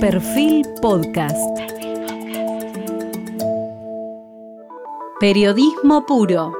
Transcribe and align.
Perfil 0.00 0.64
Podcast. 0.80 1.36
Periodismo 5.18 6.06
puro. 6.06 6.52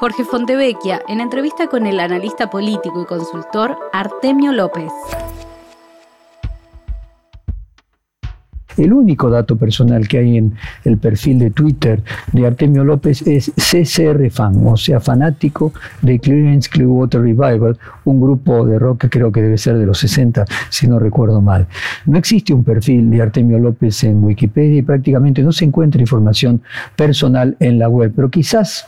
Jorge 0.00 0.24
Fontevecchia 0.24 1.00
en 1.06 1.20
entrevista 1.20 1.68
con 1.68 1.86
el 1.86 2.00
analista 2.00 2.50
político 2.50 3.02
y 3.02 3.06
consultor 3.06 3.78
Artemio 3.92 4.50
López. 4.50 4.90
El 8.76 8.92
único 8.92 9.30
dato 9.30 9.56
personal 9.56 10.06
que 10.08 10.18
hay 10.18 10.36
en 10.36 10.54
el 10.84 10.98
perfil 10.98 11.38
de 11.38 11.50
Twitter 11.50 12.02
de 12.32 12.46
Artemio 12.46 12.84
López 12.84 13.22
es 13.26 13.52
CCR 13.56 14.30
Fan, 14.30 14.66
o 14.66 14.76
sea, 14.76 15.00
fanático 15.00 15.72
de 16.02 16.18
Clearance 16.18 16.68
Clearwater 16.68 17.20
Revival, 17.22 17.78
un 18.04 18.20
grupo 18.20 18.66
de 18.66 18.78
rock 18.78 19.02
que 19.02 19.10
creo 19.10 19.32
que 19.32 19.42
debe 19.42 19.58
ser 19.58 19.78
de 19.78 19.86
los 19.86 19.98
60, 19.98 20.44
si 20.68 20.86
no 20.86 20.98
recuerdo 20.98 21.40
mal. 21.40 21.66
No 22.06 22.18
existe 22.18 22.52
un 22.52 22.64
perfil 22.64 23.10
de 23.10 23.22
Artemio 23.22 23.58
López 23.58 24.04
en 24.04 24.22
Wikipedia 24.22 24.78
y 24.78 24.82
prácticamente 24.82 25.42
no 25.42 25.52
se 25.52 25.64
encuentra 25.64 26.00
información 26.00 26.62
personal 26.94 27.56
en 27.60 27.78
la 27.78 27.88
web, 27.88 28.12
pero 28.14 28.30
quizás 28.30 28.86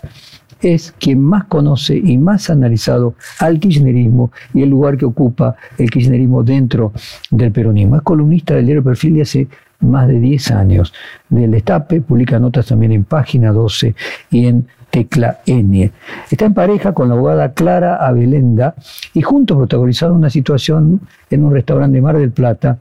es 0.61 0.93
quien 0.99 1.21
más 1.21 1.45
conoce 1.45 1.97
y 1.97 2.19
más 2.19 2.51
ha 2.51 2.55
analizado 2.55 3.15
al 3.39 3.61
kirchnerismo 3.61 4.33
y 4.55 4.63
el 4.63 4.71
lugar 4.71 4.97
que 4.97 5.05
ocupa 5.05 5.57
el 5.77 5.91
kirchnerismo 5.91 6.43
dentro 6.43 6.93
del 7.31 7.53
peronismo. 7.53 7.97
Es 7.97 8.03
columnista 8.03 8.55
del 8.55 8.67
diario 8.67 8.83
Perfil 8.83 9.15
de 9.15 9.23
hace 9.23 9.49
más 9.81 10.09
de 10.09 10.19
10 10.19 10.51
años. 10.53 10.93
Del 11.29 11.51
Destape 11.51 12.01
publica 12.01 12.39
notas 12.39 12.67
también 12.67 12.93
en 12.93 13.05
Página 13.05 13.53
12 13.53 13.95
y 14.31 14.47
en 14.47 14.67
Tecla 14.91 15.41
N. 15.47 15.93
Está 16.31 16.47
en 16.47 16.55
pareja 16.55 16.93
con 16.93 17.09
la 17.09 17.15
abogada 17.15 17.53
Clara 17.53 17.97
Abelenda 17.97 18.75
y 19.15 19.23
juntos 19.23 19.57
protagonizaron 19.57 20.17
una 20.17 20.31
situación 20.31 21.01
en 21.31 21.45
un 21.45 21.53
restaurante 21.53 21.97
de 21.97 22.03
Mar 22.03 22.19
del 22.19 22.31
Plata 22.31 22.79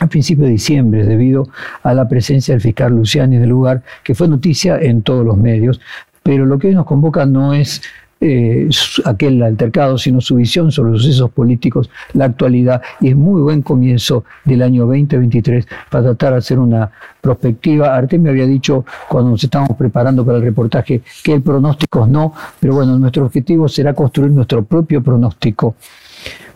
a 0.00 0.06
principios 0.08 0.46
de 0.46 0.52
diciembre 0.52 1.04
debido 1.04 1.48
a 1.82 1.94
la 1.94 2.08
presencia 2.08 2.54
del 2.54 2.60
fiscal 2.60 2.92
Luciani 2.92 3.36
en 3.36 3.42
el 3.42 3.50
lugar, 3.50 3.82
que 4.02 4.14
fue 4.14 4.26
noticia 4.26 4.78
en 4.78 5.02
todos 5.02 5.24
los 5.24 5.36
medios. 5.36 5.80
Pero 6.22 6.46
lo 6.46 6.58
que 6.58 6.68
hoy 6.68 6.74
nos 6.74 6.86
convoca 6.86 7.26
no 7.26 7.52
es 7.52 7.82
eh, 8.24 8.68
aquel 9.04 9.42
altercado, 9.42 9.98
sino 9.98 10.20
su 10.20 10.36
visión 10.36 10.70
sobre 10.70 10.92
los 10.92 11.02
sucesos 11.02 11.28
políticos, 11.32 11.90
la 12.12 12.26
actualidad, 12.26 12.80
y 13.00 13.08
es 13.08 13.16
muy 13.16 13.42
buen 13.42 13.62
comienzo 13.62 14.24
del 14.44 14.62
año 14.62 14.86
2023 14.86 15.66
para 15.90 16.04
tratar 16.04 16.34
de 16.34 16.38
hacer 16.38 16.60
una 16.60 16.88
prospectiva. 17.20 17.96
Artemio 17.96 18.30
había 18.30 18.46
dicho 18.46 18.84
cuando 19.08 19.32
nos 19.32 19.42
estábamos 19.42 19.76
preparando 19.76 20.24
para 20.24 20.38
el 20.38 20.44
reportaje 20.44 21.02
que 21.24 21.32
el 21.32 21.42
pronóstico 21.42 22.06
no, 22.06 22.32
pero 22.60 22.74
bueno, 22.74 22.96
nuestro 22.96 23.26
objetivo 23.26 23.68
será 23.68 23.92
construir 23.92 24.30
nuestro 24.30 24.64
propio 24.64 25.02
pronóstico 25.02 25.74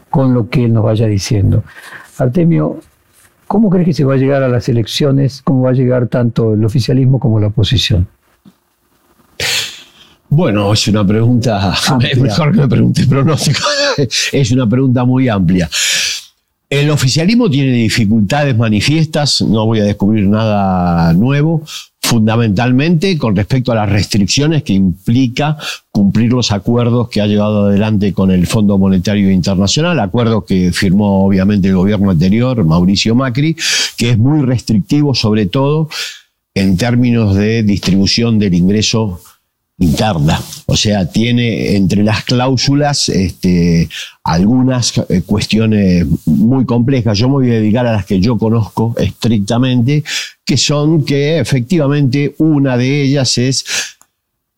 con 0.08 0.34
lo 0.34 0.48
que 0.48 0.66
él 0.66 0.72
nos 0.72 0.84
vaya 0.84 1.08
diciendo. 1.08 1.64
Artemio, 2.18 2.78
¿cómo 3.48 3.70
crees 3.70 3.86
que 3.86 3.92
se 3.92 4.04
va 4.04 4.14
a 4.14 4.18
llegar 4.18 4.44
a 4.44 4.48
las 4.48 4.68
elecciones? 4.68 5.42
¿Cómo 5.42 5.62
va 5.62 5.70
a 5.70 5.74
llegar 5.74 6.06
tanto 6.06 6.54
el 6.54 6.64
oficialismo 6.64 7.18
como 7.18 7.40
la 7.40 7.48
oposición? 7.48 8.06
Bueno, 10.28 10.72
es 10.72 10.88
una 10.88 11.06
pregunta, 11.06 11.74
es 12.10 12.18
mejor 12.18 12.52
que 12.52 12.60
me 12.60 12.68
pregunte 12.68 13.06
pronóstico, 13.06 13.60
es 14.32 14.50
una 14.50 14.68
pregunta 14.68 15.04
muy 15.04 15.28
amplia. 15.28 15.68
El 16.68 16.90
oficialismo 16.90 17.48
tiene 17.48 17.70
dificultades 17.70 18.56
manifiestas, 18.56 19.40
no 19.40 19.66
voy 19.66 19.80
a 19.80 19.84
descubrir 19.84 20.26
nada 20.26 21.12
nuevo, 21.12 21.62
fundamentalmente 22.06 23.16
con 23.18 23.36
respecto 23.36 23.70
a 23.70 23.76
las 23.76 23.88
restricciones 23.88 24.64
que 24.64 24.72
implica 24.72 25.56
cumplir 25.92 26.32
los 26.32 26.50
acuerdos 26.50 27.08
que 27.08 27.20
ha 27.20 27.26
llevado 27.26 27.66
adelante 27.66 28.12
con 28.12 28.30
el 28.32 28.46
Fondo 28.48 28.78
Monetario 28.78 29.30
Internacional, 29.30 30.00
acuerdo 30.00 30.44
que 30.44 30.72
firmó 30.72 31.26
obviamente 31.26 31.68
el 31.68 31.76
gobierno 31.76 32.10
anterior, 32.10 32.64
Mauricio 32.64 33.14
Macri, 33.14 33.56
que 33.96 34.10
es 34.10 34.18
muy 34.18 34.42
restrictivo 34.42 35.14
sobre 35.14 35.46
todo 35.46 35.88
en 36.54 36.76
términos 36.76 37.34
de 37.36 37.62
distribución 37.62 38.38
del 38.38 38.54
ingreso 38.54 39.20
interna. 39.78 40.40
O 40.66 40.76
sea, 40.76 41.06
tiene 41.06 41.76
entre 41.76 42.02
las 42.02 42.24
cláusulas 42.24 43.08
este, 43.08 43.88
algunas 44.24 44.96
eh, 45.08 45.22
cuestiones 45.24 46.06
muy 46.24 46.64
complejas. 46.64 47.18
Yo 47.18 47.28
me 47.28 47.34
voy 47.34 47.50
a 47.50 47.54
dedicar 47.54 47.86
a 47.86 47.92
las 47.92 48.06
que 48.06 48.20
yo 48.20 48.38
conozco 48.38 48.94
estrictamente, 48.98 50.02
que 50.44 50.56
son 50.56 51.04
que 51.04 51.38
efectivamente 51.38 52.34
una 52.38 52.76
de 52.76 53.02
ellas 53.02 53.36
es 53.38 53.64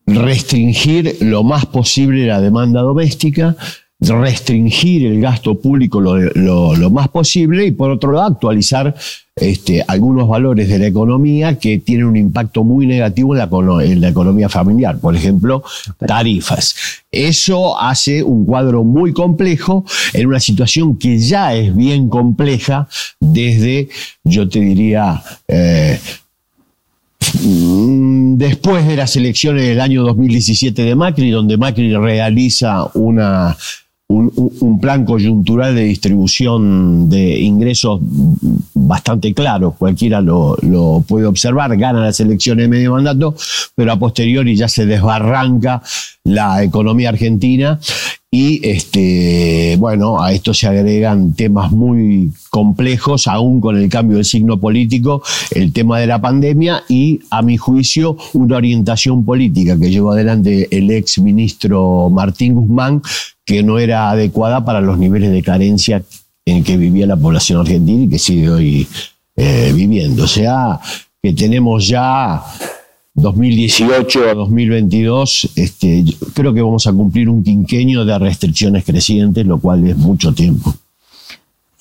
restringir 0.05 1.17
lo 1.21 1.43
más 1.43 1.65
posible 1.65 2.25
la 2.25 2.41
demanda 2.41 2.81
doméstica, 2.81 3.55
restringir 3.99 5.05
el 5.05 5.19
gasto 5.19 5.59
público 5.59 5.99
lo, 5.99 6.89
más 6.89 7.09
posible 7.09 7.65
y 7.65 7.71
por 7.71 7.91
otro 7.91 8.13
lado 8.13 8.27
actualizar 8.27 8.95
este, 9.35 9.83
algunos 9.87 10.27
valores 10.27 10.69
de 10.69 10.79
la 10.79 10.87
economía 10.87 11.59
que 11.59 11.79
tienen 11.79 12.05
un 12.05 12.17
impacto 12.17 12.63
muy 12.63 12.85
negativo 12.87 13.35
en 13.35 14.01
la, 14.01 14.09
economía 14.09 14.49
familiar, 14.49 14.99
por 14.99 15.15
ejemplo, 15.15 15.63
tarifas. 16.05 16.75
Eso 17.11 17.79
hace 17.79 18.23
un 18.23 18.45
cuadro 18.45 18.83
muy 18.83 19.13
complejo 19.13 19.85
en 20.13 20.27
una 20.27 20.39
situación 20.39 20.97
que 20.97 21.19
ya 21.19 21.53
es 21.53 21.75
bien 21.75 22.09
compleja 22.09 22.87
desde, 23.19 23.89
yo 24.23 24.47
te 24.47 24.59
diría, 24.59 25.21
eh, 25.47 25.99
después 28.37 28.87
de 28.87 28.95
las 28.95 29.15
elecciones 29.15 29.67
del 29.67 29.81
año 29.81 30.03
2017 30.03 30.83
de 30.83 30.95
Macri, 30.95 31.31
donde 31.31 31.57
Macri 31.57 31.95
realiza 31.95 32.89
una 32.93 33.55
un, 34.09 34.79
plan 34.81 35.05
coyuntural 35.05 35.75
de 35.75 35.83
distribución 35.83 37.09
de 37.09 37.39
ingresos 37.39 37.99
bastante 38.73 39.33
claro, 39.33 39.75
cualquiera 39.77 40.19
lo, 40.19 40.57
puede 41.07 41.27
observar, 41.27 41.77
gana 41.77 42.01
las 42.01 42.19
elecciones 42.19 42.63
de 42.63 42.69
medio 42.69 42.93
mandato, 42.93 43.35
pero 43.75 43.91
a 43.91 43.99
posteriori 43.99 44.55
ya 44.55 44.67
se 44.67 44.85
desbarranca 44.85 45.81
la 46.23 46.63
economía 46.63 47.09
argentina 47.09 47.79
y 48.31 48.67
este, 48.67 49.75
bueno, 49.77 50.21
a 50.21 50.31
esto 50.33 50.53
se 50.53 50.67
agregan 50.67 51.33
temas 51.33 51.71
muy 51.71 52.31
complejos, 52.49 53.27
aún 53.27 53.59
con 53.59 53.77
el 53.77 53.89
cambio 53.89 54.17
de 54.17 54.23
signo 54.23 54.59
político, 54.59 55.23
el 55.51 55.73
tema 55.73 55.99
de 55.99 56.07
la 56.07 56.21
pandemia 56.21 56.83
y, 56.87 57.19
a 57.31 57.41
mi 57.41 57.57
juicio, 57.57 58.17
una 58.33 58.57
orientación 58.57 59.25
política 59.25 59.77
que 59.79 59.89
llevó 59.89 60.11
adelante 60.11 60.67
el 60.71 60.91
ex 60.91 61.17
ministro 61.19 62.09
Martín 62.11 62.53
Guzmán, 62.53 63.01
que 63.49 63.63
no 63.63 63.79
era 63.79 64.11
adecuada 64.11 64.63
para 64.63 64.79
los 64.79 64.99
niveles 64.99 65.31
de 65.31 65.41
carencia 65.41 66.03
en 66.45 66.63
que 66.63 66.77
vivía 66.77 67.07
la 67.07 67.17
población 67.17 67.61
argentina 67.61 68.03
y 68.03 68.07
que 68.07 68.19
sigue 68.19 68.47
hoy 68.47 68.87
eh, 69.35 69.71
viviendo. 69.75 70.25
O 70.25 70.27
sea, 70.27 70.79
que 71.19 71.33
tenemos 71.33 71.87
ya 71.87 72.43
2018 73.15 74.29
a 74.29 74.35
2022, 74.35 75.49
este, 75.55 76.05
creo 76.35 76.53
que 76.53 76.61
vamos 76.61 76.85
a 76.85 76.93
cumplir 76.93 77.27
un 77.27 77.43
quinquenio 77.43 78.05
de 78.05 78.19
restricciones 78.19 78.85
crecientes, 78.85 79.43
lo 79.47 79.57
cual 79.59 79.87
es 79.87 79.97
mucho 79.97 80.31
tiempo. 80.31 80.71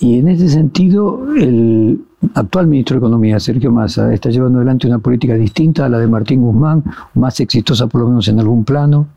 Y 0.01 0.21
en 0.21 0.29
ese 0.29 0.49
sentido, 0.49 1.23
el 1.37 2.01
actual 2.35 2.67
ministro 2.67 2.95
de 2.95 2.99
Economía, 2.99 3.41
Sergio 3.41 3.71
Massa, 3.71 4.13
está 4.13 4.31
llevando 4.31 4.59
adelante 4.59 4.87
una 4.87 4.99
política 4.99 5.35
distinta 5.35 5.87
a 5.87 5.89
la 5.89 5.99
de 5.99 6.07
Martín 6.07 6.41
Guzmán, 6.41 6.83
más 7.15 7.39
exitosa 7.41 7.87
por 7.87 8.03
lo 8.03 8.09
menos 8.09 8.29
en 8.29 8.41
algún 8.41 8.65
plano. 8.65 9.09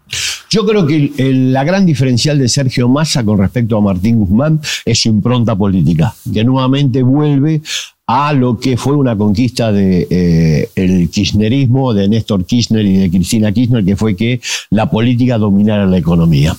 Yo 0.50 0.66
creo 0.66 0.86
que 0.86 1.12
la 1.18 1.64
gran 1.64 1.86
diferencial 1.86 2.38
de 2.38 2.50
Sergio 2.50 2.90
Massa 2.90 3.24
con 3.24 3.38
respecto 3.38 3.78
a 3.78 3.82
Martín 3.82 4.20
Guzmán 4.20 4.60
es 4.86 5.02
su 5.02 5.10
impronta 5.10 5.56
política, 5.56 6.14
que 6.32 6.44
nuevamente 6.44 7.02
vuelve 7.04 7.62
a 8.06 8.34
lo 8.34 8.60
que 8.60 8.76
fue 8.76 8.96
una 8.98 9.18
conquista 9.18 9.72
del 9.72 10.08
de, 10.10 10.70
eh, 10.76 11.08
kirchnerismo, 11.10 11.94
de 11.94 12.10
Néstor 12.10 12.46
Kirchner 12.46 12.86
y 12.86 12.98
de 12.98 13.10
Cristina 13.10 13.54
Kirchner, 13.54 13.86
que 13.86 13.96
fue 13.96 14.18
que 14.18 14.42
la 14.70 14.90
política 14.90 15.38
dominara 15.38 15.86
la 15.86 15.98
economía. 15.98 16.54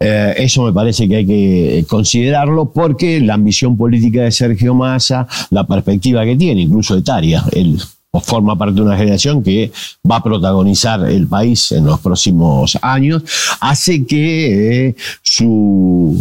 Eh, 0.00 0.34
eso 0.38 0.64
me 0.64 0.72
parece 0.72 1.06
que 1.06 1.16
hay 1.16 1.26
que 1.26 1.84
considerarlo 1.88 2.72
porque 2.72 3.20
la 3.20 3.34
ambición 3.34 3.76
política 3.76 4.22
de 4.22 4.32
Sergio 4.32 4.74
Massa, 4.74 5.28
la 5.50 5.66
perspectiva 5.66 6.24
que 6.24 6.36
tiene, 6.36 6.62
incluso 6.62 6.96
etaria, 6.96 7.44
él 7.52 7.78
forma 8.18 8.58
parte 8.58 8.74
de 8.74 8.82
una 8.82 8.96
generación 8.96 9.42
que 9.42 9.70
va 10.10 10.16
a 10.16 10.22
protagonizar 10.22 11.08
el 11.08 11.28
país 11.28 11.70
en 11.70 11.84
los 11.84 12.00
próximos 12.00 12.76
años, 12.82 13.22
hace 13.60 14.04
que 14.04 14.88
eh, 14.88 14.96
su 15.22 16.16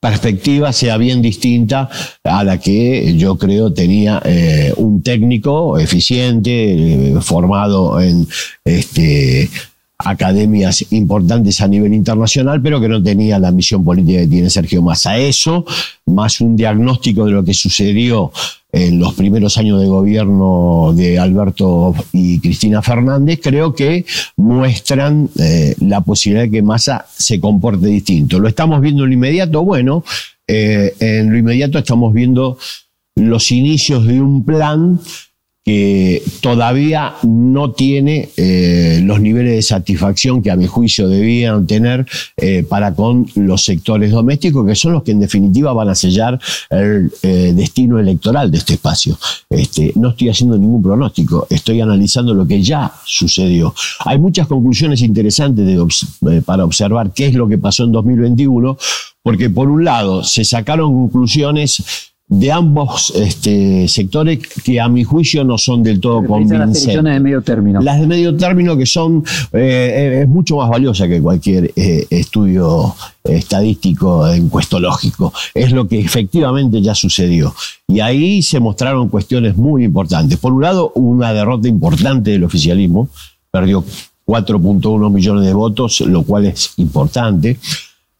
perspectiva 0.00 0.72
sea 0.72 0.96
bien 0.96 1.20
distinta 1.20 1.88
a 2.22 2.44
la 2.44 2.58
que 2.58 3.16
yo 3.16 3.36
creo 3.36 3.72
tenía 3.72 4.20
eh, 4.24 4.72
un 4.76 5.02
técnico 5.02 5.78
eficiente, 5.78 7.14
eh, 7.14 7.20
formado 7.20 8.00
en 8.00 8.26
este, 8.64 9.50
academias 9.98 10.86
importantes 10.92 11.60
a 11.60 11.66
nivel 11.66 11.92
internacional, 11.92 12.62
pero 12.62 12.80
que 12.80 12.88
no 12.88 13.02
tenía 13.02 13.38
la 13.38 13.48
ambición 13.48 13.84
política 13.84 14.20
que 14.20 14.28
tiene 14.28 14.50
Sergio 14.50 14.80
Massa. 14.80 15.18
Eso, 15.18 15.64
más 16.06 16.40
un 16.40 16.56
diagnóstico 16.56 17.26
de 17.26 17.32
lo 17.32 17.44
que 17.44 17.54
sucedió 17.54 18.30
en 18.70 19.00
los 19.00 19.14
primeros 19.14 19.56
años 19.58 19.80
de 19.80 19.86
gobierno 19.88 20.92
de 20.94 21.18
Alberto 21.18 21.94
y 22.12 22.38
Cristina 22.38 22.82
Fernández, 22.82 23.40
creo 23.42 23.74
que 23.74 24.04
muestran 24.36 25.30
eh, 25.38 25.74
la 25.80 26.00
posibilidad 26.02 26.44
de 26.44 26.50
que 26.50 26.62
Massa 26.62 27.06
se 27.12 27.40
comporte 27.40 27.86
distinto. 27.86 28.38
¿Lo 28.38 28.46
estamos 28.46 28.80
viendo 28.80 29.02
en 29.02 29.10
lo 29.10 29.14
inmediato? 29.14 29.64
Bueno, 29.64 30.04
eh, 30.46 30.94
en 31.00 31.30
lo 31.30 31.38
inmediato 31.38 31.78
estamos 31.78 32.12
viendo 32.12 32.58
los 33.16 33.50
inicios 33.50 34.06
de 34.06 34.20
un 34.20 34.44
plan 34.44 35.00
que 35.68 36.22
todavía 36.40 37.16
no 37.24 37.72
tiene 37.72 38.30
eh, 38.38 39.02
los 39.04 39.20
niveles 39.20 39.52
de 39.52 39.60
satisfacción 39.60 40.40
que 40.40 40.50
a 40.50 40.56
mi 40.56 40.66
juicio 40.66 41.10
debían 41.10 41.66
tener 41.66 42.06
eh, 42.38 42.64
para 42.66 42.94
con 42.94 43.26
los 43.34 43.64
sectores 43.64 44.10
domésticos, 44.10 44.66
que 44.66 44.74
son 44.74 44.94
los 44.94 45.02
que 45.02 45.10
en 45.10 45.20
definitiva 45.20 45.74
van 45.74 45.90
a 45.90 45.94
sellar 45.94 46.40
el 46.70 47.12
eh, 47.22 47.52
destino 47.54 47.98
electoral 47.98 48.50
de 48.50 48.56
este 48.56 48.72
espacio. 48.72 49.18
Este, 49.50 49.92
no 49.96 50.08
estoy 50.08 50.30
haciendo 50.30 50.56
ningún 50.56 50.82
pronóstico, 50.82 51.46
estoy 51.50 51.82
analizando 51.82 52.32
lo 52.32 52.46
que 52.46 52.62
ya 52.62 52.90
sucedió. 53.04 53.74
Hay 54.06 54.18
muchas 54.18 54.46
conclusiones 54.46 55.02
interesantes 55.02 55.68
para 56.46 56.64
observar 56.64 57.12
qué 57.12 57.26
es 57.26 57.34
lo 57.34 57.46
que 57.46 57.58
pasó 57.58 57.84
en 57.84 57.92
2021, 57.92 58.78
porque 59.22 59.50
por 59.50 59.68
un 59.68 59.84
lado 59.84 60.24
se 60.24 60.46
sacaron 60.46 60.94
conclusiones 60.94 62.07
de 62.28 62.52
ambos 62.52 63.10
este, 63.16 63.88
sectores 63.88 64.38
que 64.62 64.78
a 64.78 64.88
mi 64.88 65.02
juicio 65.02 65.44
no 65.44 65.56
son 65.56 65.82
del 65.82 65.98
todo 65.98 66.22
convincentes. 66.24 66.68
Las 66.68 66.84
elecciones 66.84 67.14
de 67.14 67.20
medio 67.20 67.42
término. 67.42 67.80
Las 67.80 68.00
de 68.00 68.06
medio 68.06 68.36
término 68.36 68.76
que 68.76 68.84
son, 68.84 69.24
eh, 69.52 70.20
es 70.22 70.28
mucho 70.28 70.56
más 70.56 70.68
valiosa 70.68 71.08
que 71.08 71.22
cualquier 71.22 71.72
eh, 71.74 72.06
estudio 72.10 72.94
estadístico 73.24 74.28
encuestológico. 74.28 75.32
Es 75.54 75.72
lo 75.72 75.88
que 75.88 76.00
efectivamente 76.00 76.82
ya 76.82 76.94
sucedió. 76.94 77.54
Y 77.86 78.00
ahí 78.00 78.42
se 78.42 78.60
mostraron 78.60 79.08
cuestiones 79.08 79.56
muy 79.56 79.84
importantes. 79.84 80.38
Por 80.38 80.52
un 80.52 80.62
lado, 80.62 80.92
una 80.96 81.32
derrota 81.32 81.66
importante 81.66 82.32
del 82.32 82.44
oficialismo, 82.44 83.08
perdió 83.50 83.82
4.1 84.26 85.10
millones 85.10 85.46
de 85.46 85.54
votos, 85.54 86.02
lo 86.02 86.22
cual 86.24 86.44
es 86.44 86.72
importante. 86.76 87.58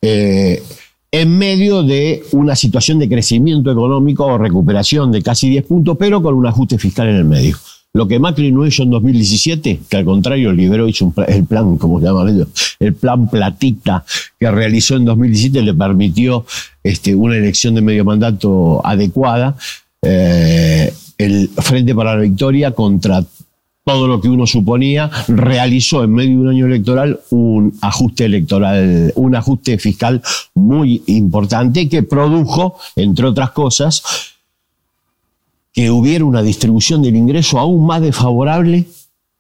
Eh, 0.01 0.63
en 1.11 1.39
medio 1.39 1.83
de 1.83 2.23
una 2.33 2.55
situación 2.55 2.99
de 2.99 3.09
crecimiento 3.09 3.71
económico 3.71 4.27
o 4.27 4.39
recuperación 4.39 5.11
de 5.11 5.23
casi 5.23 5.49
10 5.49 5.65
puntos, 5.65 5.97
pero 5.99 6.23
con 6.23 6.35
un 6.35 6.47
ajuste 6.47 6.79
fiscal 6.79 7.09
en 7.09 7.17
el 7.17 7.25
medio. 7.25 7.57
Lo 7.95 8.07
que 8.07 8.19
Macri 8.19 8.53
no 8.53 8.67
hizo 8.67 8.83
en 8.83 8.91
2017, 8.91 9.81
que 9.89 9.97
al 9.97 10.05
contrario 10.05 10.53
liberó 10.53 10.87
hizo 10.87 11.13
el 11.27 11.45
plan, 11.45 11.79
como 11.79 11.99
se 11.99 12.07
llama 12.07 12.31
el 12.79 12.95
plan 12.95 13.29
platita 13.29 14.05
que 14.39 14.51
realizó 14.51 14.97
en 14.97 15.07
2017 15.07 15.63
le 15.63 15.75
permitió 15.75 16.45
este, 16.85 17.15
una 17.15 17.37
elección 17.37 17.75
de 17.75 17.81
medio 17.81 18.05
mandato 18.05 18.85
adecuada. 18.87 19.57
Eh, 20.03 20.93
el 21.17 21.49
Frente 21.49 21.95
para 21.95 22.15
la 22.15 22.21
Victoria 22.21 22.71
contra 22.71 23.25
todo 23.89 24.07
lo 24.07 24.21
que 24.21 24.29
uno 24.29 24.47
suponía, 24.47 25.11
realizó 25.29 26.05
en 26.05 26.13
medio 26.13 26.33
de 26.33 26.37
un 26.43 26.49
año 26.49 26.67
electoral 26.67 27.21
un 27.31 27.73
ajuste 27.81 28.27
electoral, 28.27 29.15
un 29.17 29.35
ajuste 29.35 29.79
fiscal 29.79 30.21
muy 30.55 31.03
importante 31.07 31.89
que 31.89 32.03
produjo, 32.03 32.77
entre 32.97 33.25
otras 33.25 33.53
cosas, 33.53 34.03
que 35.73 35.91
hubiera 35.91 36.27
una 36.27 36.43
distribución 36.43 37.01
del 37.01 37.17
ingreso 37.17 37.59
aún 37.59 37.87
más 37.87 38.03
desfavorable 38.03 38.85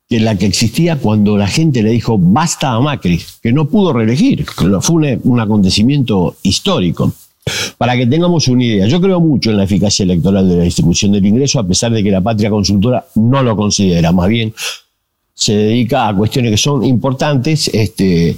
que 0.08 0.18
la 0.18 0.34
que 0.38 0.46
existía 0.46 0.96
cuando 0.96 1.36
la 1.36 1.46
gente 1.46 1.82
le 1.82 1.90
dijo 1.90 2.16
basta 2.18 2.72
a 2.72 2.80
Macri, 2.80 3.20
que 3.42 3.52
no 3.52 3.68
pudo 3.68 3.92
reelegir. 3.92 4.46
Fue 4.80 5.18
un 5.24 5.40
acontecimiento 5.40 6.36
histórico. 6.42 7.12
Para 7.78 7.96
que 7.96 8.06
tengamos 8.06 8.48
una 8.48 8.64
idea, 8.64 8.86
yo 8.88 9.00
creo 9.00 9.20
mucho 9.20 9.50
en 9.50 9.56
la 9.56 9.64
eficacia 9.64 10.02
electoral 10.02 10.48
de 10.48 10.56
la 10.56 10.64
distribución 10.64 11.12
del 11.12 11.24
ingreso, 11.24 11.60
a 11.60 11.66
pesar 11.66 11.92
de 11.92 12.02
que 12.02 12.10
la 12.10 12.20
patria 12.20 12.50
consultora 12.50 13.06
no 13.14 13.42
lo 13.42 13.56
considera, 13.56 14.10
más 14.10 14.28
bien 14.28 14.52
se 15.32 15.56
dedica 15.56 16.08
a 16.08 16.16
cuestiones 16.16 16.50
que 16.50 16.56
son 16.56 16.84
importantes, 16.84 17.68
este, 17.72 18.36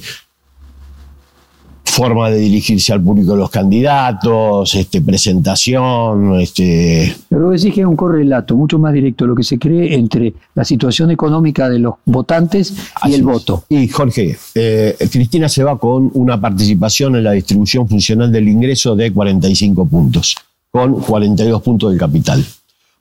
forma 1.90 2.30
de 2.30 2.38
dirigirse 2.38 2.92
al 2.92 3.02
público 3.02 3.32
de 3.32 3.38
los 3.38 3.50
candidatos, 3.50 4.74
este, 4.74 5.02
presentación. 5.02 6.40
Este... 6.40 7.14
Pero 7.28 7.50
decís 7.50 7.74
que 7.74 7.80
es 7.80 7.86
un 7.86 7.96
correlato 7.96 8.56
mucho 8.56 8.78
más 8.78 8.92
directo 8.92 9.26
lo 9.26 9.34
que 9.34 9.42
se 9.42 9.58
cree 9.58 9.94
entre 9.94 10.32
la 10.54 10.64
situación 10.64 11.10
económica 11.10 11.68
de 11.68 11.80
los 11.80 11.94
votantes 12.04 12.74
y 13.04 13.14
el 13.14 13.24
voto. 13.24 13.64
Y 13.68 13.88
Jorge, 13.88 14.38
eh, 14.54 14.96
Cristina 15.10 15.48
se 15.48 15.64
va 15.64 15.78
con 15.78 16.10
una 16.14 16.40
participación 16.40 17.16
en 17.16 17.24
la 17.24 17.32
distribución 17.32 17.88
funcional 17.88 18.30
del 18.30 18.48
ingreso 18.48 18.94
de 18.94 19.12
45 19.12 19.86
puntos, 19.86 20.36
con 20.70 21.00
42 21.00 21.60
puntos 21.60 21.90
del 21.90 21.98
capital. 21.98 22.44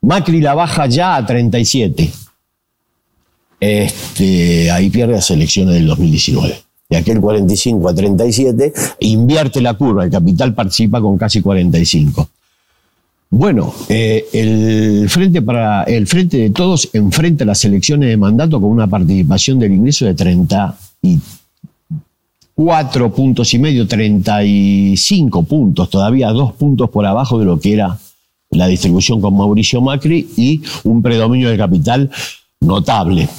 Macri 0.01 0.41
la 0.41 0.55
baja 0.55 0.87
ya 0.87 1.15
a 1.15 1.25
37. 1.25 2.11
Este, 3.59 4.71
ahí 4.71 4.89
pierde 4.89 5.13
las 5.13 5.29
elecciones 5.29 5.75
del 5.75 5.85
2019 5.87 6.68
de 6.89 6.97
aquel 6.97 7.21
45 7.21 7.87
a 7.87 7.93
37, 7.93 8.73
invierte 9.01 9.61
la 9.61 9.75
curva, 9.75 10.05
el 10.05 10.11
capital 10.11 10.55
participa 10.55 10.99
con 10.99 11.17
casi 11.17 11.41
45. 11.41 12.27
Bueno, 13.31 13.71
eh, 13.89 14.25
el, 14.33 15.07
frente 15.07 15.43
para, 15.43 15.83
el 15.83 16.07
Frente 16.07 16.37
de 16.37 16.49
Todos 16.49 16.89
enfrenta 16.93 17.45
las 17.45 17.63
elecciones 17.63 18.09
de 18.09 18.17
mandato 18.17 18.59
con 18.59 18.71
una 18.71 18.87
participación 18.87 19.59
del 19.59 19.73
ingreso 19.73 20.05
de 20.05 20.15
34 20.15 23.13
puntos 23.13 23.53
y 23.53 23.59
medio, 23.59 23.87
35 23.87 25.43
puntos, 25.43 25.91
todavía 25.91 26.29
dos 26.29 26.53
puntos 26.53 26.89
por 26.89 27.05
abajo 27.05 27.37
de 27.37 27.45
lo 27.45 27.59
que 27.59 27.73
era 27.73 27.99
la 28.49 28.65
distribución 28.65 29.21
con 29.21 29.37
Mauricio 29.37 29.79
Macri 29.79 30.27
y 30.35 30.63
un 30.83 31.03
predominio 31.03 31.49
del 31.49 31.59
capital 31.59 32.09
notable. 32.61 33.29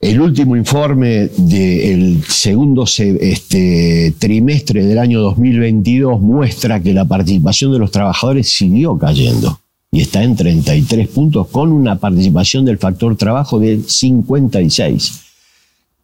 El 0.00 0.20
último 0.20 0.54
informe 0.54 1.28
del 1.36 2.22
segundo 2.22 2.84
este, 2.84 4.14
trimestre 4.16 4.84
del 4.84 4.96
año 4.96 5.20
2022 5.20 6.20
muestra 6.20 6.80
que 6.80 6.94
la 6.94 7.04
participación 7.04 7.72
de 7.72 7.80
los 7.80 7.90
trabajadores 7.90 8.48
siguió 8.48 8.96
cayendo 8.96 9.58
y 9.90 10.02
está 10.02 10.22
en 10.22 10.36
33 10.36 11.08
puntos 11.08 11.48
con 11.48 11.72
una 11.72 11.96
participación 11.98 12.64
del 12.64 12.78
factor 12.78 13.16
trabajo 13.16 13.58
de 13.58 13.80
56. 13.84 15.20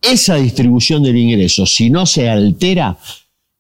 Esa 0.02 0.34
distribución 0.36 1.04
del 1.04 1.16
ingreso, 1.16 1.64
si 1.64 1.88
no 1.88 2.04
se 2.04 2.28
altera, 2.28 2.98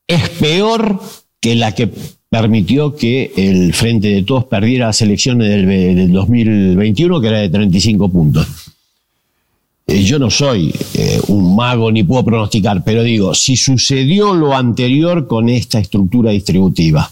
es 0.08 0.28
peor 0.30 1.00
que 1.38 1.54
la 1.54 1.76
que 1.76 1.88
permitió 2.28 2.96
que 2.96 3.32
el 3.36 3.72
Frente 3.72 4.08
de 4.08 4.24
Todos 4.24 4.46
perdiera 4.46 4.86
las 4.86 5.00
elecciones 5.00 5.48
del, 5.48 5.66
del 5.68 6.10
2021, 6.10 7.20
que 7.20 7.28
era 7.28 7.38
de 7.38 7.50
35 7.50 8.08
puntos. 8.08 8.63
Eh, 9.86 10.02
yo 10.02 10.18
no 10.18 10.30
soy 10.30 10.74
eh, 10.94 11.20
un 11.28 11.54
mago 11.54 11.92
ni 11.92 12.04
puedo 12.04 12.24
pronosticar, 12.24 12.82
pero 12.82 13.02
digo, 13.02 13.34
si 13.34 13.56
sucedió 13.56 14.32
lo 14.34 14.54
anterior 14.54 15.26
con 15.26 15.48
esta 15.48 15.78
estructura 15.78 16.30
distributiva, 16.30 17.10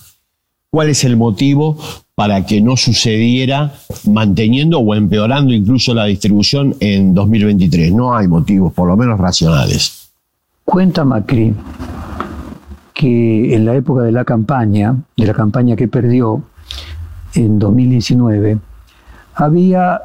¿cuál 0.70 0.88
es 0.88 1.04
el 1.04 1.16
motivo 1.16 1.78
para 2.14 2.46
que 2.46 2.62
no 2.62 2.76
sucediera 2.78 3.74
manteniendo 4.08 4.78
o 4.78 4.94
empeorando 4.94 5.52
incluso 5.52 5.92
la 5.92 6.06
distribución 6.06 6.74
en 6.80 7.12
2023? 7.12 7.92
No 7.92 8.16
hay 8.16 8.26
motivos, 8.26 8.72
por 8.72 8.88
lo 8.88 8.96
menos 8.96 9.20
racionales. 9.20 10.10
Cuenta 10.64 11.04
Macri 11.04 11.52
que 12.94 13.54
en 13.54 13.64
la 13.64 13.74
época 13.74 14.02
de 14.02 14.12
la 14.12 14.24
campaña, 14.24 14.96
de 15.16 15.26
la 15.26 15.34
campaña 15.34 15.76
que 15.76 15.88
perdió 15.88 16.42
en 17.34 17.58
2019, 17.58 18.58
había 19.34 20.00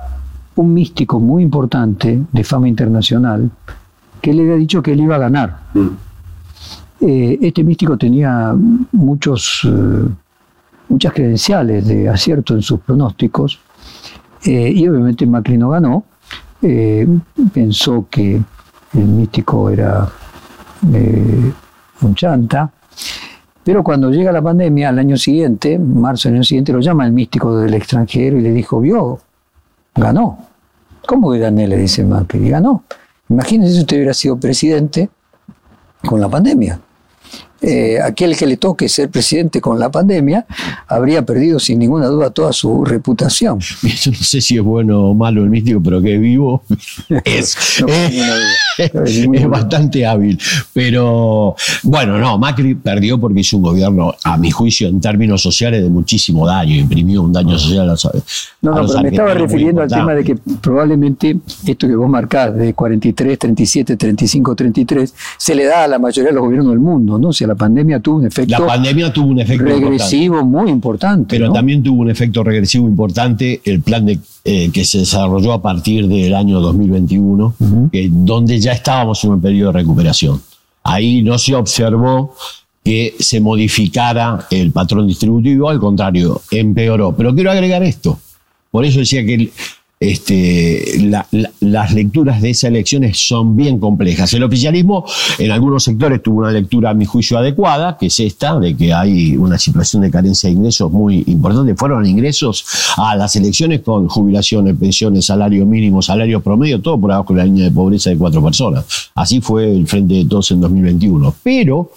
un 0.58 0.74
místico 0.74 1.20
muy 1.20 1.44
importante 1.44 2.22
de 2.32 2.44
fama 2.44 2.68
internacional 2.68 3.50
que 4.22 4.34
le 4.34 4.44
había 4.44 4.56
dicho 4.56 4.82
que 4.82 4.92
él 4.92 5.02
iba 5.02 5.16
a 5.16 5.20
ganar. 5.20 5.60
Mm. 5.74 5.88
Eh, 7.02 7.40
este 7.42 7.64
místico 7.64 7.96
tenía 7.98 8.56
muchos, 8.92 9.62
eh, 9.66 10.10
muchas 10.90 11.14
credenciales 11.14 11.88
de 11.88 12.10
acierto 12.10 12.56
en 12.56 12.64
sus 12.64 12.80
pronósticos 12.80 13.60
eh, 14.44 14.72
y 14.72 14.88
obviamente 14.88 15.26
Macri 15.26 15.58
no 15.58 15.70
ganó. 15.70 16.04
pensó 17.54 18.08
que 18.10 18.42
el 18.94 19.06
místico 19.06 19.70
era 19.70 20.10
un 22.02 22.16
chanta. 22.16 22.72
Pero 23.64 23.84
cuando 23.84 24.10
llega 24.10 24.32
la 24.32 24.42
pandemia 24.42 24.90
al 24.90 24.98
año 24.98 25.18
siguiente, 25.18 25.78
marzo 25.78 26.30
del 26.30 26.38
año 26.38 26.44
siguiente, 26.44 26.72
lo 26.72 26.80
llama 26.80 27.06
el 27.06 27.12
místico 27.12 27.58
del 27.58 27.74
extranjero 27.74 28.38
y 28.38 28.42
le 28.42 28.52
dijo, 28.54 28.80
vio, 28.80 29.20
ganó. 29.98 30.38
¿Cómo 31.08 31.32
que 31.32 31.40
gané? 31.40 31.68
Le 31.68 31.78
dice 31.78 32.04
Macri. 32.04 32.50
Ganó. 32.50 32.84
Imagínese 33.30 33.74
si 33.74 33.80
usted 33.82 33.98
hubiera 33.98 34.14
sido 34.14 34.38
presidente 34.38 35.10
con 36.06 36.22
la 36.22 36.30
pandemia. 36.30 36.80
Eh, 37.62 38.00
aquel 38.00 38.38
que 38.38 38.46
le 38.46 38.58
toque 38.58 38.88
ser 38.88 39.10
presidente 39.10 39.60
con 39.60 39.80
la 39.80 39.90
pandemia 39.90 40.46
habría 40.88 41.26
perdido 41.26 41.60
sin 41.60 41.80
ninguna 41.80 42.08
duda 42.08 42.30
toda 42.30 42.54
su 42.54 42.86
reputación. 42.86 43.60
Yo 43.60 44.12
no 44.12 44.18
sé 44.18 44.42
si 44.42 44.58
es 44.58 44.64
bueno 44.64 45.06
o 45.06 45.14
malo 45.16 45.44
el 45.44 45.50
místico, 45.50 45.82
pero 45.82 46.02
que 46.02 46.18
vivo 46.18 46.64
es, 47.24 47.58
es, 48.78 49.48
bastante 49.50 50.06
hábil. 50.06 50.40
Pero 50.74 51.56
bueno, 51.84 52.20
no, 52.20 52.38
Macri 52.38 52.76
perdió 52.76 53.20
porque 53.20 53.40
hizo 53.40 53.58
un 53.58 53.64
gobierno, 53.64 54.14
a 54.24 54.38
mi 54.38 54.52
juicio, 54.52 54.88
en 54.88 55.02
términos 55.02 55.42
sociales, 55.42 55.82
de 55.82 55.90
muchísimo 55.90 56.46
daño, 56.46 56.76
imprimió 56.76 57.24
un 57.24 57.34
daño 57.34 57.58
social 57.58 57.90
a 57.90 57.92
los 57.94 58.06
No, 58.62 58.72
no, 58.72 58.88
pero 58.88 59.02
me 59.02 59.10
estaba 59.10 59.34
refiriendo 59.34 59.82
al 59.82 59.90
tema 59.90 60.14
de 60.14 60.24
que 60.24 60.36
probablemente 60.62 61.38
esto 61.66 61.88
que 61.88 61.96
vos 61.96 62.10
marcás 62.10 62.56
de 62.56 62.74
43, 62.74 63.40
37, 63.40 63.98
35, 63.98 64.56
33, 64.56 65.14
se 65.38 65.56
le 65.56 65.66
da 65.66 65.86
a 65.86 65.88
la 65.88 66.00
mayoría 66.00 66.30
de 66.30 66.36
los 66.36 66.44
gobiernos 66.44 66.72
del 66.72 66.80
mundo, 66.80 67.18
¿no? 67.18 67.34
La 67.48 67.56
pandemia 67.56 68.00
tuvo 68.00 68.18
un 68.18 68.28
efecto. 68.28 68.60
La 68.60 68.68
pandemia 68.68 69.12
tuvo 69.12 69.30
un 69.30 69.40
efecto 69.40 69.66
regresivo 69.66 70.46
muy 70.46 70.70
importante. 70.70 71.38
Pero 71.38 71.52
también 71.52 71.82
tuvo 71.82 72.02
un 72.02 72.10
efecto 72.10 72.44
regresivo 72.44 72.88
importante 72.88 73.62
el 73.64 73.82
plan 73.82 74.06
de, 74.06 74.20
eh, 74.44 74.70
que 74.72 74.86
se 74.86 75.00
desarrolló 75.00 75.54
a 75.54 75.62
partir 75.62 76.08
del 76.08 76.34
año 76.36 76.60
2021, 76.60 77.56
donde 78.12 78.60
ya 78.60 78.74
estábamos 78.74 79.24
en 79.24 79.32
un 79.32 79.42
periodo 79.42 79.72
de 79.72 79.80
recuperación. 79.80 80.42
Ahí 80.84 81.22
no 81.22 81.38
se 81.38 81.56
observó 81.56 82.34
que 82.84 83.16
se 83.20 83.42
modificara 83.42 84.48
el 84.50 84.72
patrón 84.72 85.08
distributivo, 85.08 85.70
al 85.70 85.80
contrario, 85.80 86.42
empeoró. 86.52 87.14
Pero 87.14 87.36
quiero 87.36 87.52
agregar 87.52 87.84
esto. 87.84 88.20
Por 88.72 88.86
eso 88.86 89.00
decía 89.00 89.26
que 89.26 89.52
este, 90.00 91.10
las 91.60 91.94
lecturas 91.94 92.42
de 92.42 92.52
esas 92.52 92.66
elecciones 92.66 93.18
son 93.18 93.56
bien 93.56 93.80
complejas. 93.80 94.32
El 94.34 94.44
oficialismo 94.44 95.06
en 95.40 95.52
algunos 95.52 95.84
sectores 95.84 96.22
tuvo 96.22 96.40
una 96.40 96.52
lectura, 96.52 96.92
a 96.92 96.94
mi 96.94 97.06
juicio, 97.06 97.38
adecuada, 97.38 97.98
que 97.98 98.08
es 98.08 98.20
esta, 98.20 98.60
de 98.60 98.76
que 98.76 98.94
hay 98.94 99.36
una 99.36 99.58
situación 99.58 100.04
de 100.04 100.12
carencia 100.12 100.50
de 100.50 100.56
ingresos 100.56 100.92
muy 100.92 101.24
importante. 101.28 101.76
Fueron 101.76 102.06
ingresos 102.06 102.66
a 102.98 103.16
las 103.16 103.36
elecciones 103.36 103.82
con 103.82 104.08
jubilaciones, 104.08 104.78
pensiones, 104.78 105.26
salario 105.26 105.66
mínimo, 105.66 106.02
salario 106.02 106.42
promedio, 106.42 106.80
todo 106.80 107.00
por 107.00 107.12
abajo 107.12 107.34
de 107.34 107.40
la 107.40 107.46
línea 107.46 107.66
de 107.66 107.72
pobreza 107.72 108.10
de 108.10 108.18
cuatro 108.18 108.44
personas. 108.44 108.86
Así 109.16 109.42
fue 109.42 109.72
el 109.72 109.88
Frente 109.88 110.14
de 110.14 110.26
Todos 110.26 110.52
en 110.52 110.62
2021. 110.62 111.34
Pero 111.42 111.92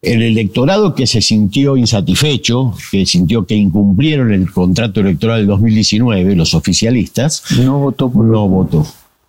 el 0.00 0.22
electorado 0.22 0.94
que 0.94 1.06
se 1.06 1.20
sintió 1.20 1.76
insatisfecho, 1.76 2.74
que 2.90 3.04
sintió 3.04 3.44
que 3.46 3.56
incumplieron 3.56 4.32
el 4.32 4.50
contrato 4.50 5.00
electoral 5.00 5.38
del 5.38 5.48
2019, 5.48 6.36
los 6.36 6.54
oficialistas, 6.54 7.42
no 7.58 7.78
votó. 7.78 8.10
no 8.14 8.48
votó. 8.48 8.86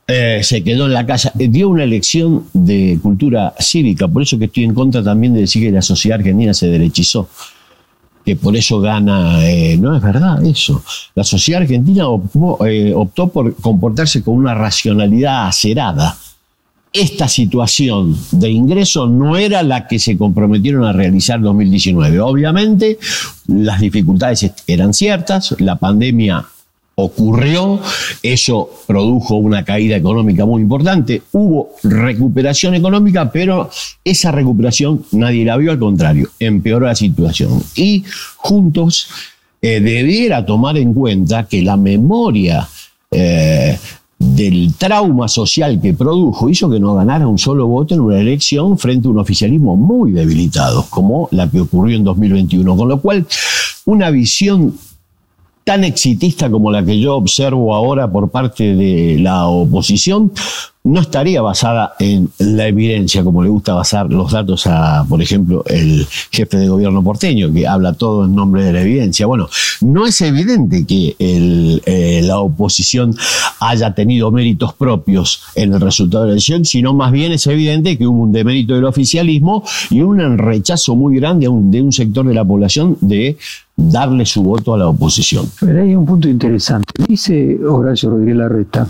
Eh, 0.08 0.40
se 0.44 0.64
quedó 0.64 0.86
en 0.86 0.94
la 0.94 1.06
casa, 1.06 1.32
eh, 1.38 1.48
dio 1.48 1.70
una 1.70 1.84
elección 1.84 2.46
de 2.54 3.00
cultura 3.02 3.54
cívica, 3.60 4.08
por 4.08 4.24
eso 4.24 4.40
que 4.40 4.46
estoy 4.46 4.64
en 4.64 4.74
contra 4.74 5.04
también 5.04 5.34
de 5.34 5.42
decir 5.42 5.64
que 5.64 5.72
la 5.72 5.84
sociedad 5.84 6.20
argentina 6.20 6.54
se 6.54 6.68
derechizó, 6.68 7.30
que 8.26 8.36
por 8.36 8.56
eso 8.56 8.80
gana, 8.80 9.48
eh, 9.48 9.78
no 9.78 9.96
es 9.96 10.02
verdad 10.02 10.44
eso. 10.44 10.84
La 11.14 11.24
sociedad 11.24 11.62
argentina 11.62 12.08
optó 12.08 13.28
por 13.28 13.56
comportarse 13.56 14.24
con 14.24 14.36
una 14.36 14.56
racionalidad 14.56 15.48
acerada 15.48 16.18
esta 16.92 17.28
situación 17.28 18.18
de 18.32 18.50
ingreso 18.50 19.08
no 19.08 19.38
era 19.38 19.62
la 19.64 19.88
que 19.88 20.00
se 20.00 20.18
comprometieron 20.18 20.84
a 20.86 20.94
realizar 20.94 21.38
en 21.38 21.44
2019. 21.44 22.20
Obviamente, 22.20 22.98
las 23.48 23.80
dificultades 23.80 24.52
eran 24.68 24.94
ciertas, 24.94 25.56
la 25.60 25.76
pandemia 25.76 26.46
ocurrió, 26.96 27.80
eso 28.22 28.70
produjo 28.86 29.36
una 29.36 29.64
caída 29.64 29.96
económica 29.96 30.46
muy 30.46 30.62
importante, 30.62 31.22
hubo 31.32 31.72
recuperación 31.84 32.76
económica, 32.76 33.32
pero 33.32 33.70
esa 34.04 34.32
recuperación 34.32 35.06
nadie 35.12 35.46
la 35.46 35.58
vio, 35.58 35.72
al 35.72 35.80
contrario, 35.80 36.30
empeoró 36.40 36.88
la 36.88 36.96
situación. 36.96 37.64
Y 37.76 38.04
juntos 38.38 39.08
eh, 39.62 39.80
debiera 39.80 40.46
tomar 40.46 40.78
en 40.78 40.94
cuenta 40.94 41.48
que 41.48 41.62
la 41.62 41.78
memoria 41.78 42.68
eh, 43.12 43.78
del 44.40 44.74
trauma 44.76 45.28
social 45.28 45.82
que 45.82 45.94
produjo 45.94 46.50
hizo 46.50 46.70
que 46.70 46.80
no 46.80 46.96
ganara 46.96 47.28
un 47.28 47.38
solo 47.38 47.68
voto 47.68 47.94
en 47.94 48.00
una 48.00 48.20
elección 48.20 48.78
frente 48.78 49.08
a 49.08 49.12
un 49.12 49.20
oficialismo 49.20 49.76
muy 49.76 50.14
debilitado, 50.14 50.86
como 50.90 51.28
la 51.32 51.50
que 51.50 51.60
ocurrió 51.60 51.98
en 51.98 52.06
2021. 52.06 52.78
Con 52.78 52.88
lo 52.88 53.02
cual, 53.02 53.28
una 53.86 54.10
visión 54.10 54.74
tan 55.66 55.84
exitista 55.84 56.50
como 56.50 56.72
la 56.72 56.86
que 56.86 57.00
yo 57.00 57.18
observo 57.18 57.76
ahora 57.76 58.10
por 58.10 58.30
parte 58.30 58.76
de 58.76 59.20
la 59.20 59.48
oposición 59.48 60.32
no 60.90 61.02
estaría 61.02 61.42
basada 61.42 61.94
en 62.00 62.30
la 62.40 62.68
evidencia, 62.68 63.24
como 63.24 63.44
le 63.44 63.50
gusta 63.50 63.76
basar 63.76 64.12
los 64.12 64.32
datos 64.32 64.66
a, 64.66 65.06
por 65.08 65.22
ejemplo, 65.22 65.64
el 65.68 66.06
jefe 66.32 66.58
de 66.58 66.68
gobierno 66.68 67.04
porteño, 67.04 67.54
que 67.54 67.68
habla 67.68 67.94
todo 67.94 68.26
en 68.26 68.34
nombre 68.34 68.64
de 68.64 68.74
la 68.74 68.82
evidencia. 68.82 69.28
Bueno, 69.28 69.48
no 69.82 70.08
es 70.08 70.20
evidente 70.22 70.86
que 70.86 71.16
eh, 71.20 72.22
la 72.24 72.40
oposición 72.40 73.16
haya 73.60 73.94
tenido 73.94 74.32
méritos 74.32 74.74
propios 74.74 75.44
en 75.54 75.74
el 75.74 75.82
resultado 75.82 76.24
de 76.24 76.30
la 76.30 76.34
elección, 76.34 76.66
sino 76.66 76.94
más 76.94 77.12
bien 77.12 77.34
es 77.34 77.46
evidente 77.46 77.98
que 77.98 78.08
hubo 78.08 78.24
un 78.24 78.32
demérito 78.32 78.74
del 78.74 78.86
oficialismo 78.86 79.64
y 79.92 80.02
un 80.02 80.38
rechazo 80.38 80.96
muy 80.96 81.18
grande 81.20 81.48
de 81.48 81.82
un 81.82 81.92
sector 81.92 82.26
de 82.26 82.34
la 82.34 82.44
población 82.44 82.98
de 83.02 83.38
darle 83.76 84.26
su 84.26 84.42
voto 84.42 84.74
a 84.74 84.78
la 84.78 84.88
oposición. 84.88 85.46
Pero 85.60 85.84
hay 85.84 85.96
un 85.96 86.06
punto 86.06 86.28
interesante. 86.28 86.92
Dice 87.08 87.60
Horacio 87.64 88.10
Rodríguez 88.10 88.38
Larreta 88.38 88.88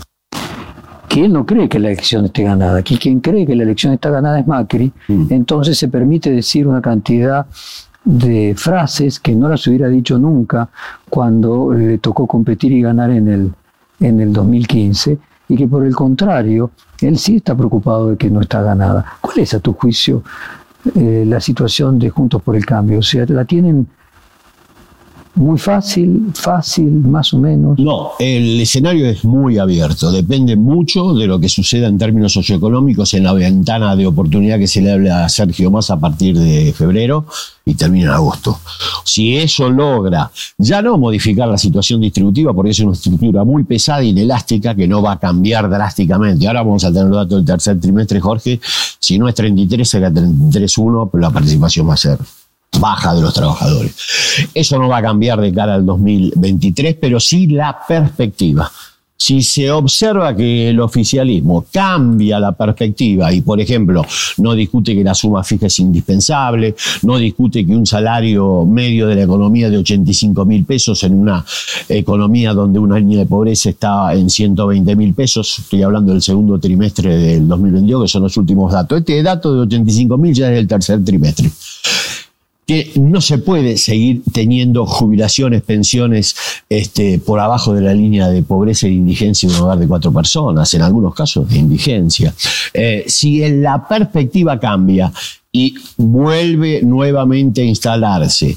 que 1.10 1.24
él 1.24 1.32
no 1.32 1.44
cree 1.44 1.68
que 1.68 1.80
la 1.80 1.88
elección 1.88 2.24
esté 2.26 2.44
ganada, 2.44 2.82
que 2.84 2.96
quien 2.96 3.18
cree 3.18 3.44
que 3.44 3.56
la 3.56 3.64
elección 3.64 3.92
está 3.92 4.10
ganada 4.10 4.38
es 4.38 4.46
Macri, 4.46 4.92
mm. 5.08 5.26
entonces 5.30 5.76
se 5.76 5.88
permite 5.88 6.30
decir 6.30 6.68
una 6.68 6.80
cantidad 6.80 7.46
de 8.04 8.54
frases 8.56 9.18
que 9.18 9.34
no 9.34 9.48
las 9.48 9.66
hubiera 9.66 9.88
dicho 9.88 10.20
nunca 10.20 10.68
cuando 11.08 11.74
le 11.74 11.98
tocó 11.98 12.28
competir 12.28 12.70
y 12.70 12.80
ganar 12.80 13.10
en 13.10 13.26
el, 13.26 13.52
en 13.98 14.20
el 14.20 14.32
2015, 14.32 15.18
y 15.48 15.56
que 15.56 15.66
por 15.66 15.84
el 15.84 15.96
contrario, 15.96 16.70
él 17.00 17.18
sí 17.18 17.36
está 17.36 17.56
preocupado 17.56 18.10
de 18.10 18.16
que 18.16 18.30
no 18.30 18.40
está 18.40 18.62
ganada. 18.62 19.04
¿Cuál 19.20 19.40
es 19.40 19.52
a 19.52 19.58
tu 19.58 19.72
juicio 19.72 20.22
eh, 20.94 21.24
la 21.26 21.40
situación 21.40 21.98
de 21.98 22.10
Juntos 22.10 22.40
por 22.40 22.54
el 22.54 22.64
Cambio? 22.64 23.00
O 23.00 23.02
sea, 23.02 23.24
¿la 23.26 23.44
tienen 23.44 23.88
muy 25.34 25.58
fácil, 25.58 26.30
fácil, 26.34 26.90
más 26.90 27.32
o 27.32 27.38
menos. 27.38 27.78
No, 27.78 28.10
el 28.18 28.60
escenario 28.60 29.06
es 29.06 29.24
muy 29.24 29.58
abierto, 29.58 30.10
depende 30.10 30.56
mucho 30.56 31.14
de 31.14 31.26
lo 31.26 31.38
que 31.38 31.48
suceda 31.48 31.86
en 31.86 31.98
términos 31.98 32.32
socioeconómicos 32.32 33.14
en 33.14 33.24
la 33.24 33.32
ventana 33.32 33.94
de 33.94 34.06
oportunidad 34.06 34.58
que 34.58 34.66
se 34.66 34.80
le 34.80 34.92
habla 34.92 35.24
a 35.24 35.28
Sergio 35.28 35.70
Más 35.70 35.90
a 35.90 35.98
partir 35.98 36.36
de 36.36 36.72
febrero 36.72 37.26
y 37.64 37.74
termina 37.74 38.06
en 38.06 38.14
agosto. 38.14 38.58
Si 39.04 39.36
eso 39.36 39.70
logra 39.70 40.30
ya 40.58 40.82
no 40.82 40.98
modificar 40.98 41.48
la 41.48 41.58
situación 41.58 42.00
distributiva, 42.00 42.52
porque 42.52 42.70
es 42.70 42.80
una 42.80 42.92
estructura 42.92 43.44
muy 43.44 43.64
pesada 43.64 44.02
y 44.02 44.10
inelástica 44.10 44.74
que 44.74 44.88
no 44.88 45.00
va 45.00 45.12
a 45.12 45.18
cambiar 45.18 45.70
drásticamente. 45.70 46.46
Ahora 46.46 46.62
vamos 46.62 46.84
a 46.84 46.88
tener 46.88 47.04
los 47.04 47.16
datos 47.16 47.36
del 47.36 47.44
tercer 47.44 47.80
trimestre, 47.80 48.20
Jorge. 48.20 48.60
Si 48.98 49.18
no 49.18 49.28
es 49.28 49.34
33, 49.34 49.88
será 49.88 50.10
33.1, 50.10 51.08
pero 51.10 51.22
la 51.22 51.30
participación 51.30 51.88
va 51.88 51.94
a 51.94 51.96
ser 51.96 52.18
baja 52.78 53.14
de 53.14 53.22
los 53.22 53.34
trabajadores. 53.34 53.94
Eso 54.54 54.78
no 54.78 54.88
va 54.88 54.98
a 54.98 55.02
cambiar 55.02 55.40
de 55.40 55.52
cara 55.52 55.74
al 55.74 55.86
2023, 55.86 56.96
pero 57.00 57.20
sí 57.20 57.46
la 57.46 57.78
perspectiva. 57.86 58.70
Si 59.22 59.42
se 59.42 59.70
observa 59.70 60.34
que 60.34 60.70
el 60.70 60.80
oficialismo 60.80 61.66
cambia 61.70 62.40
la 62.40 62.52
perspectiva 62.52 63.30
y, 63.30 63.42
por 63.42 63.60
ejemplo, 63.60 64.02
no 64.38 64.54
discute 64.54 64.94
que 64.94 65.04
la 65.04 65.12
suma 65.12 65.44
fija 65.44 65.66
es 65.66 65.78
indispensable, 65.78 66.74
no 67.02 67.18
discute 67.18 67.66
que 67.66 67.76
un 67.76 67.84
salario 67.84 68.64
medio 68.64 69.06
de 69.06 69.16
la 69.16 69.24
economía 69.24 69.68
de 69.68 69.76
85 69.76 70.46
mil 70.46 70.64
pesos 70.64 71.02
en 71.02 71.20
una 71.20 71.44
economía 71.90 72.54
donde 72.54 72.78
una 72.78 72.98
línea 72.98 73.18
de 73.18 73.26
pobreza 73.26 73.68
está 73.68 74.14
en 74.14 74.30
120 74.30 74.96
mil 74.96 75.12
pesos, 75.12 75.58
estoy 75.58 75.82
hablando 75.82 76.12
del 76.12 76.22
segundo 76.22 76.58
trimestre 76.58 77.14
del 77.18 77.46
2022, 77.46 78.04
que 78.04 78.08
son 78.08 78.22
los 78.22 78.36
últimos 78.38 78.72
datos. 78.72 79.00
Este 79.00 79.22
dato 79.22 79.52
de 79.52 79.60
85 79.60 80.16
mil 80.16 80.32
ya 80.32 80.48
es 80.48 80.54
del 80.54 80.66
tercer 80.66 81.04
trimestre 81.04 81.50
que 82.70 82.92
no 83.00 83.20
se 83.20 83.38
puede 83.38 83.76
seguir 83.76 84.22
teniendo 84.32 84.86
jubilaciones, 84.86 85.62
pensiones 85.62 86.36
este, 86.68 87.18
por 87.18 87.40
abajo 87.40 87.74
de 87.74 87.80
la 87.80 87.92
línea 87.92 88.28
de 88.28 88.44
pobreza 88.44 88.86
e 88.86 88.90
indigencia 88.90 89.48
en 89.48 89.56
un 89.56 89.62
hogar 89.62 89.78
de 89.80 89.88
cuatro 89.88 90.12
personas, 90.12 90.72
en 90.74 90.82
algunos 90.82 91.12
casos 91.12 91.48
de 91.48 91.58
indigencia. 91.58 92.32
Eh, 92.72 93.02
si 93.08 93.42
en 93.42 93.64
la 93.64 93.88
perspectiva 93.88 94.60
cambia 94.60 95.12
y 95.50 95.74
vuelve 95.96 96.80
nuevamente 96.82 97.62
a 97.62 97.64
instalarse 97.64 98.56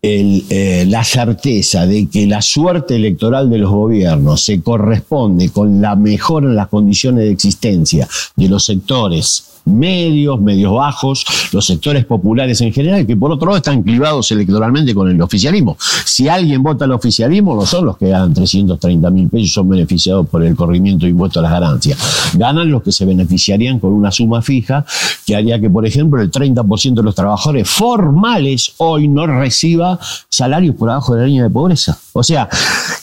eh, 0.00 0.84
la 0.86 1.02
certeza 1.02 1.88
de 1.88 2.08
que 2.08 2.28
la 2.28 2.42
suerte 2.42 2.94
electoral 2.94 3.50
de 3.50 3.58
los 3.58 3.72
gobiernos 3.72 4.44
se 4.44 4.60
corresponde 4.60 5.48
con 5.48 5.80
la 5.80 5.96
mejora 5.96 6.46
en 6.46 6.54
las 6.54 6.68
condiciones 6.68 7.24
de 7.24 7.32
existencia 7.32 8.06
de 8.36 8.48
los 8.48 8.64
sectores 8.64 9.49
medios, 9.70 10.40
medios 10.40 10.72
bajos, 10.72 11.24
los 11.52 11.66
sectores 11.66 12.04
populares 12.04 12.60
en 12.60 12.72
general, 12.72 13.06
que 13.06 13.16
por 13.16 13.30
otro 13.32 13.46
lado 13.46 13.58
están 13.58 13.82
clivados 13.82 14.30
electoralmente 14.32 14.94
con 14.94 15.08
el 15.08 15.20
oficialismo. 15.22 15.76
Si 16.04 16.28
alguien 16.28 16.62
vota 16.62 16.84
al 16.84 16.92
oficialismo, 16.92 17.54
no 17.54 17.66
son 17.66 17.86
los 17.86 17.96
que 17.96 18.08
ganan 18.08 18.34
330 18.34 19.10
mil 19.10 19.28
pesos 19.28 19.52
son 19.52 19.68
beneficiados 19.68 20.26
por 20.28 20.42
el 20.42 20.54
corrimiento 20.54 21.06
de 21.06 21.10
impuestos 21.10 21.40
a 21.40 21.42
las 21.42 21.52
ganancias. 21.52 21.98
Ganan 22.34 22.70
los 22.70 22.82
que 22.82 22.92
se 22.92 23.04
beneficiarían 23.04 23.78
con 23.78 23.92
una 23.92 24.10
suma 24.10 24.42
fija 24.42 24.84
que 25.26 25.36
haría 25.36 25.60
que, 25.60 25.70
por 25.70 25.86
ejemplo, 25.86 26.20
el 26.20 26.30
30% 26.30 26.94
de 26.94 27.02
los 27.02 27.14
trabajadores 27.14 27.68
formales 27.68 28.74
hoy 28.78 29.08
no 29.08 29.26
reciba 29.26 29.98
salarios 30.28 30.74
por 30.76 30.90
abajo 30.90 31.14
de 31.14 31.20
la 31.20 31.26
línea 31.26 31.42
de 31.44 31.50
pobreza. 31.50 31.98
O 32.12 32.22
sea, 32.22 32.48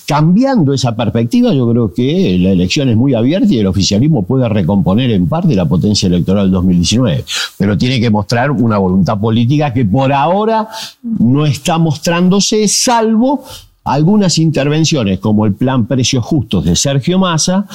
cambiando 0.05 0.73
esa 0.73 0.95
perspectiva, 0.95 1.53
yo 1.53 1.69
creo 1.69 1.93
que 1.93 2.37
la 2.39 2.51
elección 2.51 2.89
es 2.89 2.95
muy 2.95 3.13
abierta 3.13 3.53
y 3.53 3.59
el 3.59 3.67
oficialismo 3.67 4.23
puede 4.23 4.47
recomponer 4.49 5.11
en 5.11 5.27
parte 5.27 5.55
la 5.55 5.65
potencia 5.65 6.07
electoral 6.07 6.51
2019. 6.57 7.25
Pero 7.57 7.77
tiene 7.77 7.99
que 7.99 8.09
mostrar 8.09 8.51
una 8.51 8.77
voluntad 8.77 9.19
política 9.19 9.73
que 9.73 9.85
por 9.85 10.11
ahora 10.11 10.67
no 11.01 11.45
está 11.45 11.77
mostrándose, 11.77 12.67
salvo 12.67 13.43
algunas 13.83 14.37
intervenciones 14.37 15.19
como 15.19 15.45
el 15.45 15.53
plan 15.53 15.85
Precios 15.85 16.25
Justos 16.25 16.65
de 16.65 16.75
Sergio 16.75 17.17
Massa, 17.17 17.65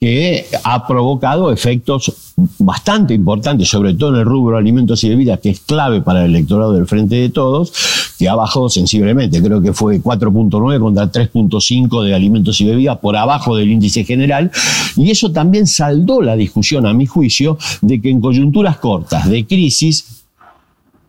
que 0.00 0.46
ha 0.62 0.86
provocado 0.86 1.50
efectos 1.50 2.12
bastante 2.58 3.14
importantes, 3.14 3.68
sobre 3.68 3.94
todo 3.94 4.14
en 4.14 4.20
el 4.20 4.26
rubro 4.26 4.56
alimentos 4.56 5.02
y 5.04 5.08
bebidas, 5.08 5.40
que 5.40 5.50
es 5.50 5.60
clave 5.60 6.02
para 6.02 6.24
el 6.24 6.34
electorado 6.34 6.74
del 6.74 6.86
Frente 6.86 7.16
de 7.16 7.30
Todos, 7.30 7.72
que 8.18 8.28
ha 8.28 8.34
bajado 8.34 8.68
sensiblemente. 8.68 9.42
Creo 9.42 9.62
que 9.62 9.72
fue 9.72 10.02
4.9 10.02 10.80
contra 10.80 11.10
3.5 11.10 12.04
de 12.04 12.14
alimentos 12.14 12.60
y 12.60 12.66
bebidas 12.66 12.98
por 12.98 13.16
abajo 13.16 13.56
del 13.56 13.70
índice 13.70 14.04
general. 14.04 14.50
Y 14.96 15.10
eso 15.10 15.32
también 15.32 15.66
saldó 15.66 16.20
la 16.20 16.36
discusión, 16.36 16.86
a 16.86 16.92
mi 16.92 17.06
juicio, 17.06 17.56
de 17.80 18.00
que 18.00 18.10
en 18.10 18.20
coyunturas 18.20 18.76
cortas 18.78 19.28
de 19.30 19.46
crisis 19.46 20.15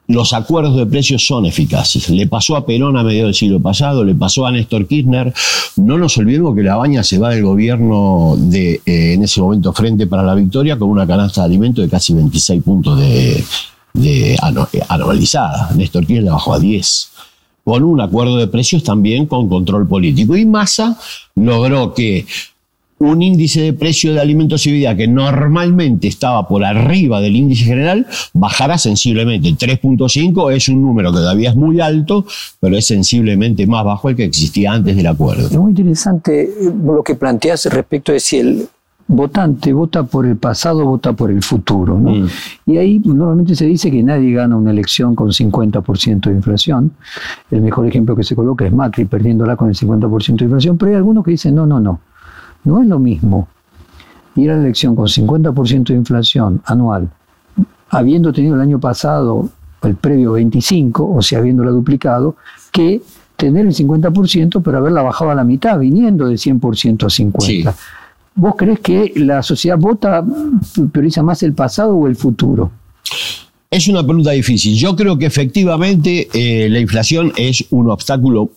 los 0.08 0.32
acuerdos 0.34 0.78
de 0.78 0.86
precios 0.86 1.26
son 1.26 1.46
eficaces. 1.46 2.10
Le 2.10 2.28
pasó 2.28 2.56
a 2.56 2.66
Perón 2.66 2.98
a 2.98 3.04
mediados 3.04 3.30
del 3.30 3.36
siglo 3.36 3.62
pasado, 3.62 4.04
le 4.04 4.16
pasó 4.16 4.46
a 4.46 4.52
Néstor 4.52 4.88
Kirchner. 4.88 5.34
No 5.76 5.98
nos 5.98 6.18
olvidemos 6.18 6.56
que 6.56 6.64
la 6.64 6.78
baña 6.78 7.04
se 7.04 7.18
va 7.18 7.30
del 7.30 7.44
gobierno 7.44 8.36
de, 8.38 8.82
eh, 8.86 9.14
en 9.14 9.24
ese 9.24 9.42
momento, 9.42 9.74
Frente 9.74 10.08
para 10.08 10.24
la 10.24 10.34
Victoria, 10.34 10.78
con 10.78 10.90
una 10.90 11.06
canasta 11.06 11.42
de 11.42 11.46
alimentos 11.48 11.84
de 11.84 11.90
casi 11.90 12.14
26 12.14 12.64
puntos 12.64 12.98
de, 12.98 13.44
anualizada. 14.88 15.72
Néstor 15.76 16.06
Kirchner 16.06 16.32
bajó 16.32 16.54
a 16.54 16.60
10 16.60 17.10
con 17.66 17.84
un 17.84 18.00
acuerdo 18.00 18.38
de 18.38 18.48
precios 18.48 18.82
también 18.82 19.26
con 19.26 19.50
control 19.50 19.90
político. 19.90 20.38
Y 20.38 20.46
Massa 20.46 20.98
logró 21.36 21.94
que 21.94 22.26
un 23.00 23.22
índice 23.22 23.62
de 23.62 23.74
precio 23.74 24.14
de 24.14 24.20
alimentos 24.20 24.66
y 24.66 24.72
vida 24.72 24.96
que 24.96 25.08
normalmente 25.08 26.08
estaba 26.08 26.48
por 26.48 26.64
arriba 26.66 27.22
del 27.22 27.36
índice 27.36 27.66
general, 27.66 28.08
bajará 28.34 28.78
sensiblemente. 28.78 29.50
3.5 29.50 30.52
es 30.54 30.68
un 30.70 30.82
número 30.82 31.12
que 31.12 31.20
todavía 31.20 31.52
es 31.52 31.56
muy 31.56 31.80
alto, 31.80 32.26
pero 32.60 32.76
es 32.76 32.88
sensiblemente 32.88 33.68
más 33.68 33.86
bajo 33.86 34.10
el 34.10 34.16
que 34.16 34.24
existía 34.24 34.72
antes 34.72 34.96
del 34.96 35.08
acuerdo. 35.08 35.48
Es 35.48 35.58
muy 35.58 35.72
interesante 35.72 36.44
eh, 36.44 36.74
lo 36.84 37.04
que 37.04 37.16
planteas 37.16 37.66
respecto 37.66 38.12
de 38.12 38.20
si 38.20 38.38
el 38.38 38.68
votante 39.10 39.72
vota 39.72 40.04
por 40.04 40.26
el 40.26 40.36
pasado, 40.36 40.84
vota 40.84 41.14
por 41.14 41.32
el 41.32 41.42
futuro. 41.42 41.98
Mm. 41.98 42.28
Y 42.66 42.78
ahí 42.78 43.00
normalmente 43.00 43.56
se 43.56 43.66
dice 43.66 43.90
que 43.90 44.04
nadie 44.04 44.34
gana 44.34 44.58
una 44.58 44.72
elección 44.72 45.16
con 45.16 45.30
50% 45.30 46.30
de 46.30 46.32
inflación. 46.32 46.92
El 47.52 47.62
mejor 47.62 47.88
ejemplo 47.88 48.16
que 48.16 48.24
se 48.24 48.36
coloca 48.36 48.66
es 48.66 48.74
Macri 48.74 49.06
perdiéndola 49.06 49.56
con 49.56 49.70
el 49.70 49.76
50% 49.76 50.38
de 50.38 50.46
inflación, 50.46 50.78
pero 50.78 50.92
hay 50.92 50.98
algunos 50.98 51.24
que 51.24 51.32
dicen, 51.32 51.56
no, 51.56 51.66
no, 51.66 51.80
no 51.80 52.02
no 52.64 52.82
es 52.82 52.88
lo 52.88 53.00
mismo 53.00 53.48
ir 54.36 54.52
a 54.52 54.56
la 54.56 54.64
elección 54.64 54.96
con 54.96 55.08
50% 55.08 55.88
de 55.88 55.96
inflación 55.96 56.62
anual, 56.66 57.10
habiendo 57.90 58.32
tenido 58.32 58.56
el 58.56 58.62
año 58.62 58.80
pasado 58.80 59.50
el 59.84 59.96
previo 59.96 60.34
25, 60.34 61.16
o 61.16 61.22
sea, 61.22 61.40
habiéndola 61.40 61.72
duplicado, 61.72 62.36
que 62.72 63.02
tener 63.36 63.66
el 63.66 63.74
50% 63.74 64.62
pero 64.64 64.78
haberla 64.78 65.02
bajado 65.02 65.32
a 65.32 65.36
la 65.36 65.44
mitad, 65.44 65.80
viniendo 65.80 66.28
de 66.28 66.36
100% 66.36 67.04
a 67.04 67.08
50%. 67.08 67.74
¿Vos 68.36 68.54
crees 68.56 68.80
que 68.82 69.14
la 69.16 69.42
sociedad 69.42 69.78
vota, 69.80 70.24
prioriza 70.92 71.24
más 71.24 71.42
el 71.42 71.54
pasado 71.54 71.96
o 71.96 72.08
el 72.08 72.16
futuro? 72.16 72.70
Es 73.70 73.88
una 73.88 74.04
pregunta 74.04 74.32
difícil. 74.32 74.76
Yo 74.76 74.96
creo 74.96 75.18
que 75.18 75.26
efectivamente 75.26 76.28
eh, 76.34 76.70
la 76.70 76.80
inflación 76.80 77.34
es 77.36 77.66
un 77.72 77.90
obstáculo 77.90 78.52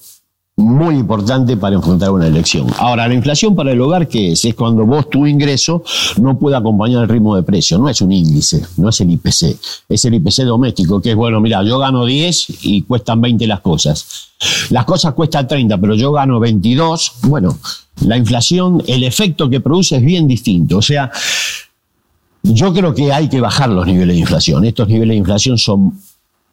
muy 0.60 0.96
importante 0.96 1.56
para 1.56 1.76
enfrentar 1.76 2.10
una 2.10 2.26
elección. 2.26 2.66
Ahora, 2.78 3.08
la 3.08 3.14
inflación 3.14 3.56
para 3.56 3.72
el 3.72 3.80
hogar, 3.80 4.06
¿qué 4.06 4.32
es? 4.32 4.44
Es 4.44 4.54
cuando 4.54 4.84
vos 4.86 5.08
tu 5.08 5.26
ingreso 5.26 5.82
no 6.18 6.38
puede 6.38 6.56
acompañar 6.56 7.02
el 7.02 7.08
ritmo 7.08 7.34
de 7.34 7.42
precio. 7.42 7.78
No 7.78 7.88
es 7.88 8.00
un 8.00 8.12
índice, 8.12 8.64
no 8.76 8.90
es 8.90 9.00
el 9.00 9.10
IPC. 9.10 9.56
Es 9.88 10.04
el 10.04 10.14
IPC 10.14 10.44
doméstico, 10.44 11.00
que 11.00 11.10
es, 11.10 11.16
bueno, 11.16 11.40
mira, 11.40 11.62
yo 11.62 11.78
gano 11.78 12.04
10 12.04 12.46
y 12.62 12.82
cuestan 12.82 13.20
20 13.20 13.46
las 13.46 13.60
cosas. 13.60 14.30
Las 14.70 14.84
cosas 14.84 15.14
cuestan 15.14 15.48
30, 15.48 15.78
pero 15.78 15.94
yo 15.94 16.12
gano 16.12 16.38
22. 16.38 17.12
Bueno, 17.22 17.58
la 18.06 18.16
inflación, 18.16 18.82
el 18.86 19.04
efecto 19.04 19.48
que 19.48 19.60
produce 19.60 19.96
es 19.96 20.02
bien 20.02 20.28
distinto. 20.28 20.78
O 20.78 20.82
sea, 20.82 21.10
yo 22.42 22.72
creo 22.72 22.94
que 22.94 23.12
hay 23.12 23.28
que 23.28 23.40
bajar 23.40 23.68
los 23.68 23.86
niveles 23.86 24.16
de 24.16 24.20
inflación. 24.20 24.64
Estos 24.64 24.88
niveles 24.88 25.14
de 25.14 25.18
inflación 25.18 25.58
son 25.58 25.94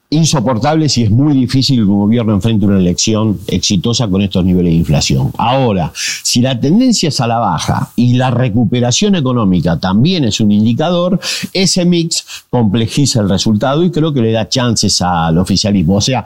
insoportables 0.10 0.98
y 0.98 1.04
es 1.04 1.12
muy 1.12 1.34
difícil 1.34 1.78
que 1.78 1.84
un 1.84 2.00
gobierno 2.00 2.34
enfrente 2.34 2.66
una 2.66 2.78
elección 2.78 3.40
exitosa 3.48 4.08
con 4.08 4.22
estos 4.22 4.46
niveles 4.46 4.72
de 4.72 4.78
inflación. 4.78 5.32
Ahora, 5.38 5.92
si 6.24 6.42
la 6.42 6.60
tendencia 6.60 7.10
es 7.10 7.20
a 7.20 7.28
la 7.28 7.40
baja 7.40 7.92
y 7.96 8.14
la 8.14 8.32
recuperación 8.32 9.16
económica 9.16 9.78
también 9.80 10.24
es 10.24 10.40
un 10.40 10.52
indicador, 10.52 11.20
ese 11.52 11.84
mix 11.84 12.26
complejiza 12.50 13.20
el 13.20 13.30
resultado 13.30 13.84
y 13.84 13.92
creo 13.92 14.14
que 14.14 14.22
le 14.22 14.32
da 14.32 14.48
chances 14.48 15.02
al 15.02 15.38
oficialismo. 15.38 15.96
O 15.96 16.02
sea, 16.02 16.26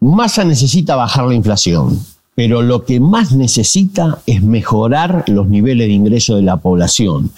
Massa 0.00 0.44
necesita 0.44 0.96
bajar 0.96 1.26
la 1.26 1.34
inflación 1.34 1.98
pero 2.40 2.62
lo 2.62 2.86
que 2.86 3.00
más 3.00 3.32
necesita 3.32 4.22
es 4.24 4.42
mejorar 4.42 5.24
los 5.28 5.46
niveles 5.46 5.88
de 5.88 5.92
ingreso 5.92 6.36
de 6.36 6.42
la 6.42 6.56
población. 6.56 7.30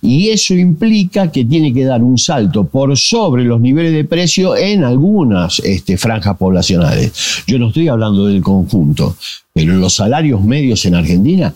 Y 0.00 0.30
eso 0.30 0.54
implica 0.54 1.30
que 1.30 1.44
tiene 1.44 1.74
que 1.74 1.84
dar 1.84 2.02
un 2.02 2.16
salto 2.16 2.64
por 2.64 2.96
sobre 2.96 3.44
los 3.44 3.60
niveles 3.60 3.92
de 3.92 4.06
precio 4.06 4.56
en 4.56 4.82
algunas 4.82 5.58
este, 5.58 5.98
franjas 5.98 6.38
poblacionales. 6.38 7.12
Yo 7.46 7.58
no 7.58 7.68
estoy 7.68 7.88
hablando 7.88 8.24
del 8.24 8.40
conjunto, 8.40 9.18
pero 9.52 9.74
los 9.74 9.92
salarios 9.92 10.42
medios 10.42 10.86
en 10.86 10.94
Argentina 10.94 11.52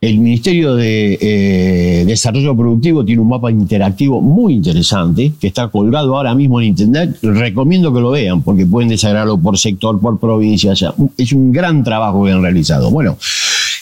el 0.00 0.18
Ministerio 0.18 0.76
de 0.76 1.18
eh, 1.20 2.04
Desarrollo 2.06 2.56
Productivo 2.56 3.04
tiene 3.04 3.20
un 3.20 3.28
mapa 3.28 3.50
interactivo 3.50 4.22
muy 4.22 4.54
interesante 4.54 5.32
que 5.38 5.48
está 5.48 5.68
colgado 5.68 6.16
ahora 6.16 6.34
mismo 6.34 6.58
en 6.60 6.68
Internet. 6.68 7.18
Recomiendo 7.22 7.92
que 7.92 8.00
lo 8.00 8.10
vean 8.10 8.42
porque 8.42 8.64
pueden 8.64 8.88
desagregarlo 8.88 9.36
por 9.38 9.58
sector, 9.58 10.00
por 10.00 10.18
provincia. 10.18 10.72
es 11.18 11.32
un 11.32 11.52
gran 11.52 11.84
trabajo 11.84 12.24
que 12.24 12.32
han 12.32 12.40
realizado. 12.40 12.90
Bueno, 12.90 13.18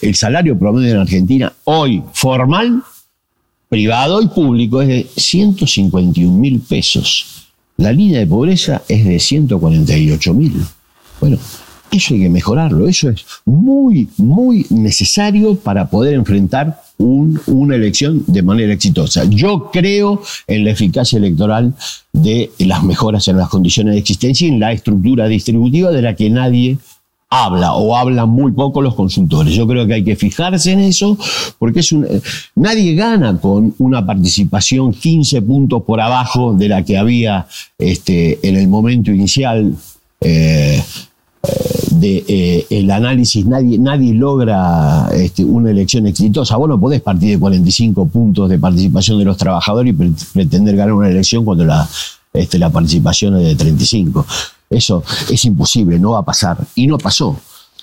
el 0.03 0.15
salario 0.17 0.59
promedio 0.59 0.95
en 0.95 1.01
Argentina 1.01 1.53
hoy 1.65 2.03
formal, 2.13 2.83
privado 3.69 4.21
y 4.21 4.27
público 4.27 4.83
es 4.83 4.89
de 4.89 5.07
151 5.17 6.37
mil 6.37 6.59
pesos. 6.61 7.47
La 7.77 7.93
línea 7.93 8.19
de 8.19 8.27
pobreza 8.27 8.83
es 8.89 9.05
de 9.05 9.21
148 9.21 10.35
mil. 10.35 10.53
Bueno, 11.21 11.39
eso 11.91 12.15
hay 12.15 12.21
que 12.21 12.29
mejorarlo, 12.29 12.89
eso 12.89 13.11
es 13.11 13.25
muy, 13.45 14.09
muy 14.17 14.67
necesario 14.71 15.57
para 15.57 15.89
poder 15.89 16.15
enfrentar 16.15 16.81
una 16.99 17.77
elección 17.77 18.25
de 18.27 18.43
manera 18.43 18.73
exitosa. 18.73 19.25
Yo 19.25 19.71
creo 19.73 20.21
en 20.47 20.65
la 20.65 20.73
eficacia 20.73 21.19
electoral 21.19 21.75
de 22.13 22.51
las 22.59 22.83
mejoras 22.83 23.29
en 23.29 23.37
las 23.37 23.49
condiciones 23.49 23.95
de 23.95 24.01
existencia 24.01 24.47
y 24.47 24.51
en 24.51 24.61
la 24.61 24.73
estructura 24.73 25.29
distributiva 25.29 25.91
de 25.91 26.03
la 26.03 26.17
que 26.17 26.29
nadie 26.29 26.79
habla 27.31 27.75
o 27.75 27.95
hablan 27.95 28.29
muy 28.31 28.53
poco 28.53 28.81
los 28.81 28.95
consultores. 28.95 29.55
Yo 29.55 29.67
creo 29.67 29.87
que 29.87 29.95
hay 29.95 30.05
que 30.05 30.17
fijarse 30.17 30.73
en 30.73 30.81
eso 30.81 31.17
porque 31.59 31.81
es 31.81 31.93
un, 31.93 32.07
nadie 32.57 32.95
gana 32.95 33.39
con 33.39 33.75
una 33.79 34.05
participación 34.05 34.93
15 34.93 35.43
puntos 35.43 35.83
por 35.83 36.01
abajo 36.01 36.55
de 36.55 36.69
la 36.69 36.85
que 36.85 36.97
había 36.97 37.47
este, 37.79 38.39
en 38.47 38.57
el 38.57 38.69
momento 38.69 39.13
inicial. 39.13 39.75
Eh, 40.21 40.83
de 41.91 42.25
eh, 42.29 42.67
el 42.71 42.91
análisis, 42.91 43.45
nadie, 43.47 43.79
nadie 43.79 44.15
logra 44.15 45.09
este, 45.13 45.45
una 45.45 45.71
elección 45.71 46.07
exitosa. 46.07 46.57
Vos 46.57 46.69
no 46.69 46.79
podés 46.79 47.01
partir 47.01 47.31
de 47.31 47.39
45 47.39 48.07
puntos 48.09 48.49
de 48.49 48.59
participación 48.59 49.19
de 49.19 49.25
los 49.25 49.37
trabajadores 49.37 49.95
y 49.95 50.15
pretender 50.33 50.77
ganar 50.77 50.95
una 50.95 51.09
elección 51.09 51.45
cuando 51.45 51.65
la, 51.65 51.89
este, 52.33 52.59
la 52.59 52.71
participación 52.71 53.37
es 53.37 53.45
de 53.45 53.55
35. 53.55 54.27
Eso 54.71 55.03
es 55.31 55.45
imposible, 55.45 55.99
no 55.99 56.13
va 56.13 56.21
a 56.21 56.25
pasar. 56.25 56.59
Y 56.75 56.87
no 56.87 56.99
pasó. 56.99 57.39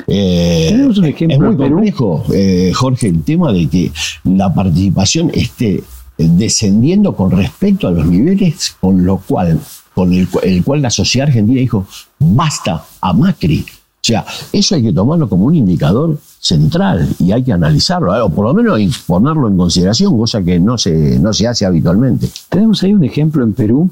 Eh, 0.07 0.67
Tenemos 0.71 0.97
un 0.97 1.05
ejemplo 1.05 1.35
es 1.35 1.57
muy 1.57 1.69
complejo, 1.69 2.23
eh, 2.33 2.71
Jorge, 2.73 3.07
el 3.07 3.23
tema 3.23 3.53
de 3.53 3.67
que 3.67 3.91
la 4.25 4.53
participación 4.53 5.31
esté 5.33 5.83
descendiendo 6.17 7.15
con 7.15 7.31
respecto 7.31 7.87
a 7.87 7.91
los 7.91 8.05
niveles 8.05 8.75
con 8.79 9.05
lo 9.05 9.17
cual 9.17 9.59
con 9.95 10.13
el, 10.13 10.27
cual 10.63 10.81
la 10.81 10.89
sociedad 10.89 11.29
argentina 11.29 11.59
dijo, 11.59 11.87
basta 12.19 12.85
a 13.01 13.13
Macri. 13.13 13.61
O 13.61 14.07
sea, 14.07 14.23
eso 14.51 14.75
hay 14.75 14.83
que 14.83 14.93
tomarlo 14.93 15.27
como 15.27 15.45
un 15.45 15.55
indicador 15.55 16.19
central 16.39 17.09
y 17.17 17.31
hay 17.31 17.43
que 17.43 17.53
analizarlo, 17.53 18.13
o 18.23 18.29
por 18.29 18.45
lo 18.45 18.53
menos 18.53 18.79
ponerlo 19.07 19.47
en 19.47 19.57
consideración, 19.57 20.15
cosa 20.15 20.43
que 20.43 20.59
no 20.59 20.77
se, 20.77 21.17
no 21.17 21.33
se 21.33 21.47
hace 21.47 21.65
habitualmente. 21.65 22.29
Tenemos 22.49 22.83
ahí 22.83 22.93
un 22.93 23.03
ejemplo 23.03 23.43
en 23.43 23.53
Perú, 23.53 23.89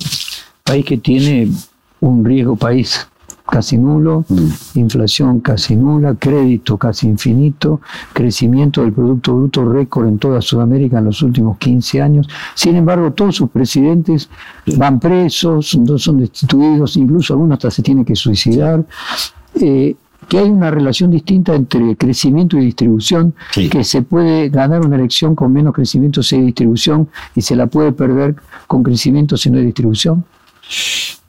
país 0.63 0.85
que 0.85 0.97
tiene 0.97 1.49
un 2.01 2.23
riesgo 2.23 2.55
país 2.55 3.07
casi 3.45 3.77
nulo, 3.77 4.25
mm. 4.27 4.79
inflación 4.79 5.39
casi 5.39 5.75
nula, 5.75 6.15
crédito 6.15 6.77
casi 6.77 7.07
infinito, 7.07 7.81
crecimiento 8.13 8.81
del 8.81 8.93
Producto 8.93 9.35
Bruto 9.35 9.65
récord 9.65 10.07
en 10.07 10.17
toda 10.17 10.41
Sudamérica 10.41 10.99
en 10.99 11.05
los 11.05 11.21
últimos 11.21 11.57
15 11.57 12.01
años. 12.01 12.27
Sin 12.55 12.75
embargo, 12.75 13.11
todos 13.11 13.35
sus 13.35 13.49
presidentes 13.49 14.29
van 14.77 14.99
presos, 14.99 15.67
son 15.69 16.17
destituidos, 16.17 16.97
incluso 16.97 17.33
algunos 17.33 17.57
hasta 17.57 17.71
se 17.71 17.83
tienen 17.83 18.05
que 18.05 18.15
suicidar. 18.15 18.85
Eh, 19.59 19.95
que 20.27 20.39
hay 20.39 20.49
una 20.49 20.71
relación 20.71 21.11
distinta 21.11 21.53
entre 21.53 21.95
crecimiento 21.95 22.57
y 22.57 22.65
distribución, 22.65 23.33
que 23.53 23.83
se 23.83 24.01
puede 24.01 24.49
ganar 24.49 24.85
una 24.85 24.95
elección 24.95 25.35
con 25.35 25.51
menos 25.51 25.73
crecimiento 25.73 26.23
si 26.23 26.35
hay 26.37 26.41
distribución 26.43 27.09
y 27.35 27.41
se 27.41 27.55
la 27.55 27.67
puede 27.67 27.91
perder 27.91 28.35
con 28.67 28.83
crecimiento 28.83 29.37
si 29.37 29.49
no 29.49 29.57
hay 29.57 29.65
distribución. 29.65 30.23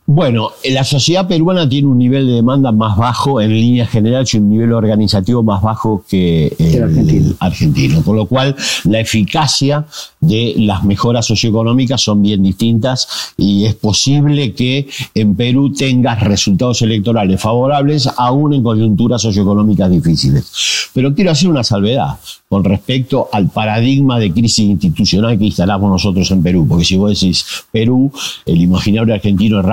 Bueno, 0.06 0.50
la 0.64 0.84
sociedad 0.84 1.26
peruana 1.26 1.66
tiene 1.66 1.88
un 1.88 1.96
nivel 1.96 2.26
de 2.26 2.34
demanda 2.34 2.72
más 2.72 2.94
bajo 2.98 3.40
en 3.40 3.50
líneas 3.50 3.88
generales 3.88 4.34
y 4.34 4.36
un 4.36 4.50
nivel 4.50 4.74
organizativo 4.74 5.42
más 5.42 5.62
bajo 5.62 6.04
que 6.06 6.54
el, 6.58 6.82
argentino. 6.82 7.34
argentino. 7.38 8.02
Con 8.02 8.16
lo 8.16 8.26
cual, 8.26 8.54
la 8.84 9.00
eficacia 9.00 9.86
de 10.20 10.56
las 10.58 10.84
mejoras 10.84 11.24
socioeconómicas 11.24 12.02
son 12.02 12.20
bien 12.20 12.42
distintas 12.42 13.32
y 13.38 13.64
es 13.64 13.76
posible 13.76 14.52
que 14.52 14.86
en 15.14 15.36
Perú 15.36 15.72
tengas 15.72 16.22
resultados 16.22 16.82
electorales 16.82 17.40
favorables 17.40 18.06
aún 18.18 18.52
en 18.52 18.62
coyunturas 18.62 19.22
socioeconómicas 19.22 19.90
difíciles. 19.90 20.52
Pero 20.92 21.14
quiero 21.14 21.30
hacer 21.30 21.48
una 21.48 21.64
salvedad 21.64 22.18
con 22.48 22.62
respecto 22.62 23.28
al 23.32 23.48
paradigma 23.48 24.18
de 24.18 24.32
crisis 24.32 24.60
institucional 24.60 25.38
que 25.38 25.46
instalamos 25.46 25.90
nosotros 25.90 26.30
en 26.30 26.42
Perú. 26.42 26.66
Porque 26.68 26.84
si 26.84 26.96
vos 26.96 27.18
decís 27.18 27.44
Perú, 27.72 28.12
el 28.46 28.60
imaginario 28.60 29.14
argentino 29.14 29.58
es 29.60 29.64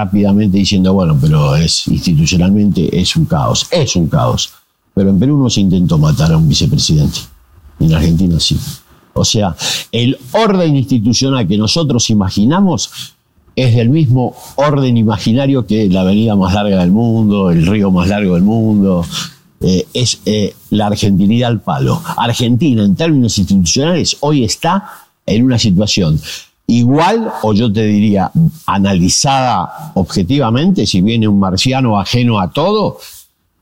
diciendo, 0.49 0.93
bueno, 0.93 1.17
pero 1.19 1.55
es 1.55 1.87
institucionalmente 1.87 2.99
es 2.99 3.15
un 3.15 3.25
caos. 3.25 3.67
Es 3.71 3.95
un 3.95 4.07
caos. 4.07 4.51
Pero 4.93 5.09
en 5.09 5.19
Perú 5.19 5.37
no 5.37 5.49
se 5.49 5.61
intentó 5.61 5.97
matar 5.97 6.31
a 6.33 6.37
un 6.37 6.47
vicepresidente. 6.47 7.19
En 7.79 7.93
Argentina 7.93 8.39
sí. 8.39 8.57
O 9.13 9.25
sea, 9.25 9.55
el 9.91 10.17
orden 10.31 10.75
institucional 10.75 11.47
que 11.47 11.57
nosotros 11.57 12.09
imaginamos 12.09 13.15
es 13.55 13.75
del 13.75 13.89
mismo 13.89 14.35
orden 14.55 14.95
imaginario 14.97 15.65
que 15.65 15.89
la 15.89 16.01
avenida 16.01 16.35
más 16.35 16.53
larga 16.53 16.79
del 16.79 16.91
mundo, 16.91 17.51
el 17.51 17.65
río 17.65 17.91
más 17.91 18.07
largo 18.07 18.35
del 18.35 18.43
mundo, 18.43 19.05
eh, 19.59 19.85
es 19.93 20.21
eh, 20.25 20.55
la 20.69 20.87
argentinidad 20.87 21.49
al 21.49 21.61
palo. 21.61 22.01
Argentina, 22.17 22.83
en 22.83 22.95
términos 22.95 23.37
institucionales, 23.37 24.17
hoy 24.21 24.43
está 24.43 24.89
en 25.25 25.43
una 25.43 25.59
situación 25.59 26.19
igual, 26.71 27.31
o 27.41 27.53
yo 27.53 27.71
te 27.71 27.83
diría, 27.83 28.31
analizada 28.65 29.91
objetivamente, 29.95 30.85
si 30.85 31.01
viene 31.01 31.27
un 31.27 31.39
marciano 31.39 31.99
ajeno 31.99 32.39
a 32.39 32.51
todo, 32.51 32.97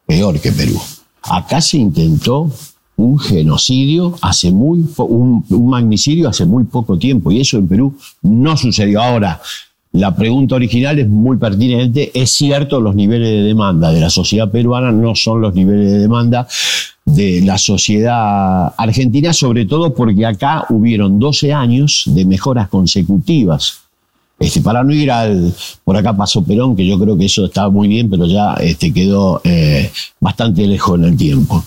peor 0.05 0.39
que 0.39 0.51
Perú. 0.51 0.79
Acá 1.23 1.59
se 1.59 1.77
intentó 1.77 2.51
un 2.95 3.17
genocidio 3.17 4.15
hace 4.21 4.51
muy, 4.51 4.85
un, 4.97 5.45
un 5.49 5.69
magnicidio 5.69 6.29
hace 6.29 6.45
muy 6.45 6.65
poco 6.65 6.97
tiempo, 6.97 7.31
y 7.31 7.41
eso 7.41 7.57
en 7.57 7.67
Perú 7.67 7.95
no 8.21 8.55
sucedió 8.55 9.01
ahora 9.01 9.41
la 9.91 10.15
pregunta 10.15 10.55
original 10.55 10.99
es 10.99 11.07
muy 11.07 11.37
pertinente. 11.37 12.11
Es 12.13 12.31
cierto, 12.31 12.79
los 12.79 12.95
niveles 12.95 13.29
de 13.29 13.43
demanda 13.43 13.91
de 13.91 13.99
la 13.99 14.09
sociedad 14.09 14.49
peruana 14.49 14.91
no 14.91 15.15
son 15.15 15.41
los 15.41 15.55
niveles 15.55 15.91
de 15.91 15.99
demanda 15.99 16.47
de 17.05 17.41
la 17.41 17.57
sociedad 17.57 18.73
argentina, 18.77 19.33
sobre 19.33 19.65
todo 19.65 19.93
porque 19.93 20.25
acá 20.25 20.65
hubieron 20.69 21.17
12 21.17 21.53
años 21.53 22.03
de 22.05 22.25
mejoras 22.25 22.69
consecutivas. 22.69 23.79
Este, 24.39 24.61
para 24.61 24.83
no 24.83 24.93
ir 24.93 25.11
al. 25.11 25.53
Por 25.83 25.97
acá 25.97 26.15
pasó 26.15 26.43
Perón, 26.43 26.75
que 26.75 26.85
yo 26.85 26.97
creo 26.97 27.17
que 27.17 27.25
eso 27.25 27.45
estaba 27.45 27.69
muy 27.69 27.87
bien, 27.89 28.09
pero 28.09 28.25
ya 28.25 28.53
este, 28.53 28.93
quedó 28.93 29.41
eh, 29.43 29.91
bastante 30.19 30.65
lejos 30.65 30.97
en 30.97 31.05
el 31.05 31.17
tiempo. 31.17 31.63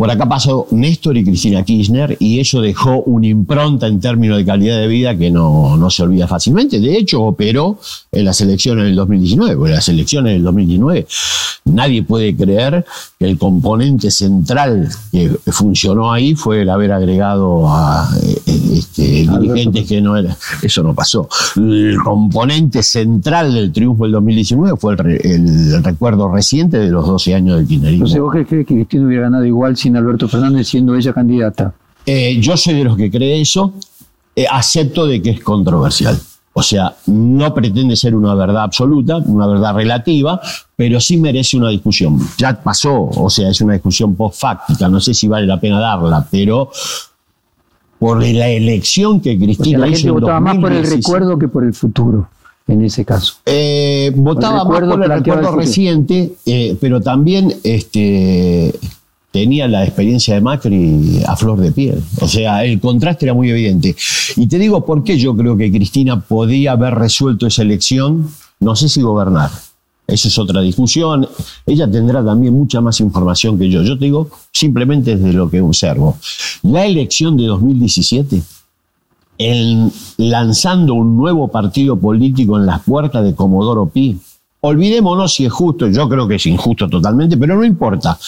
Por 0.00 0.10
acá 0.10 0.26
pasó 0.26 0.66
Néstor 0.70 1.18
y 1.18 1.24
Cristina 1.24 1.62
Kirchner 1.62 2.16
y 2.18 2.40
eso 2.40 2.62
dejó 2.62 3.02
una 3.02 3.26
impronta 3.26 3.86
en 3.86 4.00
términos 4.00 4.38
de 4.38 4.46
calidad 4.46 4.80
de 4.80 4.88
vida 4.88 5.14
que 5.14 5.30
no, 5.30 5.76
no 5.76 5.90
se 5.90 6.02
olvida 6.02 6.26
fácilmente. 6.26 6.80
De 6.80 6.96
hecho, 6.96 7.20
operó 7.20 7.78
en 8.10 8.24
las 8.24 8.40
elecciones 8.40 8.86
del 8.86 8.96
2019, 8.96 9.56
porque 9.56 9.72
las 9.74 9.90
elecciones 9.90 10.32
del 10.32 10.42
2019 10.44 11.06
nadie 11.66 12.02
puede 12.02 12.34
creer 12.34 12.84
que 13.18 13.26
el 13.28 13.38
componente 13.38 14.10
central 14.10 14.88
que 15.12 15.30
funcionó 15.52 16.12
ahí 16.12 16.34
fue 16.34 16.62
el 16.62 16.70
haber 16.70 16.92
agregado 16.92 17.68
a 17.68 18.08
eh, 18.22 18.40
este, 18.72 19.02
dirigentes 19.02 19.86
que 19.86 20.00
no 20.00 20.16
eran. 20.16 20.34
Eso 20.62 20.82
no 20.82 20.94
pasó. 20.94 21.28
El 21.56 21.98
componente 22.02 22.82
central 22.82 23.52
del 23.52 23.72
triunfo 23.72 24.04
del 24.04 24.12
2019 24.12 24.76
fue 24.78 24.94
el, 24.94 25.82
recuerdo 25.84 26.32
reciente 26.32 26.78
de 26.78 26.88
los 26.88 27.06
12 27.06 27.34
años 27.34 27.58
del 27.58 27.66
kirchnerismo. 27.66 28.06
Entonces, 28.06 28.20
¿vos 28.20 28.32
crees 28.32 28.48
que 28.48 28.64
Cristina 28.64 29.06
hubiera 29.06 29.22
ganado 29.24 29.44
igual 29.44 29.76
sin 29.90 29.96
Alberto 29.96 30.28
Fernández 30.28 30.68
siendo 30.68 30.94
ella 30.94 31.12
candidata? 31.12 31.74
Eh, 32.06 32.38
yo 32.40 32.56
soy 32.56 32.74
de 32.74 32.84
los 32.84 32.96
que 32.96 33.10
cree 33.10 33.40
eso. 33.40 33.74
Eh, 34.36 34.46
acepto 34.48 35.06
de 35.06 35.20
que 35.20 35.30
es 35.30 35.40
controversial. 35.40 36.18
O 36.52 36.62
sea, 36.62 36.94
no 37.06 37.52
pretende 37.52 37.96
ser 37.96 38.14
una 38.14 38.34
verdad 38.34 38.62
absoluta, 38.62 39.18
una 39.18 39.46
verdad 39.46 39.74
relativa, 39.74 40.40
pero 40.76 41.00
sí 41.00 41.16
merece 41.16 41.56
una 41.56 41.70
discusión. 41.70 42.18
Ya 42.38 42.60
pasó, 42.60 43.02
o 43.02 43.30
sea, 43.30 43.50
es 43.50 43.60
una 43.60 43.74
discusión 43.74 44.14
postfáctica, 44.14 44.88
no 44.88 45.00
sé 45.00 45.14
si 45.14 45.28
vale 45.28 45.46
la 45.46 45.60
pena 45.60 45.80
darla, 45.80 46.26
pero 46.30 46.70
por 47.98 48.22
la 48.22 48.48
elección 48.48 49.20
que 49.20 49.38
Cristina 49.38 49.78
la 49.80 49.88
gente 49.88 50.10
votaba 50.10 50.40
más 50.40 50.58
por 50.58 50.72
el 50.72 50.88
recuerdo 50.88 51.38
que 51.38 51.48
por 51.48 51.64
el 51.64 51.74
futuro 51.74 52.28
en 52.66 52.84
ese 52.84 53.04
caso. 53.04 53.34
Eh, 53.46 54.12
votaba 54.14 54.64
más 54.64 54.80
por 54.88 55.02
el 55.02 55.10
recuerdo 55.10 55.56
reciente, 55.56 56.34
eh, 56.46 56.76
pero 56.80 57.00
también 57.00 57.54
este, 57.64 58.74
tenía 59.30 59.68
la 59.68 59.84
experiencia 59.84 60.34
de 60.34 60.40
Macri 60.40 61.22
a 61.26 61.36
flor 61.36 61.60
de 61.60 61.72
piel. 61.72 62.02
O 62.20 62.28
sea, 62.28 62.64
el 62.64 62.80
contraste 62.80 63.26
era 63.26 63.34
muy 63.34 63.50
evidente. 63.50 63.94
Y 64.36 64.46
te 64.46 64.58
digo 64.58 64.84
por 64.84 65.04
qué 65.04 65.18
yo 65.18 65.36
creo 65.36 65.56
que 65.56 65.70
Cristina 65.70 66.20
podía 66.20 66.72
haber 66.72 66.94
resuelto 66.94 67.46
esa 67.46 67.62
elección, 67.62 68.28
no 68.58 68.76
sé 68.76 68.88
si 68.88 69.00
gobernar. 69.00 69.50
Esa 70.06 70.26
es 70.26 70.38
otra 70.38 70.60
discusión. 70.60 71.28
Ella 71.64 71.88
tendrá 71.88 72.24
también 72.24 72.52
mucha 72.52 72.80
más 72.80 72.98
información 73.00 73.56
que 73.56 73.70
yo. 73.70 73.82
Yo 73.82 73.96
te 73.96 74.06
digo 74.06 74.28
simplemente 74.52 75.16
desde 75.16 75.32
lo 75.32 75.48
que 75.48 75.60
observo. 75.60 76.16
La 76.62 76.84
elección 76.84 77.36
de 77.36 77.44
2017, 77.44 78.42
lanzando 80.18 80.94
un 80.94 81.16
nuevo 81.16 81.46
partido 81.48 81.96
político 81.96 82.58
en 82.58 82.66
las 82.66 82.80
puertas 82.80 83.24
de 83.24 83.36
Comodoro 83.36 83.86
Pi, 83.86 84.18
olvidémonos 84.62 85.32
si 85.32 85.46
es 85.46 85.52
justo, 85.52 85.86
yo 85.86 86.08
creo 86.08 86.26
que 86.26 86.34
es 86.34 86.46
injusto 86.46 86.88
totalmente, 86.88 87.36
pero 87.36 87.56
no 87.56 87.64
importa 87.64 88.18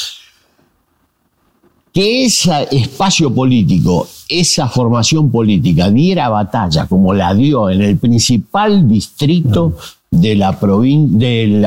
que 1.92 2.24
ese 2.24 2.68
espacio 2.70 3.34
político, 3.34 4.08
esa 4.28 4.68
formación 4.68 5.30
política 5.30 5.90
diera 5.90 6.28
batalla 6.28 6.86
como 6.86 7.12
la 7.12 7.34
dio 7.34 7.68
en 7.68 7.82
el 7.82 7.98
principal 7.98 8.88
distrito 8.88 9.76
de 10.10 10.36
la 10.36 10.58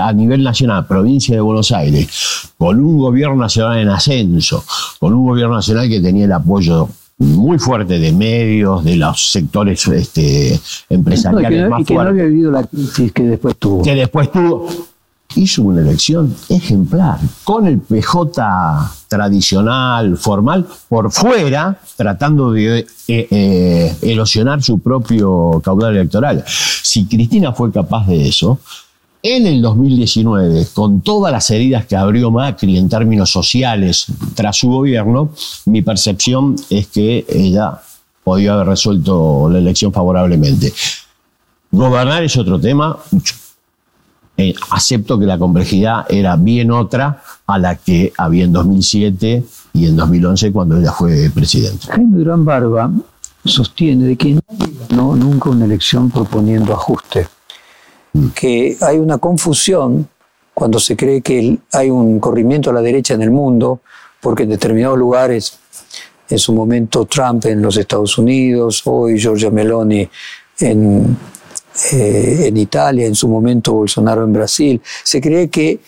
a 0.01 0.13
nivel 0.13 0.43
nacional, 0.43 0.85
provincia 0.87 1.35
de 1.35 1.41
Buenos 1.41 1.71
Aires, 1.71 2.07
con 2.57 2.79
un 2.79 2.99
gobierno 2.99 3.35
nacional 3.35 3.79
en 3.79 3.89
ascenso, 3.89 4.63
con 4.99 5.13
un 5.13 5.27
gobierno 5.27 5.55
nacional 5.55 5.89
que 5.89 5.99
tenía 5.99 6.25
el 6.25 6.31
apoyo 6.31 6.87
muy 7.17 7.57
fuerte 7.57 7.97
de 7.97 8.11
medios, 8.11 8.83
de 8.83 8.97
los 8.97 9.31
sectores 9.31 9.87
este, 9.87 10.59
empresariales 10.89 11.69
más 11.69 11.81
y 11.81 11.85
que 11.85 11.93
no 11.93 12.01
había 12.01 12.25
vivido 12.25 12.51
la 12.51 12.63
crisis 12.63 13.11
que 13.11 13.23
después 13.23 13.55
tuvo. 13.57 13.81
Que 13.83 13.95
después 13.95 14.31
tuvo 14.31 14.67
hizo 15.35 15.63
una 15.63 15.81
elección 15.81 16.35
ejemplar, 16.49 17.19
con 17.43 17.67
el 17.67 17.79
PJ 17.79 18.91
tradicional, 19.07 20.17
formal, 20.17 20.65
por 20.89 21.11
fuera, 21.11 21.79
tratando 21.95 22.51
de 22.51 22.79
eh, 22.79 22.85
eh, 23.07 23.95
erosionar 24.01 24.61
su 24.61 24.79
propio 24.79 25.61
caudal 25.63 25.95
electoral. 25.95 26.43
Si 26.47 27.05
Cristina 27.05 27.53
fue 27.53 27.71
capaz 27.71 28.07
de 28.07 28.27
eso, 28.27 28.59
en 29.27 29.47
el 29.47 29.61
2019, 29.61 30.67
con 30.73 31.01
todas 31.01 31.31
las 31.31 31.49
heridas 31.49 31.87
que 31.87 31.95
abrió 31.95 32.29
Macri 32.29 32.77
en 32.77 32.87
términos 32.87 33.31
sociales 33.31 34.05
tras 34.35 34.57
su 34.57 34.69
gobierno, 34.69 35.31
mi 35.65 35.81
percepción 35.81 36.55
es 36.69 36.87
que 36.87 37.25
ella 37.27 37.81
podía 38.23 38.53
haber 38.53 38.67
resuelto 38.67 39.49
la 39.49 39.57
elección 39.57 39.91
favorablemente. 39.91 40.71
Gobernar 41.71 42.23
es 42.23 42.37
otro 42.37 42.59
tema, 42.59 42.97
eh, 44.37 44.53
acepto 44.71 45.17
que 45.17 45.25
la 45.25 45.37
complejidad 45.37 46.05
era 46.09 46.35
bien 46.35 46.71
otra 46.71 47.21
a 47.47 47.57
la 47.57 47.75
que 47.75 48.11
había 48.17 48.43
en 48.45 48.51
2007 48.51 49.43
y 49.73 49.85
en 49.85 49.95
2011 49.95 50.51
cuando 50.51 50.77
ella 50.77 50.91
fue 50.91 51.29
presidenta. 51.33 51.93
Jaime 51.93 52.17
Durán 52.17 52.43
Barba 52.43 52.91
sostiene 53.45 54.05
de 54.05 54.15
que 54.15 54.33
no 54.33 54.41
ganó 54.89 55.15
nunca 55.15 55.49
una 55.49 55.65
elección 55.65 56.09
proponiendo 56.09 56.73
ajuste, 56.73 57.27
mm. 58.13 58.27
que 58.29 58.77
hay 58.81 58.97
una 58.97 59.19
confusión 59.19 60.07
cuando 60.53 60.79
se 60.79 60.95
cree 60.95 61.21
que 61.21 61.57
hay 61.73 61.89
un 61.89 62.19
corrimiento 62.19 62.69
a 62.69 62.73
la 62.73 62.81
derecha 62.81 63.13
en 63.13 63.21
el 63.21 63.31
mundo, 63.31 63.81
porque 64.21 64.43
en 64.43 64.49
determinados 64.49 64.97
lugares, 64.97 65.59
en 66.29 66.39
su 66.39 66.53
momento 66.53 67.05
Trump 67.05 67.45
en 67.45 67.61
los 67.61 67.77
Estados 67.77 68.17
Unidos, 68.17 68.81
hoy 68.85 69.19
Giorgia 69.19 69.51
Meloni 69.51 70.07
en 70.59 71.17
eh, 71.91 72.43
en 72.45 72.57
Italia, 72.57 73.05
en 73.05 73.15
su 73.15 73.27
momento 73.27 73.73
Bolsonaro 73.73 74.23
en 74.23 74.33
Brasil. 74.33 74.81
Se 75.03 75.19
cree 75.19 75.49
que 75.49 75.79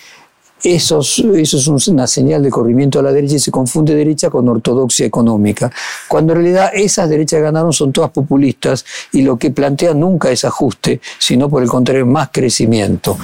eso 0.63 1.01
es 1.01 1.87
una 1.87 2.07
señal 2.07 2.41
de 2.41 2.49
corrimiento 2.49 2.99
a 2.99 3.03
la 3.03 3.11
derecha 3.11 3.35
y 3.35 3.39
se 3.39 3.51
confunde 3.51 3.93
derecha 3.93 4.29
con 4.29 4.49
ortodoxia 4.49 5.05
económica. 5.05 5.71
Cuando 6.07 6.33
en 6.33 6.39
realidad 6.39 6.71
esas 6.73 7.09
derechas 7.09 7.37
que 7.37 7.43
ganaron 7.43 7.71
son 7.71 7.93
todas 7.93 8.09
populistas 8.09 8.83
y 9.11 9.21
lo 9.21 9.37
que 9.37 9.51
plantean 9.51 9.99
nunca 9.99 10.31
es 10.31 10.43
ajuste, 10.45 10.99
sino 11.19 11.47
por 11.47 11.61
el 11.61 11.69
contrario 11.69 12.05
más 12.05 12.29
crecimiento. 12.31 13.17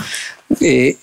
Eh, 0.62 0.97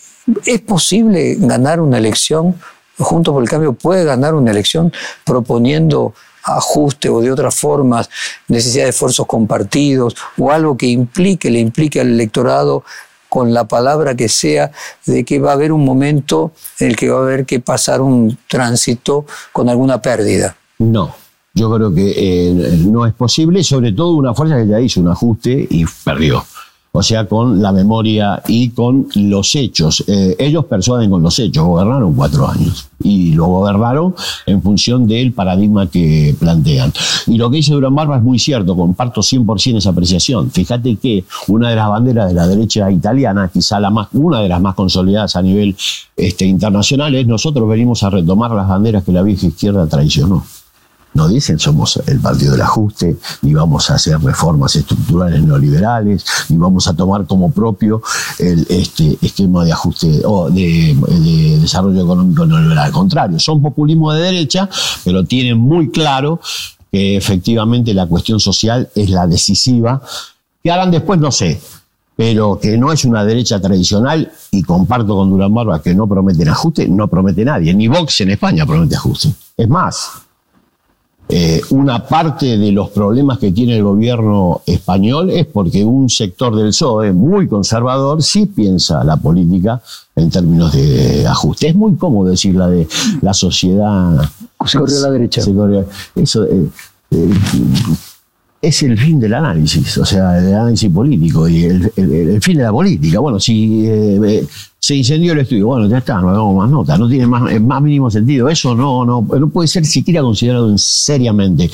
¿Es 0.45 0.61
posible 0.61 1.37
ganar 1.39 1.81
una 1.81 1.99
elección? 1.99 2.55
Junto 2.99 3.33
por 3.33 3.43
el 3.43 3.49
Cambio 3.49 3.73
puede 3.73 4.05
ganar 4.05 4.35
una 4.35 4.51
elección 4.51 4.93
proponiendo 5.25 6.15
ajuste 6.45 7.09
o 7.09 7.21
de 7.21 7.31
otras 7.31 7.55
formas, 7.55 8.09
necesidad 8.49 8.85
de 8.85 8.91
esfuerzos 8.91 9.27
compartidos 9.27 10.17
o 10.39 10.51
algo 10.51 10.77
que 10.77 10.87
implique, 10.87 11.51
le 11.51 11.61
implique 11.61 12.01
al 12.01 12.09
electorado 12.09 12.85
con 13.29 13.55
la 13.55 13.67
palabra 13.67 14.15
que 14.15 14.29
sea, 14.29 14.73
de 15.07 15.25
que 15.25 15.39
va 15.39 15.51
a 15.51 15.55
haber 15.55 15.73
un 15.73 15.85
momento 15.85 16.53
en 16.81 16.89
el 16.89 16.97
que 16.97 17.09
va 17.09 17.21
a 17.21 17.23
haber 17.23 17.47
que 17.47 17.61
pasar 17.61 18.01
un 18.01 18.37
tránsito 18.49 19.25
con 19.53 19.69
alguna 19.69 20.03
pérdida. 20.03 20.57
No, 20.79 21.15
yo 21.55 21.73
creo 21.73 21.95
que 21.95 22.13
eh, 22.17 22.53
no 22.87 23.07
es 23.07 23.15
posible, 23.15 23.63
sobre 23.63 23.93
todo 23.93 24.15
una 24.15 24.35
fuerza 24.35 24.57
que 24.57 24.67
ya 24.67 24.81
hizo 24.81 25.01
un 25.01 25.09
ajuste 25.09 25.67
y 25.71 25.85
perdió 26.05 26.45
o 26.93 27.03
sea, 27.03 27.27
con 27.27 27.63
la 27.63 27.71
memoria 27.73 28.43
y 28.49 28.71
con 28.71 29.07
los 29.15 29.55
hechos. 29.55 30.03
Eh, 30.09 30.35
ellos 30.39 30.65
persuaden 30.65 31.11
con 31.11 31.23
los 31.23 31.39
hechos, 31.39 31.65
gobernaron 31.65 32.15
cuatro 32.15 32.49
años 32.49 32.89
y 33.03 33.33
lo 33.33 33.47
gobernaron 33.47 34.15
en 34.47 34.61
función 34.61 35.07
del 35.07 35.33
paradigma 35.33 35.87
que 35.87 36.35
plantean. 36.39 36.93
Y 37.27 37.37
lo 37.37 37.51
que 37.51 37.59
dice 37.59 37.73
Durán 37.73 37.95
Barba 37.95 38.17
es 38.17 38.23
muy 38.23 38.39
cierto, 38.39 38.77
comparto 38.77 39.21
100% 39.21 39.77
esa 39.79 39.91
apreciación. 39.91 40.51
Fíjate 40.51 40.97
que 40.97 41.25
una 41.49 41.71
de 41.71 41.77
las 41.77 41.89
banderas 41.89 42.29
de 42.29 42.35
la 42.35 42.47
derecha 42.47 42.91
italiana, 42.91 43.49
quizá 43.53 43.79
la 43.79 43.91
más, 43.91 44.09
una 44.13 44.41
de 44.41 44.49
las 44.49 44.61
más 44.61 44.75
consolidadas 44.75 45.37
a 45.37 45.43
nivel 45.43 45.77
este, 46.17 46.45
internacional, 46.45 47.15
es 47.15 47.27
nosotros 47.27 47.69
venimos 47.69 48.03
a 48.03 48.11
retomar 48.11 48.51
las 48.51 48.69
banderas 48.69 49.05
que 49.05 49.13
la 49.13 49.23
vieja 49.23 49.47
izquierda 49.47 49.87
traicionó. 49.87 50.45
No 51.13 51.29
dicen 51.29 51.59
somos 51.59 52.01
el 52.07 52.21
partido 52.21 52.53
del 52.53 52.63
ajuste, 52.63 53.17
ni 53.43 53.53
vamos 53.53 53.91
a 53.91 53.95
hacer 53.95 54.21
reformas 54.21 54.77
estructurales 54.77 55.43
neoliberales, 55.43 56.25
ni 56.49 56.57
vamos 56.57 56.87
a 56.87 56.95
tomar 56.95 57.27
como 57.27 57.51
propio 57.51 58.01
el, 58.39 58.65
este 58.69 59.19
esquema 59.21 59.65
de 59.65 59.73
ajuste 59.73 60.23
o 60.25 60.51
de, 60.51 60.97
desarrollo 61.61 62.03
económico 62.03 62.47
neoliberal. 62.47 62.87
Al 62.87 62.93
contrario, 62.93 63.39
son 63.41 63.61
populismo 63.61 64.13
de 64.13 64.23
derecha, 64.23 64.69
pero 65.05 65.25
tienen 65.25 65.59
muy 65.59 65.91
claro 65.91 66.41
que 66.93 67.17
efectivamente 67.17 67.93
la 67.93 68.07
cuestión 68.07 68.39
social 68.39 68.89
es 68.95 69.11
la 69.11 69.27
decisiva. 69.27 70.01
Que 70.63 70.71
harán 70.71 70.91
después, 70.91 71.19
no 71.19 71.33
sé, 71.33 71.61
pero 72.17 72.59
que 72.61 72.77
no 72.77 72.93
es 72.93 73.05
una 73.05 73.25
derecha 73.25 73.59
tradicional, 73.61 74.31
y 74.51 74.63
comparto 74.63 75.17
con 75.17 75.31
Durán 75.31 75.55
Barba 75.55 75.81
que 75.83 75.95
no 75.95 76.07
prometen 76.07 76.49
ajuste, 76.49 76.87
no 76.87 77.09
promete 77.09 77.45
nadie. 77.45 77.73
Ni 77.73 77.89
Vox 77.89 78.21
en 78.21 78.31
España 78.31 78.67
promete 78.67 78.97
ajuste. 78.97 79.31
Es 79.57 79.69
más, 79.69 80.11
eh, 81.33 81.61
una 81.71 82.05
parte 82.07 82.59
de 82.59 82.73
los 82.73 82.91
problemas 82.91 83.39
que 83.39 83.53
tiene 83.53 83.77
el 83.77 83.85
gobierno 83.85 84.63
español 84.67 85.31
es 85.31 85.47
porque 85.47 85.85
un 85.85 86.09
sector 86.09 86.57
del 86.57 86.69
PSOE 86.69 87.13
muy 87.13 87.47
conservador 87.47 88.23
sí 88.23 88.47
piensa 88.47 89.05
la 89.05 89.17
política 89.17 89.81
en 90.17 90.29
términos 90.29 90.73
de 90.73 91.27
ajuste. 91.27 91.69
Es 91.69 91.77
muy 91.77 91.95
cómodo 91.95 92.31
decir 92.31 92.57
la 92.57 92.69
de 92.69 92.89
la 93.23 93.33
sociedad. 93.33 94.29
Se 94.67 94.79
corrió 94.79 94.99
a 94.99 95.01
la 95.03 95.11
derecha. 95.11 95.41
eso, 96.17 96.45
eh, 96.45 96.69
eh, 97.13 97.35
es 98.63 98.83
el 98.83 98.99
fin 98.99 99.19
del 99.19 99.35
análisis, 99.35 99.97
o 99.99 100.05
sea, 100.05 100.39
el 100.39 100.55
análisis 100.55 100.91
político 100.91 101.49
y 101.49 101.65
el, 101.65 102.43
fin 102.43 102.59
de 102.59 102.65
la 102.65 102.73
política. 102.73 103.19
Bueno, 103.19 103.41
si 103.41 103.87
eh, 103.87 104.47
se 104.79 104.97
incendió 104.97 105.33
el 105.33 105.39
estudio, 105.41 105.69
bueno, 105.69 105.89
ya 105.89 105.99
está, 105.99 106.21
no 106.21 106.29
hagamos 106.29 106.57
más 106.57 106.71
nota, 106.71 106.99
no 106.99 107.09
tiene 107.09 107.27
más, 107.27 107.61
más 107.61 107.83
mínimo 107.83 108.11
sentido. 108.11 108.49
Eso 108.49 108.75
no, 108.75 109.05
no, 109.05 109.23
no 109.23 109.49
puede 109.49 109.67
ser 109.67 109.87
siquiera 109.87 110.21
considerado 110.21 110.77
seriamente. 110.77 111.71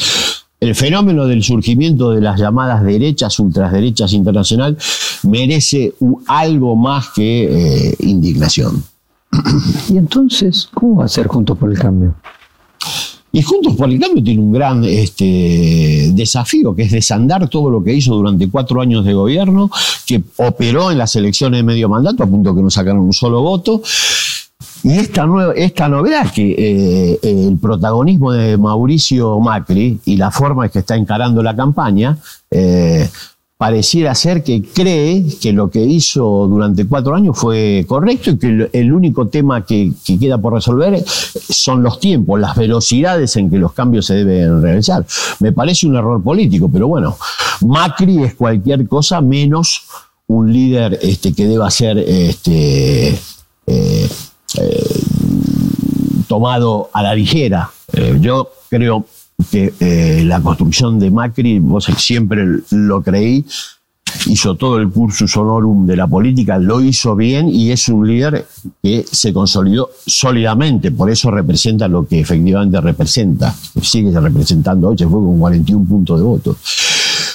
El 0.61 0.75
fenómeno 0.75 1.27
del 1.27 1.43
surgimiento 1.43 2.13
de 2.13 2.21
las 2.21 2.41
llamadas 2.41 2.83
derechas, 2.85 3.39
ultraderechas 3.41 4.13
internacional, 4.13 4.79
merece 5.25 5.93
algo 6.29 6.77
más 6.77 7.09
que 7.15 7.89
eh, 7.91 7.97
indignación. 8.01 8.83
Y 9.91 9.99
entonces, 9.99 10.69
¿cómo 10.73 10.97
va 10.97 11.07
a 11.07 11.09
ser 11.09 11.27
Juntos 11.27 11.59
por 11.59 11.71
el 11.71 11.79
Cambio? 11.79 12.15
Y 13.37 13.43
Juntos 13.43 13.75
por 13.75 13.91
el 13.91 14.01
Cambio 14.01 14.25
tiene 14.25 14.41
un 14.41 14.51
gran 14.51 14.83
este, 14.83 16.11
desafío, 16.15 16.75
que 16.75 16.85
es 16.85 16.91
desandar 16.91 17.51
todo 17.51 17.69
lo 17.69 17.85
que 17.85 17.93
hizo 17.93 18.15
durante 18.15 18.49
cuatro 18.49 18.81
años 18.81 19.05
de 19.05 19.13
gobierno, 19.13 19.71
que 20.07 20.23
operó 20.37 20.91
en 20.91 20.97
las 20.97 21.17
elecciones 21.17 21.59
de 21.59 21.63
medio 21.63 21.87
mandato, 21.91 22.23
a 22.23 22.27
punto 22.27 22.55
que 22.55 22.63
no 22.63 22.71
sacaron 22.71 23.01
un 23.01 23.13
solo 23.13 23.43
voto. 23.43 23.83
Y 24.85 24.93
esta, 24.93 25.27
nueva, 25.27 25.53
esta 25.53 25.87
novedad 25.87 26.33
que 26.33 26.55
eh, 26.57 27.19
el 27.23 27.59
protagonismo 27.59 28.33
de 28.33 28.57
Mauricio 28.57 29.39
Macri 29.39 30.01
y 30.07 30.17
la 30.17 30.31
forma 30.31 30.65
en 30.65 30.71
que 30.71 30.79
está 30.79 30.97
encarando 30.97 31.43
la 31.43 31.55
campaña 31.55 32.17
eh, 32.51 33.07
pareciera 33.59 34.15
ser 34.15 34.43
que 34.43 34.63
cree 34.63 35.25
que 35.41 35.53
lo 35.53 35.71
que 35.71 35.83
hizo 35.83 36.47
durante 36.47 36.87
cuatro 36.87 37.15
años 37.15 37.39
fue 37.39 37.85
correcto 37.89 38.31
y 38.31 38.39
que 38.39 38.71
el 38.73 38.93
único 38.93 39.29
tema 39.29 39.65
que, 39.65 39.93
queda 40.21 40.39
por 40.39 40.53
resolver 40.53 41.03
son 41.07 41.83
los 41.83 41.99
tiempos, 41.99 42.39
las 42.39 42.55
velocidades 42.55 43.35
en 43.37 43.51
que 43.51 43.57
los 43.57 43.73
cambios 43.73 44.07
se 44.07 44.25
deben 44.25 44.61
realizar. 44.61 45.07
Me 45.41 45.53
parece 45.53 45.87
un 45.87 45.97
error 45.97 46.23
político, 46.23 46.69
pero 46.71 46.89
bueno, 46.89 47.17
Macri 47.63 48.25
es 48.25 48.35
cualquier 48.35 48.87
cosa 48.87 49.21
menos 49.21 49.85
un 50.29 50.53
líder 50.53 50.99
este, 51.03 51.33
que 51.33 51.47
deba 51.47 51.71
ser 51.71 51.99
este, 51.99 53.09
eh, 53.67 54.09
eh, 54.59 55.05
tomado 56.29 56.91
a 56.93 57.03
la 57.03 57.15
ligera. 57.15 57.71
Eh, 57.93 58.19
yo 58.21 58.51
creo 58.69 59.07
que 59.51 59.75
eh, 59.81 60.23
la 60.25 60.41
construcción 60.41 60.99
de 60.99 61.11
Macri, 61.11 61.59
vos 61.59 61.85
siempre 61.97 62.45
lo 62.71 63.03
creí, 63.03 63.45
hizo 64.27 64.55
todo 64.55 64.79
el 64.79 64.89
cursus 64.91 65.37
honorum 65.37 65.87
de 65.87 65.97
la 65.97 66.07
política, 66.07 66.59
lo 66.59 66.81
hizo 66.81 67.15
bien 67.15 67.49
y 67.49 67.71
es 67.71 67.89
un 67.89 68.07
líder 68.07 68.47
que 68.83 69.05
se 69.11 69.33
consolidó 69.33 69.91
sólidamente, 70.07 70.91
por 70.91 71.11
eso 71.11 71.31
representa 71.31 71.87
lo 71.89 72.07
que 72.07 72.21
efectivamente 72.21 72.81
representa, 72.81 73.55
sigue 73.83 74.19
representando 74.19 74.89
hoy, 74.89 74.99
se 74.99 75.07
fue 75.07 75.21
con 75.21 75.39
41 75.39 75.87
puntos 75.87 76.19
de 76.19 76.25
voto. 76.25 76.57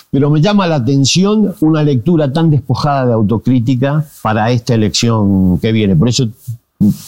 Pero 0.09 0.29
me 0.29 0.41
llama 0.41 0.67
la 0.67 0.75
atención 0.75 1.55
una 1.61 1.83
lectura 1.83 2.31
tan 2.33 2.49
despojada 2.49 3.05
de 3.05 3.13
autocrítica 3.13 4.05
para 4.21 4.51
esta 4.51 4.73
elección 4.73 5.57
que 5.59 5.71
viene. 5.71 5.95
Por 5.95 6.09
eso 6.09 6.27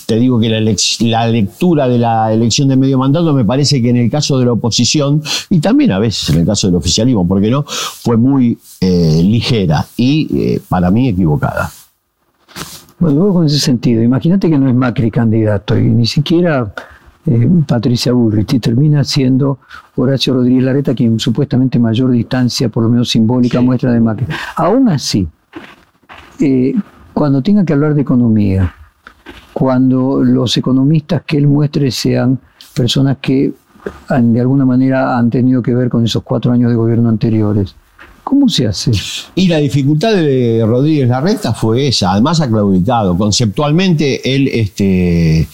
te 0.06 0.16
digo 0.18 0.40
que 0.40 0.50
la, 0.50 1.28
lectura 1.28 1.88
de 1.88 1.98
la 1.98 2.32
elección 2.32 2.68
de 2.68 2.76
medio 2.76 2.98
mandato 2.98 3.34
me 3.34 3.46
parece 3.46 3.82
que 3.82 3.90
en 3.90 3.98
el 3.98 4.10
caso 4.10 4.38
de 4.38 4.46
la 4.46 4.54
oposición, 4.54 5.22
y 5.50 5.60
también 5.60 5.92
a 5.92 6.00
veces 6.00 6.30
en 6.30 6.42
el 6.42 6.46
caso 6.46 6.68
del 6.68 6.76
oficialismo, 6.76 7.28
porque 7.28 7.50
no, 7.50 7.64
fue 7.68 8.18
muy 8.18 8.58
eh, 8.82 9.22
ligera 9.24 9.86
y 9.98 10.28
eh, 10.38 10.62
para 10.68 10.92
mí 10.92 11.10
equivocada. 11.10 11.72
Bueno, 13.00 13.18
luego 13.18 13.34
con 13.36 13.46
ese 13.46 13.60
sentido, 13.60 14.02
imagínate 14.02 14.50
que 14.50 14.58
no 14.58 14.70
es 14.70 14.76
Macri 14.76 15.12
candidato 15.12 15.78
y 15.78 15.84
ni 15.84 16.06
siquiera 16.06 16.74
eh, 17.26 17.50
Patricia 17.68 18.14
Bullrich 18.14 18.60
termina 18.62 19.04
siendo 19.04 19.60
Horacio 19.96 20.34
Rodríguez 20.34 20.64
Larreta 20.64 20.94
quien 20.94 21.20
supuestamente 21.20 21.80
mayor 21.80 22.12
distancia, 22.12 22.70
por 22.70 22.84
lo 22.84 22.90
menos 22.90 23.10
simbólica, 23.10 23.62
muestra 23.62 23.92
de 23.92 24.00
Macri. 24.00 24.28
Aún 24.56 24.90
así, 24.90 25.28
cuando 27.14 27.42
tenga 27.42 27.64
que 27.66 27.74
hablar 27.74 27.94
de 27.96 28.02
economía, 28.02 28.74
cuando 29.54 30.24
los 30.24 30.58
economistas 30.58 31.22
que 31.26 31.38
él 31.38 31.48
muestre 31.48 31.92
sean 31.92 32.40
personas 32.74 33.18
que 33.22 33.54
de 34.10 34.40
alguna 34.40 34.66
manera 34.66 35.18
han 35.18 35.30
tenido 35.30 35.62
que 35.62 35.76
ver 35.76 35.90
con 35.90 36.04
esos 36.04 36.24
cuatro 36.24 36.52
años 36.52 36.70
de 36.72 36.76
gobierno 36.76 37.10
anteriores. 37.10 37.76
¿Cómo 38.24 38.48
se 38.48 38.68
hace? 38.68 38.92
Y 39.36 39.48
la 39.48 39.58
dificultad 39.58 40.14
de 40.14 40.64
Rodríguez 40.66 41.10
Larreta 41.10 41.54
fue 41.54 41.88
esa, 41.88 42.14
además 42.14 42.40
ha 42.40 42.48
claudicado. 42.48 43.18
Conceptualmente 43.18 44.34
él 44.34 44.48
este, 44.48 45.48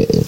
eh, 0.00 0.22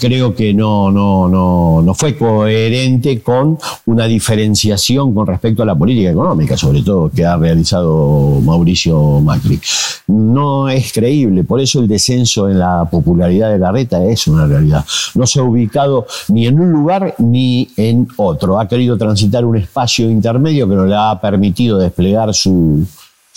creo 0.00 0.34
que 0.34 0.52
no, 0.52 0.90
no, 0.90 1.28
no, 1.28 1.82
no 1.82 1.94
fue 1.94 2.16
coherente 2.16 3.20
con 3.20 3.58
una 3.86 4.06
diferenciación 4.06 5.14
con 5.14 5.26
respecto 5.26 5.62
a 5.62 5.66
la 5.66 5.74
política 5.74 6.10
económica, 6.10 6.56
sobre 6.56 6.82
todo 6.82 7.10
que 7.10 7.24
ha 7.24 7.36
realizado 7.36 8.40
Mauricio 8.42 9.20
Macri. 9.20 9.60
No 10.08 10.68
es 10.68 10.92
creíble, 10.92 11.44
por 11.44 11.60
eso 11.60 11.80
el 11.80 11.88
descenso 11.88 12.48
en 12.48 12.58
la 12.58 12.88
popularidad 12.90 13.50
de 13.50 13.58
Larreta 13.58 14.04
es 14.04 14.26
una 14.26 14.46
realidad. 14.46 14.84
No 15.14 15.26
se 15.26 15.40
ha 15.40 15.42
ubicado 15.42 16.06
ni 16.28 16.46
en 16.46 16.60
un 16.60 16.72
lugar 16.72 17.14
ni 17.18 17.68
en 17.76 18.08
otro. 18.16 18.58
Ha 18.58 18.68
querido 18.68 18.96
transitar 18.96 19.44
un 19.44 19.56
espacio 19.56 20.10
intermedio 20.10 20.68
que 20.68 20.74
no 20.74 20.86
le 20.86 20.96
ha 20.96 21.18
permitido 21.20 21.78
desplegar 21.78 22.34
su, 22.34 22.86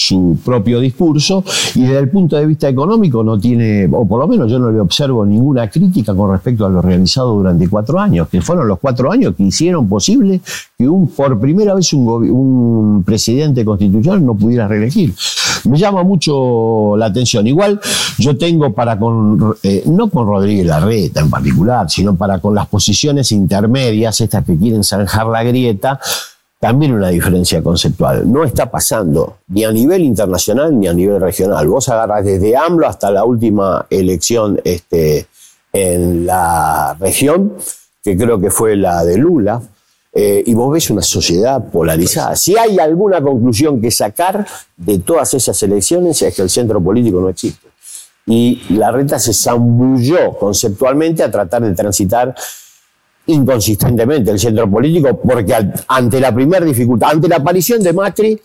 su 0.07 0.37
propio 0.43 0.79
discurso 0.79 1.43
y 1.75 1.81
desde 1.81 1.99
el 1.99 2.09
punto 2.09 2.37
de 2.37 2.45
vista 2.45 2.69
económico 2.69 3.23
no 3.23 3.37
tiene, 3.39 3.87
o 3.91 4.07
por 4.07 4.19
lo 4.19 4.27
menos 4.27 4.49
yo 4.49 4.59
no 4.59 4.71
le 4.71 4.79
observo 4.79 5.25
ninguna 5.25 5.69
crítica 5.69 6.15
con 6.15 6.31
respecto 6.31 6.65
a 6.65 6.69
lo 6.69 6.81
realizado 6.81 7.33
durante 7.35 7.67
cuatro 7.67 7.99
años, 7.99 8.27
que 8.29 8.41
fueron 8.41 8.67
los 8.67 8.79
cuatro 8.79 9.11
años 9.11 9.35
que 9.35 9.43
hicieron 9.43 9.87
posible 9.89 10.41
que 10.77 10.87
un, 10.87 11.07
por 11.07 11.39
primera 11.39 11.73
vez 11.73 11.91
un, 11.93 13.03
presidente 13.05 13.63
constitucional 13.63 14.25
no 14.25 14.35
pudiera 14.35 14.67
reelegir. 14.67 15.13
Me 15.65 15.77
llama 15.77 16.03
mucho 16.03 16.95
la 16.97 17.07
atención. 17.07 17.45
Igual 17.47 17.79
yo 18.17 18.37
tengo 18.37 18.73
para 18.73 18.97
con, 18.97 19.55
eh, 19.63 19.83
no 19.87 20.09
con 20.09 20.27
Rodríguez 20.27 20.65
Larreta 20.65 21.21
en 21.21 21.29
particular, 21.29 21.89
sino 21.89 22.15
para 22.15 22.39
con 22.39 22.55
las 22.55 22.67
posiciones 22.67 23.31
intermedias, 23.31 24.21
estas 24.21 24.45
que 24.45 24.57
quieren 24.57 24.83
zanjar 24.83 25.27
la 25.27 25.43
grieta, 25.43 25.99
también 26.59 26.93
una 26.93 27.09
diferencia 27.09 27.61
conceptual. 27.61 28.31
No 28.31 28.43
está 28.43 28.69
pasando 28.69 29.37
ni 29.47 29.63
a 29.63 29.71
nivel 29.71 30.01
internacional 30.01 30.77
ni 30.77 30.87
a 30.87 30.93
nivel 30.93 31.21
regional. 31.21 31.67
Vos 31.67 31.89
agarras 31.89 32.25
desde 32.25 32.57
AMLO 32.57 32.87
hasta 32.87 33.11
la 33.11 33.23
última 33.23 33.85
elección 33.89 34.59
este, 34.63 35.27
en 35.71 36.25
la 36.25 36.95
región, 36.99 37.53
que 38.03 38.17
creo 38.17 38.39
que 38.39 38.49
fue 38.49 38.75
la 38.75 39.03
de 39.03 39.17
Lula, 39.17 39.61
eh, 40.13 40.43
y 40.47 40.53
vos 40.55 40.73
ves 40.73 40.89
una 40.89 41.03
sociedad 41.03 41.63
polarizada. 41.69 42.35
Si 42.35 42.57
hay 42.57 42.79
alguna 42.79 43.21
conclusión 43.21 43.79
que 43.79 43.91
sacar 43.91 44.47
de 44.75 44.99
todas 44.99 45.33
esas 45.35 45.61
elecciones 45.61 46.19
es 46.23 46.35
que 46.35 46.41
el 46.41 46.49
centro 46.49 46.81
político 46.81 47.19
no 47.19 47.29
existe. 47.29 47.67
Y 48.25 48.63
la 48.69 48.91
reta 48.91 49.19
se 49.19 49.31
zambulló 49.31 50.37
conceptualmente 50.37 51.21
a 51.21 51.29
tratar 51.29 51.61
de 51.61 51.73
transitar 51.73 52.33
inconsistentemente 53.27 54.31
el 54.31 54.39
centro 54.39 54.69
político, 54.69 55.19
porque 55.19 55.55
ante 55.87 56.19
la 56.19 56.33
primera 56.33 56.65
dificultad, 56.65 57.11
ante 57.11 57.27
la 57.27 57.37
aparición 57.37 57.81
de 57.83 57.93
Macri, 57.93 58.41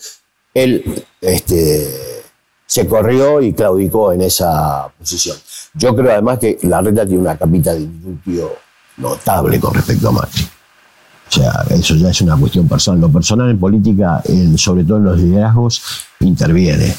él 0.54 1.04
este, 1.20 2.22
se 2.66 2.86
corrió 2.86 3.40
y 3.40 3.52
claudicó 3.52 4.12
en 4.12 4.22
esa 4.22 4.88
posición. 4.98 5.36
Yo 5.74 5.94
creo 5.96 6.12
además 6.12 6.38
que 6.38 6.58
la 6.62 6.80
reta 6.80 7.06
tiene 7.06 7.20
una 7.20 7.36
capita 7.36 7.72
de 7.72 7.80
diminutivo 7.80 8.56
notable 8.98 9.58
con 9.58 9.74
respecto 9.74 10.08
a 10.08 10.12
Macri. 10.12 10.42
O 10.42 11.34
sea, 11.34 11.64
eso 11.70 11.94
ya 11.94 12.10
es 12.10 12.20
una 12.20 12.36
cuestión 12.36 12.68
personal. 12.68 13.00
Lo 13.00 13.10
personal 13.10 13.50
en 13.50 13.58
política, 13.58 14.22
sobre 14.56 14.84
todo 14.84 14.98
en 14.98 15.04
los 15.04 15.18
liderazgos, 15.18 15.82
interviene. 16.20 16.94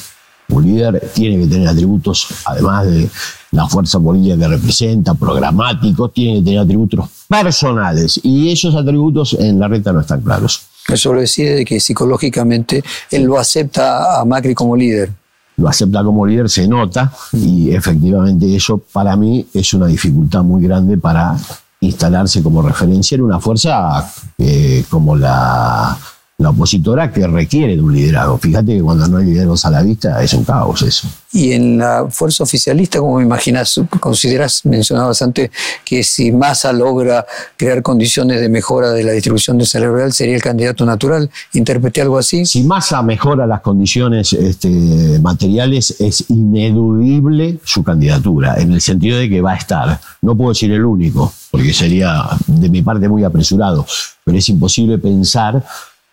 Un 0.48 0.66
líder 0.66 1.10
tiene 1.14 1.42
que 1.42 1.50
tener 1.50 1.68
atributos, 1.68 2.28
además 2.44 2.86
de 2.86 3.08
la 3.54 3.68
fuerza 3.68 4.00
política 4.00 4.36
que 4.36 4.48
representa, 4.48 5.14
programáticos, 5.14 6.12
tiene 6.12 6.38
que 6.38 6.44
tener 6.44 6.58
atributos 6.60 7.08
personales. 7.28 8.20
Y 8.22 8.50
esos 8.50 8.74
atributos 8.74 9.34
en 9.34 9.60
la 9.60 9.68
reta 9.68 9.92
no 9.92 10.00
están 10.00 10.20
claros. 10.20 10.62
Eso 10.88 11.14
lo 11.14 11.20
decide 11.20 11.54
de 11.54 11.64
que 11.64 11.80
psicológicamente 11.80 12.82
él 13.10 13.22
lo 13.22 13.38
acepta 13.38 14.20
a 14.20 14.24
Macri 14.24 14.54
como 14.54 14.76
líder. 14.76 15.10
Lo 15.56 15.68
acepta 15.68 16.02
como 16.02 16.26
líder, 16.26 16.50
se 16.50 16.66
nota, 16.66 17.12
y 17.32 17.70
efectivamente 17.70 18.54
eso 18.54 18.78
para 18.78 19.14
mí 19.16 19.46
es 19.54 19.72
una 19.72 19.86
dificultad 19.86 20.42
muy 20.42 20.62
grande 20.64 20.98
para 20.98 21.36
instalarse 21.78 22.42
como 22.42 22.60
referencia 22.60 23.14
en 23.14 23.22
una 23.22 23.38
fuerza 23.38 24.12
eh, 24.36 24.84
como 24.90 25.14
la, 25.14 25.96
la 26.36 26.50
opositora 26.50 27.12
que 27.12 27.26
requiere 27.26 27.76
de 27.76 27.82
un 27.82 27.94
liderazgo. 27.94 28.38
Fíjate 28.38 28.74
que 28.74 28.82
cuando 28.82 29.06
no 29.06 29.18
hay 29.18 29.26
liderazgos 29.26 29.64
a 29.66 29.70
la 29.70 29.82
vista 29.82 30.20
es 30.22 30.34
un 30.34 30.44
caos 30.44 30.82
eso. 30.82 31.08
Y 31.32 31.52
en 31.52 31.78
la 31.78 32.06
fuerza 32.10 32.42
oficialista, 32.42 32.98
como 32.98 33.18
me 33.18 33.24
imaginas, 33.24 33.80
consideras, 34.00 34.64
mencionabas 34.64 35.20
antes, 35.22 35.50
que 35.84 36.02
si 36.02 36.32
Massa 36.32 36.72
logra 36.72 37.24
crear 37.56 37.82
condiciones 37.82 38.40
de 38.40 38.48
mejora 38.48 38.90
de 38.90 39.04
la 39.04 39.12
distribución 39.12 39.58
del 39.58 39.66
cerebral, 39.66 40.12
sería 40.12 40.34
el 40.34 40.42
candidato 40.42 40.84
natural. 40.84 41.30
¿Interpreté 41.52 42.02
algo 42.02 42.18
así? 42.18 42.44
Si 42.46 42.62
Massa 42.64 43.02
mejora 43.02 43.46
las 43.46 43.60
condiciones 43.60 44.32
este, 44.32 45.18
materiales, 45.20 45.96
es 46.00 46.24
ineludible 46.28 47.58
su 47.64 47.82
candidatura, 47.82 48.56
en 48.58 48.72
el 48.72 48.80
sentido 48.80 49.18
de 49.18 49.28
que 49.28 49.40
va 49.40 49.52
a 49.52 49.56
estar. 49.56 50.00
No 50.22 50.36
puedo 50.36 50.50
decir 50.50 50.70
el 50.72 50.84
único, 50.84 51.32
porque 51.50 51.72
sería 51.72 52.28
de 52.46 52.68
mi 52.68 52.82
parte 52.82 53.08
muy 53.08 53.24
apresurado, 53.24 53.86
pero 54.24 54.38
es 54.38 54.48
imposible 54.48 54.98
pensar 54.98 55.64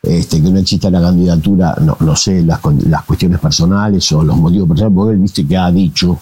este, 0.02 0.42
que 0.42 0.50
no 0.50 0.60
exista 0.60 0.90
la 0.90 1.02
candidatura, 1.02 1.76
no, 1.82 1.96
no 2.00 2.16
sé, 2.16 2.42
las, 2.44 2.60
las, 2.88 3.04
cuestiones 3.04 3.40
personales 3.40 4.12
o 4.12 4.24
los 4.24 4.36
motivos 4.36 4.68
personales, 4.70 4.96
porque 4.96 5.14
él 5.14 5.20
viste 5.20 5.46
que 5.46 5.58
ha 5.58 5.72
dicho 5.72 6.20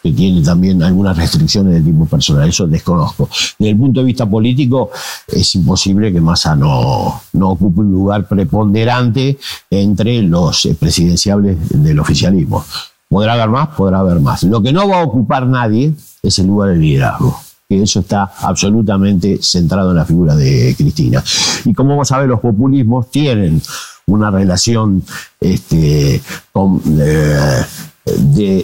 que 0.00 0.12
tiene 0.12 0.40
también 0.42 0.80
algunas 0.84 1.16
restricciones 1.16 1.74
de 1.74 1.80
tipo 1.90 2.06
personal, 2.06 2.48
eso 2.48 2.66
desconozco. 2.68 3.28
Desde 3.58 3.70
el 3.70 3.76
punto 3.76 4.00
de 4.00 4.06
vista 4.06 4.24
político, 4.24 4.90
es 5.26 5.54
imposible 5.56 6.12
que 6.12 6.20
Massa 6.20 6.54
no, 6.54 7.20
no 7.32 7.50
ocupe 7.50 7.80
un 7.80 7.90
lugar 7.90 8.28
preponderante 8.28 9.36
entre 9.68 10.22
los 10.22 10.68
presidenciables 10.78 11.56
del 11.70 11.98
oficialismo. 11.98 12.64
Podrá 13.08 13.32
haber 13.32 13.48
más, 13.48 13.68
podrá 13.70 13.98
haber 13.98 14.20
más. 14.20 14.44
Lo 14.44 14.62
que 14.62 14.72
no 14.72 14.88
va 14.88 15.00
a 15.00 15.04
ocupar 15.04 15.46
nadie 15.46 15.92
es 16.22 16.38
el 16.38 16.46
lugar 16.46 16.70
de 16.70 16.76
liderazgo 16.76 17.47
que 17.68 17.82
eso 17.82 18.00
está 18.00 18.32
absolutamente 18.40 19.40
centrado 19.42 19.90
en 19.90 19.96
la 19.98 20.06
figura 20.06 20.34
de 20.34 20.74
Cristina. 20.74 21.22
Y 21.66 21.74
como 21.74 21.96
vos 21.96 22.08
sabés, 22.08 22.26
los 22.26 22.40
populismos 22.40 23.10
tienen 23.10 23.60
una 24.06 24.30
relación 24.30 25.02
este, 25.38 26.14
eh, 26.14 26.20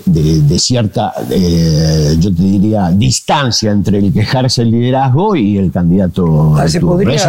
de, 0.06 0.58
cierta, 0.58 1.12
eh, 1.28 2.16
yo 2.18 2.34
te 2.34 2.42
diría, 2.42 2.88
distancia 2.92 3.72
entre 3.72 3.98
el 3.98 4.10
quejarse 4.10 4.62
el 4.62 4.70
liderazgo 4.70 5.36
y 5.36 5.58
el 5.58 5.70
candidato. 5.70 6.56
Ah, 6.56 6.64
eso 6.64 6.80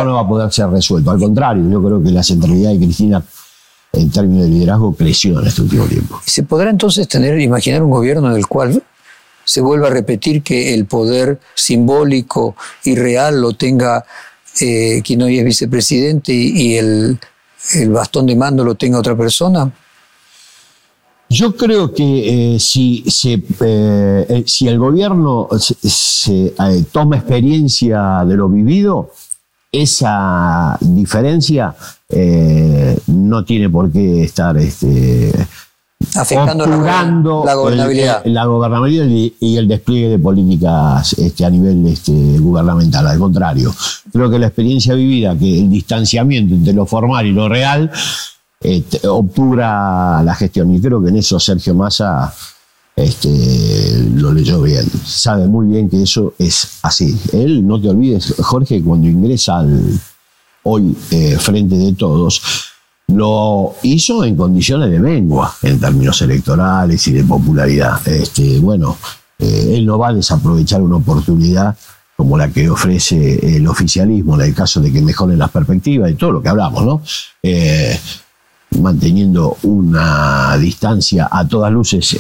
no 0.06 0.14
va 0.14 0.22
a 0.22 0.28
poder 0.30 0.54
ser 0.54 0.70
resuelto. 0.70 1.12
Al 1.12 1.20
contrario, 1.20 1.70
yo 1.70 1.84
creo 1.84 2.02
que 2.02 2.12
la 2.12 2.24
centralidad 2.24 2.72
de 2.72 2.78
Cristina 2.78 3.22
en 3.92 4.10
términos 4.12 4.46
de 4.46 4.50
liderazgo 4.50 4.96
creció 4.96 5.42
en 5.42 5.48
este 5.48 5.62
último 5.62 5.84
tiempo. 5.88 6.22
¿Se 6.26 6.44
podrá 6.44 6.70
entonces 6.70 7.06
tener, 7.10 7.38
imaginar 7.38 7.84
un 7.84 7.92
gobierno 7.92 8.32
en 8.32 8.38
el 8.38 8.48
cual 8.48 8.82
se 9.46 9.62
vuelve 9.62 9.88
a 9.88 9.92
repetir 9.92 10.42
que 10.42 10.74
el 10.74 10.86
poder 10.86 11.40
simbólico 11.54 12.56
y 12.84 12.96
real 12.96 13.40
lo 13.40 13.54
tenga 13.54 14.04
eh, 14.62 15.02
quien 15.04 15.22
hoy 15.22 15.40
es 15.40 15.46
vicepresidente 15.46 16.34
y, 16.34 16.76
el, 16.76 17.20
bastón 17.90 18.26
de 18.26 18.36
mando 18.36 18.64
lo 18.64 18.76
tenga 18.76 19.00
otra 19.00 19.16
persona? 19.16 19.72
Yo 21.30 21.56
creo 21.56 21.94
que 21.94 22.54
eh, 22.56 22.60
si, 22.60 23.04
eh, 23.62 24.44
si, 24.46 24.68
el 24.68 24.78
gobierno 24.78 25.50
toma 26.92 27.18
experiencia 27.18 28.24
de 28.26 28.36
lo 28.36 28.48
vivido, 28.48 29.12
esa 29.72 30.78
diferencia 30.80 31.76
no 33.08 33.44
tiene 33.44 33.70
por 33.70 33.92
qué 33.92 34.24
estar 34.24 34.58
este, 34.58 35.34
afectando 36.16 37.44
la, 37.46 37.56
gobernabilidad. 37.56 38.26
la 38.26 38.46
gobernabilidad 38.46 39.06
y 39.06 39.58
el 39.58 39.68
despliegue 39.68 40.10
de 40.10 40.20
políticas 40.20 41.14
este, 41.14 41.46
a 41.46 41.50
nivel 41.50 41.86
este, 41.88 42.12
gubernamental. 42.40 43.08
Al 43.08 43.20
contrario, 43.20 43.74
creo 44.12 44.30
que 44.30 44.40
la 44.40 44.48
experiencia 44.48 44.94
vivida, 44.94 45.38
que 45.38 45.60
el 45.60 45.70
distanciamiento 45.70 46.54
entre 46.54 46.74
lo 46.74 46.86
formal 46.86 47.26
y 47.26 47.32
lo 47.32 47.50
real, 47.50 47.92
este, 48.62 49.08
obtura 49.08 50.22
la 50.24 50.36
gestión. 50.36 50.74
Y 50.74 50.82
creo 50.82 51.02
que 51.02 51.10
en 51.10 51.18
eso 51.18 51.40
Sergio 51.40 51.76
Massa 51.76 52.34
este, 52.96 54.04
lo 54.14 54.34
leyó 54.34 54.62
bien. 54.62 54.86
Sabe 55.06 55.48
muy 55.48 55.68
bien 55.68 55.90
que 55.90 56.04
eso 56.04 56.34
es 56.38 56.80
así. 56.82 57.18
Él, 57.34 57.66
no 57.66 57.80
te 57.80 57.90
olvides, 57.90 58.36
Jorge, 58.40 58.82
cuando 58.82 59.08
ingresa 59.08 59.60
al 59.60 60.00
hoy 60.64 60.96
eh, 61.12 61.38
frente 61.40 61.76
de 61.76 61.94
todos, 61.94 62.42
lo 63.08 63.76
hizo 63.84 64.24
en 64.24 64.36
condiciones 64.36 64.92
de 64.92 65.00
mengua, 65.00 65.54
en 65.62 65.80
términos 65.80 66.22
electorales 66.22 67.08
y 67.08 67.14
de 67.14 67.24
popularidad. 67.24 68.06
Este, 68.08 68.60
bueno, 68.60 68.98
eh, 69.38 69.74
él 69.76 69.86
no 69.86 69.98
va 69.98 70.10
a 70.10 70.14
desaprovechar 70.14 70.82
una 70.82 70.98
oportunidad 70.98 71.76
como 72.16 72.38
la 72.38 72.50
que 72.50 72.70
ofrece 72.70 73.58
el 73.58 73.68
oficialismo 73.68 74.36
en 74.36 74.48
el 74.48 74.56
caso 74.56 74.80
de 74.80 74.92
que 74.92 75.02
mejoren 75.02 75.38
las 75.38 75.52
perspectivas 75.52 76.10
y 76.10 76.16
todo 76.16 76.32
lo 76.32 76.42
que 76.42 76.50
hablamos, 76.50 76.86
¿no? 76.86 77.02
Eh, 77.44 78.00
manteniendo 78.80 79.58
una 79.64 80.58
distancia 80.58 81.28
a 81.32 81.48
todas 81.48 81.72
luces 81.72 82.18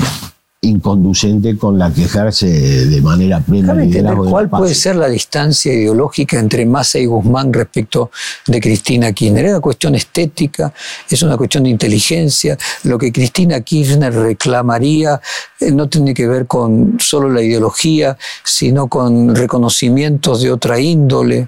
inconducente 0.65 1.58
con 1.58 1.78
la 1.78 1.91
que 1.91 2.04
ejerce 2.04 2.47
de 2.47 3.01
manera 3.01 3.39
plena 3.39 3.75
¿Cuál 4.15 4.49
puede 4.49 4.73
ser 4.73 4.95
la 4.95 5.08
distancia 5.08 5.73
ideológica 5.73 6.39
entre 6.39 6.65
Massa 6.65 6.99
y 6.99 7.06
Guzmán 7.06 7.54
respecto 7.54 8.12
de 8.47 8.60
Cristina 8.60 9.12
Kirchner? 9.12 9.45
¿Es 9.45 9.51
una 9.51 9.62
cuestión 9.62 9.95
estética? 9.95 10.73
¿Es 11.10 11.21
una 11.23 11.38
cuestión 11.38 11.63
de 11.63 11.69
inteligencia? 11.69 12.58
Lo 12.84 12.97
que 12.97 13.12
Cristina 13.12 13.62
Kirchner 13.62 14.13
reclamaría 14.13 15.21
eh, 15.60 15.71
no 15.71 15.88
tiene 15.88 16.13
que 16.13 16.28
ver 16.28 16.47
con 16.47 16.97
solo 16.99 17.30
la 17.30 17.41
ideología, 17.41 18.17
sino 18.43 18.88
con 18.88 19.36
reconocimientos 19.36 20.41
de 20.41 20.51
otra 20.51 20.80
índole. 20.80 21.47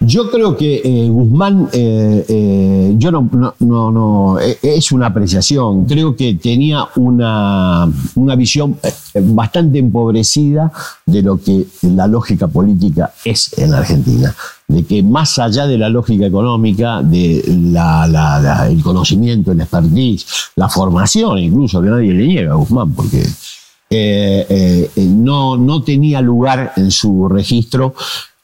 Yo 0.00 0.30
creo 0.30 0.56
que 0.56 0.80
eh, 0.84 1.08
Guzmán, 1.08 1.68
eh, 1.72 2.24
eh, 2.28 2.94
yo 2.96 3.10
no, 3.10 3.28
no, 3.58 3.90
no, 3.90 4.38
es 4.38 4.92
una 4.92 5.06
apreciación, 5.06 5.86
creo 5.86 6.14
que 6.14 6.34
tenía 6.34 6.86
una, 6.94 7.90
una 8.14 8.36
visión 8.36 8.78
bastante 9.12 9.80
empobrecida 9.80 10.70
de 11.04 11.22
lo 11.22 11.40
que 11.42 11.66
la 11.82 12.06
lógica 12.06 12.46
política 12.46 13.12
es 13.24 13.58
en 13.58 13.74
Argentina, 13.74 14.32
de 14.68 14.84
que 14.84 15.02
más 15.02 15.36
allá 15.40 15.66
de 15.66 15.78
la 15.78 15.88
lógica 15.88 16.26
económica, 16.26 17.02
de 17.02 17.42
la, 17.48 18.68
el 18.70 18.80
conocimiento, 18.84 19.50
el 19.50 19.60
expertise, 19.60 20.26
la 20.54 20.68
formación, 20.68 21.38
incluso 21.38 21.82
que 21.82 21.88
nadie 21.88 22.12
le 22.12 22.24
niega 22.24 22.52
a 22.52 22.56
Guzmán, 22.56 22.92
porque 22.92 23.26
no, 24.96 25.56
no 25.56 25.82
tenía 25.82 26.20
lugar 26.20 26.74
en 26.76 26.92
su 26.92 27.28
registro 27.28 27.94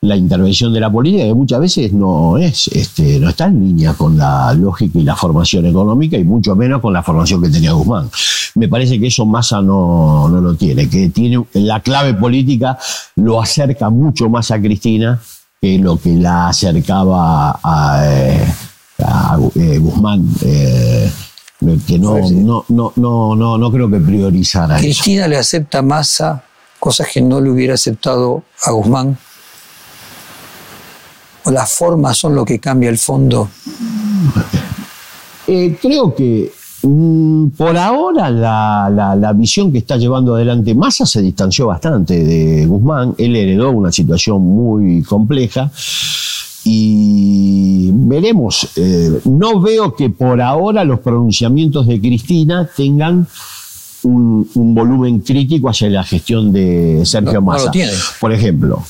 la 0.05 0.17
intervención 0.17 0.73
de 0.73 0.81
la 0.81 0.91
política, 0.91 1.25
que 1.25 1.35
muchas 1.35 1.61
veces 1.61 1.93
no 1.93 2.37
es, 2.39 2.69
este, 2.69 3.19
no 3.19 3.31
está 3.31 3.47
en 3.47 3.61
línea 3.61 3.95
con 3.95 4.17
la 4.17 4.53
lógica 4.55 4.99
y 4.99 5.03
la 5.03 5.17
formación 5.17 5.67
económica, 5.67 6.17
y 6.17 6.25
mucho 6.25 6.55
menos 6.55 6.81
con 6.81 6.93
la 6.93 7.03
formación 7.03 7.43
que 7.43 7.49
tenía 7.49 7.73
Guzmán. 7.73 8.11
Me 8.55 8.69
parece 8.69 9.01
que 9.01 9.07
eso 9.07 9.25
Massa 9.27 9.63
no, 9.63 10.29
no 10.29 10.41
lo 10.41 10.55
tiene, 10.55 10.89
que 10.89 11.09
tiene 11.09 11.45
la 11.55 11.81
clave 11.81 12.15
política 12.15 12.79
lo 13.17 13.41
acerca 13.41 13.91
mucho 13.91 14.29
más 14.29 14.51
a 14.51 14.61
Cristina 14.61 15.21
que 15.61 15.79
lo 15.79 15.97
que 15.97 16.15
la 16.15 16.49
acercaba 16.49 17.59
a, 17.63 18.03
eh, 18.05 18.47
eh, 19.55 19.79
Guzmán. 19.79 20.29
Eh, 20.43 21.11
que 21.87 21.99
no, 21.99 22.19
no, 22.19 22.65
no, 22.69 22.93
no, 22.97 23.37
no, 23.37 23.57
no 23.57 23.73
creo 23.73 23.89
que 23.89 23.99
priorizara 23.99 24.77
Cristina 24.77 25.27
le 25.27 25.39
acepta 25.39 25.79
a 25.79 25.83
Massa 25.83 26.45
cosas 26.79 27.09
que 27.11 27.23
no 27.23 27.41
le 27.41 27.49
hubiera 27.49 27.73
aceptado 27.75 28.43
a 28.63 28.73
Guzmán. 28.73 29.17
Las 31.51 31.73
formas 31.73 32.17
son 32.17 32.35
lo 32.35 32.45
que 32.45 32.59
cambia 32.59 32.91
el 32.91 32.99
fondo? 32.99 33.49
Eh, 35.47 35.77
creo 35.81 36.15
que 36.15 36.51
mm, 36.83 37.49
por 37.49 37.77
ahora 37.77 38.31
la, 38.31 39.15
la, 39.19 39.33
visión 39.35 39.71
que 39.71 39.79
está 39.79 39.97
llevando 39.97 40.35
adelante 40.35 40.75
Massa 40.75 41.05
se 41.05 41.21
distanció 41.21 41.67
bastante 41.67 42.25
de 42.25 42.67
Guzmán. 42.67 43.15
Él 43.19 43.37
heredó 43.37 43.71
una 43.71 43.93
situación 43.93 44.41
muy 44.41 45.03
compleja 45.03 45.71
y 46.65 47.91
veremos. 47.93 48.69
Eh, 48.77 49.21
no 49.27 49.61
veo 49.61 49.95
que 49.95 50.09
por 50.11 50.41
ahora 50.41 50.85
los 50.85 51.01
pronunciamientos 51.01 51.87
de 51.87 52.01
Cristina 52.01 52.69
tengan 52.75 53.27
un, 54.05 54.75
volumen 54.75 55.21
crítico 55.21 55.69
hacia 55.69 55.89
la 55.89 56.05
gestión 56.05 56.53
de 56.53 57.03
Sergio 57.05 57.41
Massa. 57.43 57.71
Por 58.21 58.33
ejemplo, 58.33 58.83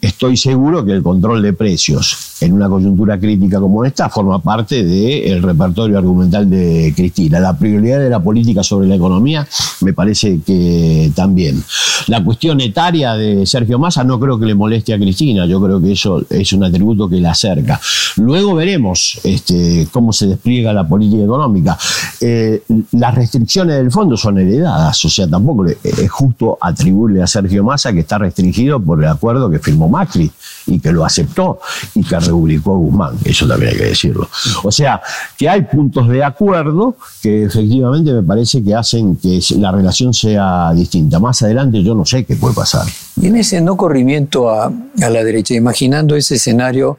estoy 0.00 0.36
seguro 0.36 0.84
que 0.84 0.92
el 0.92 1.02
control 1.02 1.42
de 1.42 1.52
precios 1.52 2.36
en 2.40 2.52
una 2.52 2.68
coyuntura 2.68 3.18
crítica 3.18 3.60
como 3.60 3.84
esta 3.84 4.08
forma 4.08 4.38
parte 4.40 4.82
del 4.82 5.42
repertorio 5.42 5.98
argumental 5.98 6.48
de 6.48 6.92
Cristina. 6.96 7.40
La 7.40 7.56
prioridad 7.56 8.00
de 8.00 8.10
la 8.10 8.22
política 8.22 8.62
sobre 8.62 8.88
la 8.88 8.94
economía 8.94 9.46
me 9.82 9.92
parece 9.92 10.40
que 10.44 11.12
también. 11.14 11.62
La 12.06 12.24
cuestión 12.24 12.60
etaria 12.60 13.14
de 13.14 13.46
Sergio 13.46 13.78
Massa 13.78 14.04
no 14.04 14.18
creo 14.18 14.38
que 14.38 14.46
le 14.46 14.54
moleste 14.54 14.94
a 14.94 14.98
Cristina, 14.98 15.46
yo 15.46 15.60
creo 15.60 15.80
que 15.80 15.92
eso 15.92 16.24
es 16.30 16.52
un 16.52 16.64
atributo 16.64 17.08
que 17.08 17.20
la 17.20 17.32
acerca. 17.32 17.80
Luego 18.16 18.54
veremos 18.54 19.20
este, 19.24 19.86
cómo 19.90 20.12
se 20.12 20.26
despliega 20.26 20.72
la 20.72 20.86
política 20.86 21.24
económica. 21.24 21.78
Eh, 22.20 22.62
las 22.92 23.14
restricciones 23.14 23.76
del 23.76 23.90
fondo 23.90 24.16
son 24.16 24.38
o 24.66 24.92
sea, 24.92 25.28
tampoco 25.28 25.66
es 25.66 26.10
justo 26.10 26.58
atribuirle 26.60 27.22
a 27.22 27.26
Sergio 27.26 27.64
Massa 27.64 27.92
que 27.92 28.00
está 28.00 28.18
restringido 28.18 28.80
por 28.80 29.02
el 29.02 29.08
acuerdo 29.08 29.50
que 29.50 29.58
firmó 29.58 29.88
Macri 29.88 30.30
y 30.66 30.78
que 30.78 30.92
lo 30.92 31.04
aceptó 31.04 31.60
y 31.94 32.02
que 32.02 32.16
publicó 32.18 32.76
Guzmán, 32.76 33.16
eso 33.24 33.46
también 33.46 33.72
hay 33.72 33.78
que 33.78 33.84
decirlo. 33.86 34.28
O 34.62 34.70
sea, 34.70 35.00
que 35.36 35.48
hay 35.48 35.62
puntos 35.62 36.08
de 36.08 36.24
acuerdo 36.24 36.96
que 37.22 37.44
efectivamente 37.44 38.12
me 38.12 38.22
parece 38.22 38.62
que 38.62 38.74
hacen 38.74 39.16
que 39.16 39.40
la 39.58 39.72
relación 39.72 40.14
sea 40.14 40.72
distinta. 40.74 41.18
Más 41.18 41.42
adelante 41.42 41.82
yo 41.82 41.94
no 41.94 42.04
sé 42.04 42.24
qué 42.24 42.36
puede 42.36 42.54
pasar. 42.54 42.86
Y 43.20 43.26
en 43.26 43.36
ese 43.36 43.60
no 43.60 43.76
corrimiento 43.76 44.50
a, 44.50 44.72
la 44.96 45.24
derecha, 45.24 45.54
imaginando 45.54 46.16
ese 46.16 46.36
escenario 46.36 46.98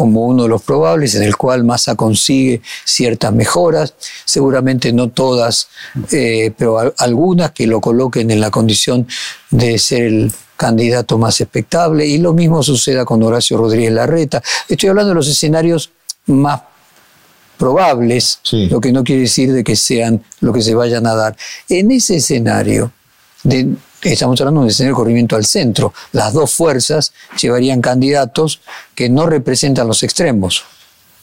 como 0.00 0.24
uno 0.24 0.44
de 0.44 0.48
los 0.48 0.62
probables, 0.62 1.14
en 1.14 1.24
el 1.24 1.36
cual 1.36 1.62
Massa 1.62 1.94
consigue 1.94 2.62
ciertas 2.86 3.34
mejoras, 3.34 3.92
seguramente 4.24 4.94
no 4.94 5.10
todas, 5.10 5.68
eh, 6.10 6.54
pero 6.56 6.94
algunas 6.96 7.50
que 7.50 7.66
lo 7.66 7.82
coloquen 7.82 8.30
en 8.30 8.40
la 8.40 8.50
condición 8.50 9.06
de 9.50 9.78
ser 9.78 10.04
el 10.04 10.32
candidato 10.56 11.18
más 11.18 11.38
expectable, 11.42 12.06
y 12.06 12.16
lo 12.16 12.32
mismo 12.32 12.62
suceda 12.62 13.04
con 13.04 13.22
Horacio 13.22 13.58
Rodríguez 13.58 13.92
Larreta. 13.92 14.42
Estoy 14.66 14.88
hablando 14.88 15.10
de 15.10 15.16
los 15.16 15.28
escenarios 15.28 15.90
más 16.28 16.62
probables, 17.58 18.40
lo 18.70 18.80
que 18.80 18.92
no 18.92 19.04
quiere 19.04 19.20
decir 19.20 19.52
de 19.52 19.62
que 19.62 19.76
sean 19.76 20.24
lo 20.40 20.50
que 20.54 20.62
se 20.62 20.74
vayan 20.74 21.06
a 21.06 21.14
dar. 21.14 21.36
En 21.68 21.90
ese 21.90 22.16
escenario, 22.16 22.90
de, 23.42 23.68
estamos 24.02 24.40
hablando 24.40 24.60
de 24.60 24.64
un 24.64 24.70
escenario 24.70 24.94
de 24.94 24.96
corrimiento 24.96 25.36
al 25.36 25.44
centro, 25.44 25.92
las 26.12 26.32
dos 26.32 26.52
fuerzas 26.54 27.12
llevarían 27.40 27.80
candidatos 27.80 28.60
que 28.94 29.08
no 29.08 29.26
representan 29.26 29.86
los 29.86 30.02
extremos. 30.02 30.64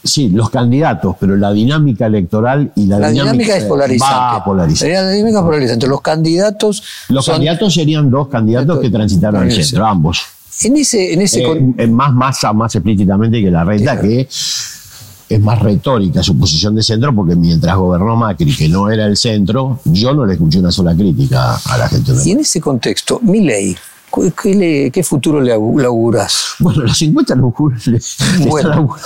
Sí, 0.04 0.28
los 0.28 0.48
candidatos, 0.50 1.16
pero 1.18 1.36
la 1.36 1.52
dinámica 1.52 2.06
electoral 2.06 2.70
y 2.76 2.86
la, 2.86 3.00
la 3.00 3.10
dinámica, 3.10 3.56
es 3.56 3.64
polarizante. 3.64 4.92
La 4.92 5.10
dinámica 5.10 5.38
es 5.40 5.44
polarizante. 5.44 5.86
Los 5.88 6.00
candidatos. 6.00 6.82
Los 7.08 7.26
candidatos 7.26 7.74
serían 7.74 8.08
dos 8.08 8.28
candidatos 8.28 8.78
que 8.78 8.90
transitaron 8.90 9.42
el 9.44 9.52
centro, 9.52 9.86
ambos. 9.86 10.22
En 10.62 10.76
ese, 10.76 11.12
en 11.12 11.22
ese 11.22 11.42
eh, 11.42 11.86
más 11.86 12.12
masa, 12.12 12.52
más 12.52 12.74
explícitamente 12.74 13.40
que 13.40 13.50
la 13.50 13.64
renta, 13.64 14.00
que 14.00 14.28
es 15.28 15.40
más 15.40 15.60
retórica 15.60 16.22
su 16.22 16.36
posición 16.38 16.74
de 16.74 16.82
centro, 16.82 17.14
porque 17.14 17.36
mientras 17.36 17.76
gobernó 17.76 18.16
Macri, 18.16 18.54
que 18.54 18.68
no 18.68 18.90
era 18.90 19.06
el 19.06 19.16
centro, 19.16 19.80
yo 19.84 20.14
no 20.14 20.24
le 20.24 20.34
escuché 20.34 20.58
una 20.58 20.72
sola 20.72 20.94
crítica 20.94 21.56
a 21.56 21.78
la 21.78 21.88
gente. 21.88 22.12
Y 22.24 22.30
en 22.30 22.40
ese 22.40 22.60
contexto, 22.60 23.20
mi 24.16 24.54
ley 24.54 24.90
¿Qué, 24.90 25.02
futuro 25.02 25.40
le 25.40 25.52
auguras? 25.52 26.54
Bueno, 26.58 26.82
las 26.84 27.00
encuestas 27.02 27.36
lo 27.38 27.54
bueno. 28.46 28.96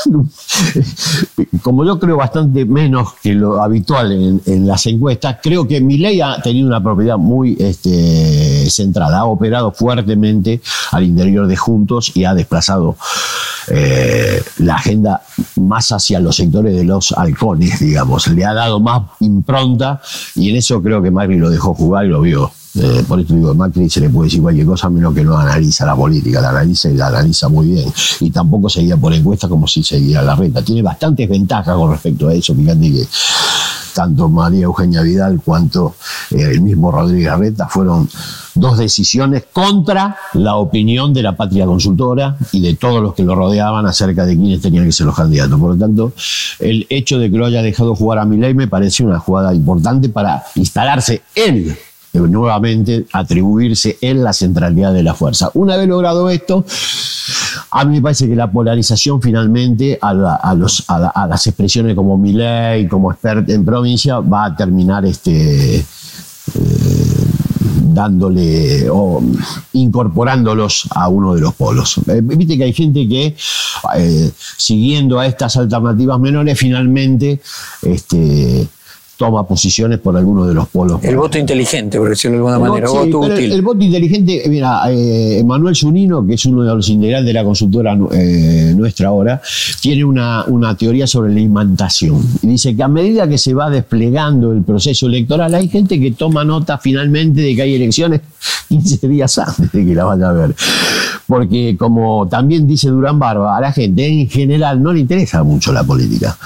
Como 1.63 1.85
yo 1.85 1.99
creo 1.99 2.17
bastante 2.17 2.65
menos 2.65 3.15
que 3.23 3.35
lo 3.35 3.63
habitual 3.63 4.41
en, 4.47 4.67
las 4.67 4.87
encuestas, 4.87 5.39
creo 5.43 5.67
que 5.67 5.81
ley 5.81 6.21
ha 6.21 6.41
tenido 6.41 6.67
una 6.69 6.83
propiedad 6.83 7.19
muy 7.19 7.57
este, 7.59 8.69
centrada, 8.71 9.21
ha 9.21 9.25
operado 9.27 9.73
fuertemente 9.73 10.61
al 10.93 11.05
interior 11.05 11.47
de 11.47 11.57
Juntos 11.57 12.13
y 12.15 12.25
ha 12.25 12.35
desplazado 12.35 12.97
eh, 13.69 14.43
la 14.59 14.77
agenda 14.77 15.23
más 15.57 15.93
hacia 15.93 16.21
los 16.21 16.37
sectores 16.37 16.75
de 16.75 16.85
los 16.85 17.13
halcones, 17.13 17.81
digamos. 17.81 18.29
Le 18.29 18.45
ha 18.45 18.55
dado 18.55 18.81
más 18.81 19.03
impronta 19.21 20.01
y 20.35 20.51
en 20.51 20.57
eso 20.57 20.83
creo 20.83 21.03
que 21.03 21.11
Macri 21.11 21.39
lo 21.39 21.51
dejó 21.51 21.75
jugar 21.75 22.07
y 22.07 22.09
lo 22.09 22.21
vio. 22.21 22.51
Eh, 22.75 23.05
por 23.07 23.21
eso 23.21 23.35
digo, 23.35 23.55
Macri 23.55 23.89
se 23.91 24.01
le 24.01 24.09
puede 24.09 24.29
decir 24.29 24.41
cualquier 24.41 24.67
cosa 24.67 24.89
menos 24.89 25.15
que 25.15 25.23
no 25.23 25.37
analiza 25.37 25.85
la 25.85 25.95
política, 25.95 26.41
la 26.41 26.51
analiza 26.51 26.89
y 26.89 26.95
la 26.95 27.09
analiza 27.09 27.49
muy 27.49 27.69
bien. 27.69 27.93
Y 28.21 28.31
tampoco 28.31 28.69
seguía 28.69 28.97
por 28.97 29.13
encuesta 29.13 29.49
como 29.49 29.67
si 29.67 29.83
seguía 29.83 30.23
la 30.23 30.35
renta. 30.35 30.63
Tiene 30.63 30.83
bastantes 30.83 31.29
ventajas 31.29 31.77
con 31.77 31.91
respecto 31.91 32.29
a 32.29 32.35
eso, 32.35 32.55
fíjate 32.55 32.93
que 32.93 33.07
tanto 33.93 34.29
María 34.29 34.65
Eugenia 34.65 35.03
Vidal 35.03 35.41
cuanto 35.45 35.97
eh, 36.31 36.49
el 36.53 36.63
mismo 36.63 36.91
Rodríguez 36.91 37.37
Reta 37.39 37.69
fueron 37.69 38.09
dos 38.55 38.79
decisiones 38.79 39.45
contra 39.53 40.17
la 40.35 40.57
opinión 40.57 41.13
de 41.13 41.23
la 41.23 41.37
patria 41.37 41.67
consultora 41.67 42.37
y 42.53 42.61
de 42.61 42.75
todos 42.75 43.03
los 43.03 43.15
que 43.15 43.23
lo 43.23 43.35
rodeaban 43.35 43.87
acerca 43.87 44.25
de 44.25 44.37
quiénes 44.37 44.61
tenían 44.61 44.85
que 44.85 44.93
ser 44.93 45.07
los 45.07 45.17
candidatos. 45.17 45.59
Por 45.59 45.71
lo 45.73 45.77
tanto, 45.77 46.13
el 46.59 46.87
hecho 46.89 47.19
de 47.19 47.31
que 47.31 47.37
lo 47.37 47.47
haya 47.47 47.63
dejado 47.63 47.95
jugar 47.95 48.19
a 48.19 48.25
Milei 48.25 48.55
me 48.55 48.69
parece 48.69 49.05
una 49.05 49.19
jugada 49.19 49.55
importante 49.55 50.09
para 50.09 50.43
instalarse 50.55 51.23
él 51.35 51.77
nuevamente 52.13 53.07
atribuirse 53.13 53.99
en 54.01 54.23
la 54.23 54.33
centralidad 54.33 54.93
de 54.93 55.03
la 55.03 55.15
fuerza. 55.15 55.51
Una 55.55 55.77
vez 55.77 55.89
logrado 55.89 56.29
esto, 56.31 56.65
a 57.71 57.85
mí 57.85 57.97
me 57.97 58.03
parece 58.03 58.29
que 58.29 58.37
la 58.37 58.51
polarización 58.51 59.21
finalmente 59.23 59.99
a, 60.01 60.13
las 60.13 61.47
expresiones 61.47 61.95
como 61.95 62.19
Milei, 62.19 62.87
como 62.87 63.11
expert 63.11 63.49
en 63.49 63.65
provincia, 63.65 64.21
va 64.21 64.47
a 64.47 64.57
terminar 64.57 65.07
este, 65.07 65.77
eh, 65.77 65.85
dándole 67.95 68.89
o 68.91 69.23
incorporándolos 69.73 70.89
a 70.95 71.09
uno 71.09 71.35
de 71.35 71.41
los 71.41 71.55
polos. 71.55 71.99
Eh, 72.09 72.21
viste 72.23 72.57
que 72.57 72.65
hay 72.65 72.73
gente 72.73 73.09
que, 73.09 73.37
eh, 73.97 74.31
siguiendo 74.57 75.19
a 75.19 75.27
estas 75.27 75.57
alternativas 75.57 76.19
menores, 76.19 76.59
finalmente 76.59 77.41
este, 77.83 78.69
toma 79.23 79.47
posiciones 79.47 80.01
por 80.01 80.17
algunos 80.17 80.49
de 80.49 80.55
los 80.55 80.67
polos. 80.67 80.99
El 81.05 81.17
voto 81.17 81.39
inteligente, 81.39 81.97
por 81.97 82.09
decirlo 82.09 82.39
de 82.39 82.39
alguna 82.39 82.59
manera, 82.59 82.89
voto 82.89 83.21
útil. 83.21 83.53
El, 83.53 83.63
voto 83.63 83.85
inteligente, 83.85 84.43
mira, 84.49 84.81
eh, 84.91 85.45
Manuel 85.47 85.77
Zunino, 85.77 86.27
que 86.27 86.35
es 86.35 86.45
uno 86.45 86.65
de 86.65 86.75
los 86.75 86.89
integrantes 86.89 87.27
de 87.29 87.33
la 87.33 87.45
consultora 87.45 87.97
eh, 88.11 88.75
nuestra 88.77 89.09
ahora, 89.09 89.41
tiene 89.81 90.05
una, 90.05 90.45
una 90.49 90.77
teoría 90.77 91.07
sobre 91.07 91.33
la 91.33 91.39
imantación. 91.39 92.21
Y 92.43 92.49
dice 92.49 92.75
que 92.75 92.83
a 92.83 92.89
medida 92.89 93.29
que 93.29 93.39
se 93.39 93.55
va 93.55 93.71
desplegando 93.71 94.51
el 94.51 94.65
proceso 94.65 95.07
electoral, 95.07 95.55
hay 95.55 95.69
gente 95.69 96.01
que 96.01 96.11
toma 96.11 96.45
nota 96.45 96.79
finalmente 96.79 97.43
de 97.43 97.55
que 97.55 97.63
hay 97.63 97.75
elecciones 97.77 98.23
15 98.71 99.07
días 99.07 99.39
antes 99.39 99.71
de 99.71 99.87
que 99.87 99.95
la 99.95 100.03
vaya 100.05 100.31
a 100.31 100.33
ver. 100.33 100.57
Porque 101.29 101.77
como 101.79 102.27
también 102.27 102.67
dice 102.67 102.89
Durán 102.89 103.21
Barba, 103.21 103.57
a 103.57 103.61
la 103.61 103.73
gente 103.73 104.05
en 104.05 104.29
general 104.29 104.83
no 104.83 104.93
le 104.93 104.99
interesa 104.99 105.45
mucho 105.45 105.73
la 105.73 105.85
política 105.85 106.37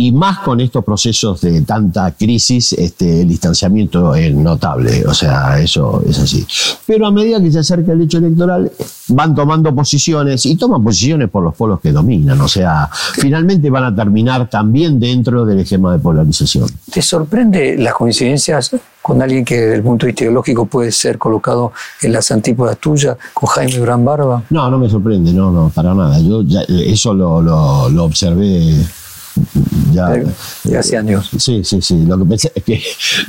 y 0.00 0.12
más 0.12 0.38
con 0.38 0.60
estos 0.60 0.84
procesos 0.84 1.40
de 1.40 1.62
tanta 1.62 2.12
crisis, 2.12 2.72
este, 2.74 3.22
el 3.22 3.28
distanciamiento 3.28 4.14
es 4.14 4.32
notable, 4.32 5.04
o 5.04 5.12
sea, 5.12 5.60
eso 5.60 6.04
es 6.08 6.20
así. 6.20 6.46
Pero 6.86 7.08
a 7.08 7.10
medida 7.10 7.40
que 7.42 7.50
se 7.50 7.58
acerca 7.58 7.90
el 7.90 8.02
hecho 8.02 8.18
electoral, 8.18 8.70
van 9.08 9.34
tomando 9.34 9.74
posiciones 9.74 10.46
y 10.46 10.54
toman 10.54 10.84
posiciones 10.84 11.28
por 11.28 11.42
los 11.42 11.52
polos 11.52 11.80
que 11.80 11.90
dominan, 11.90 12.40
o 12.40 12.46
sea, 12.46 12.88
finalmente 13.14 13.70
van 13.70 13.84
a 13.84 13.94
terminar 13.94 14.48
también 14.48 15.00
dentro 15.00 15.44
del 15.44 15.58
esquema 15.58 15.94
de 15.94 15.98
polarización. 15.98 16.68
¿Te 16.92 17.02
sorprende 17.02 17.76
las 17.76 17.94
coincidencias 17.94 18.76
con 19.02 19.20
alguien 19.20 19.44
que 19.44 19.56
desde 19.56 19.74
el 19.74 19.82
punto 19.82 20.06
de 20.06 20.12
vista 20.12 20.22
ideológico 20.22 20.66
puede 20.66 20.92
ser 20.92 21.18
colocado 21.18 21.72
en 22.02 22.12
las 22.12 22.30
antípodas 22.30 22.78
tuyas, 22.78 23.16
con 23.34 23.48
Jaime 23.48 23.76
Durán 23.76 24.04
Barba? 24.04 24.44
No, 24.50 24.70
no 24.70 24.78
me 24.78 24.88
sorprende, 24.88 25.32
no, 25.32 25.50
no, 25.50 25.72
para 25.74 25.92
nada. 25.92 26.20
Yo 26.20 26.44
eso 26.68 27.12
lo, 27.12 27.42
lo, 27.42 27.88
lo 27.88 28.04
observé 28.04 28.76
ya, 29.92 30.78
hace 30.78 30.96
años. 30.96 31.30
Sí, 31.38 31.62
sí, 31.64 31.80
sí. 31.80 32.04
Lo 32.06 32.18
que 32.18 32.24
pensé 32.24 32.52
es 32.54 32.62
que 32.62 32.82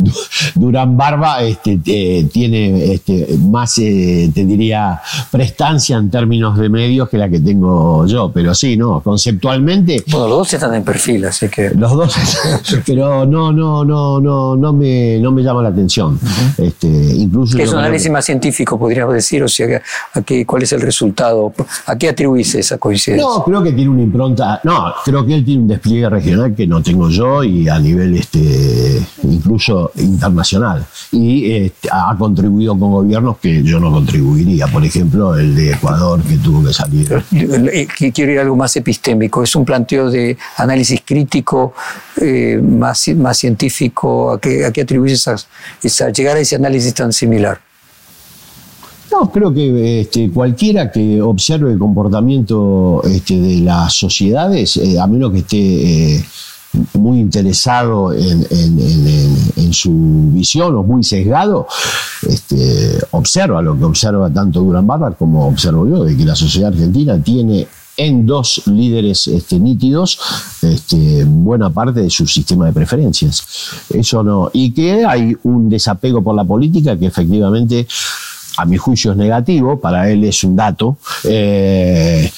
Durán 0.55 0.97
Barba 0.97 1.41
este, 1.43 1.79
eh, 1.85 2.27
tiene 2.31 2.93
este, 2.93 3.37
más, 3.39 3.77
eh, 3.77 4.31
te 4.33 4.45
diría, 4.45 5.01
prestancia 5.31 5.97
en 5.97 6.09
términos 6.09 6.57
de 6.57 6.69
medios 6.69 7.09
que 7.09 7.17
la 7.17 7.29
que 7.29 7.39
tengo 7.39 8.05
yo. 8.05 8.31
Pero 8.33 8.53
sí, 8.53 8.77
no, 8.77 9.01
conceptualmente. 9.01 10.03
Bueno, 10.07 10.27
los 10.27 10.37
dos 10.39 10.53
están 10.53 10.73
en 10.75 10.83
perfil, 10.83 11.25
así 11.25 11.47
que. 11.49 11.69
Los 11.71 11.91
dos, 11.93 12.15
pero 12.85 13.25
no, 13.25 13.51
no, 13.51 13.83
no, 13.85 14.19
no, 14.19 14.55
no 14.55 14.73
me, 14.73 15.19
no 15.19 15.31
me 15.31 15.41
llama 15.43 15.61
la 15.63 15.69
atención. 15.69 16.19
este, 16.57 16.87
incluso 16.87 17.57
es 17.57 17.71
un 17.71 17.79
análisis 17.79 18.07
que- 18.07 18.13
más 18.13 18.25
científico, 18.25 18.77
podríamos 18.77 19.13
decir, 19.13 19.43
o 19.43 19.47
sea, 19.47 19.81
¿a 20.13 20.21
qué, 20.21 20.45
¿cuál 20.45 20.63
es 20.63 20.71
el 20.73 20.81
resultado? 20.81 21.53
¿A 21.85 21.95
qué 21.97 22.09
atribuís 22.09 22.55
esa 22.55 22.77
coincidencia? 22.77 23.27
No, 23.27 23.43
creo 23.43 23.63
que 23.63 23.71
tiene 23.71 23.89
una 23.89 24.01
impronta. 24.03 24.59
No, 24.63 24.93
creo 25.03 25.25
que 25.25 25.35
él 25.35 25.45
tiene 25.45 25.61
un 25.63 25.67
despliegue 25.67 25.98
regional 26.07 26.53
que 26.55 26.67
no 26.67 26.81
tengo 26.83 27.09
yo 27.09 27.43
y 27.43 27.67
a 27.67 27.79
nivel 27.79 28.15
este, 28.15 29.01
incluso 29.23 29.91
internacional. 29.97 30.85
Y 31.11 31.51
este, 31.51 31.89
ha 31.91 32.15
contribuido 32.17 32.77
con 32.77 32.91
gobiernos 32.91 33.37
que 33.39 33.63
yo 33.63 33.79
no 33.79 33.91
contribuiría. 33.91 34.67
Por 34.67 34.85
ejemplo, 34.85 35.35
el 35.35 35.55
de 35.55 35.71
Ecuador, 35.71 36.21
que 36.21 36.37
tuvo 36.37 36.63
que 36.63 36.73
salir. 36.73 37.23
Eh, 37.33 37.87
Quiero 38.13 38.31
ir 38.31 38.39
a 38.39 38.43
algo 38.43 38.55
más 38.55 38.75
epistémico. 38.75 39.43
Es 39.43 39.55
un 39.55 39.65
planteo 39.65 40.09
de 40.11 40.37
análisis 40.57 41.01
crítico 41.03 41.73
eh, 42.21 42.61
más, 42.63 43.07
más 43.15 43.37
científico. 43.37 44.33
¿A 44.33 44.39
qué, 44.39 44.65
a 44.65 44.71
qué 44.71 44.81
atribuís 44.81 45.13
esa, 45.13 45.35
esa- 45.81 46.09
llegar 46.11 46.37
a 46.37 46.39
ese 46.39 46.55
análisis 46.55 46.93
tan 46.93 47.11
similar? 47.11 47.59
No, 49.11 49.31
creo 49.31 49.53
que 49.53 50.01
este, 50.01 50.29
cualquiera 50.29 50.91
que 50.91 51.21
observe 51.21 51.71
el 51.71 51.79
comportamiento 51.79 53.01
este, 53.03 53.39
de 53.39 53.61
las 53.61 53.93
sociedades, 53.93 54.77
eh, 54.77 54.99
a 54.99 55.07
menos 55.07 55.31
que 55.31 55.39
esté 55.39 56.17
eh, 56.17 56.25
muy 56.93 57.19
interesado 57.19 58.13
en, 58.13 59.73
su 59.73 60.29
visión 60.31 60.75
o 60.75 60.83
muy 60.83 61.03
sesgado, 61.03 61.67
este, 62.27 62.99
observa 63.11 63.61
lo 63.61 63.77
que 63.77 63.85
observa 63.85 64.29
tanto 64.29 64.61
Durán 64.61 64.85
Barba 64.85 65.11
como 65.11 65.47
observo 65.47 65.87
yo, 65.87 66.03
de 66.03 66.15
que 66.15 66.25
la 66.25 66.35
sociedad 66.35 66.71
argentina 66.71 67.21
tiene 67.21 67.67
en 67.97 68.25
dos 68.25 68.61
líderes 68.67 69.27
este, 69.27 69.59
nítidos 69.59 70.19
este, 70.61 71.25
buena 71.25 71.69
parte 71.69 72.01
de 72.01 72.09
su 72.09 72.25
sistema 72.25 72.65
de 72.67 72.73
preferencias. 72.73 73.43
Eso 73.89 74.23
no. 74.23 74.49
Y 74.53 74.71
que 74.71 75.05
hay 75.05 75.35
un 75.43 75.69
desapego 75.69 76.23
por 76.23 76.35
la 76.35 76.45
política 76.45 76.97
que 76.97 77.07
efectivamente 77.07 77.87
a 78.59 78.65
mi 78.65 78.77
juicio 78.77 79.11
es 79.11 79.17
negativo, 79.17 79.79
para 79.79 80.09
él 80.09 80.23
es 80.25 80.43
un 80.43 80.55
dato 80.55 80.97
eh, 81.23 82.29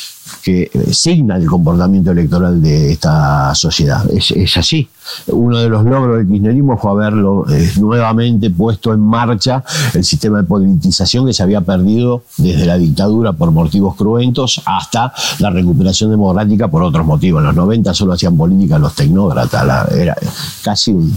que 0.43 0.69
signa 0.91 1.35
el 1.35 1.47
comportamiento 1.47 2.11
electoral 2.11 2.61
de 2.61 2.93
esta 2.93 3.53
sociedad. 3.55 4.03
Es, 4.11 4.57
así. 4.57 4.87
Uno 5.27 5.59
de 5.59 5.69
los 5.69 5.83
logros 5.83 6.17
del 6.17 6.27
kirchnerismo 6.27 6.77
fue 6.77 6.91
haberlo 6.91 7.45
eh, 7.49 7.71
nuevamente 7.79 8.49
puesto 8.49 8.93
en 8.93 8.99
marcha 8.99 9.63
el 9.93 10.03
sistema 10.03 10.41
de 10.41 10.43
politización 10.43 11.25
que 11.25 11.33
se 11.33 11.43
había 11.43 11.61
perdido 11.61 12.23
desde 12.37 12.65
la 12.65 12.77
dictadura 12.77 13.33
por 13.33 13.51
motivos 13.51 13.95
cruentos 13.95 14.61
hasta 14.65 15.13
la 15.39 15.49
recuperación 15.49 16.11
democrática 16.11 16.67
por 16.67 16.83
otros 16.83 17.05
motivos. 17.05 17.41
En 17.41 17.47
los 17.47 17.55
90 17.55 17.93
solo 17.93 18.13
hacían 18.13 18.37
política 18.37 18.77
los 18.77 18.93
tecnócratas, 18.95 19.91
era 19.91 20.15
casi 20.63 20.91
un, 20.91 21.11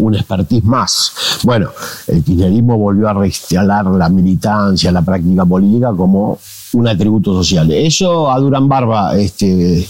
un 0.00 0.14
expertise 0.14 0.64
más. 0.64 1.12
Bueno, 1.44 1.70
el 2.08 2.22
kirchnerismo 2.24 2.76
volvió 2.76 3.08
a 3.08 3.14
reinstalar 3.14 3.86
la 3.86 4.08
militancia, 4.08 4.90
la 4.92 5.02
práctica 5.02 5.44
política 5.44 5.92
como 5.96 6.38
un 6.72 6.88
atributo 6.88 7.32
social. 7.34 7.70
Eso 7.70 8.30
a 8.30 8.38
Durán 8.38 8.68
Barba 8.68 9.16
este, 9.18 9.78
eh, 9.80 9.86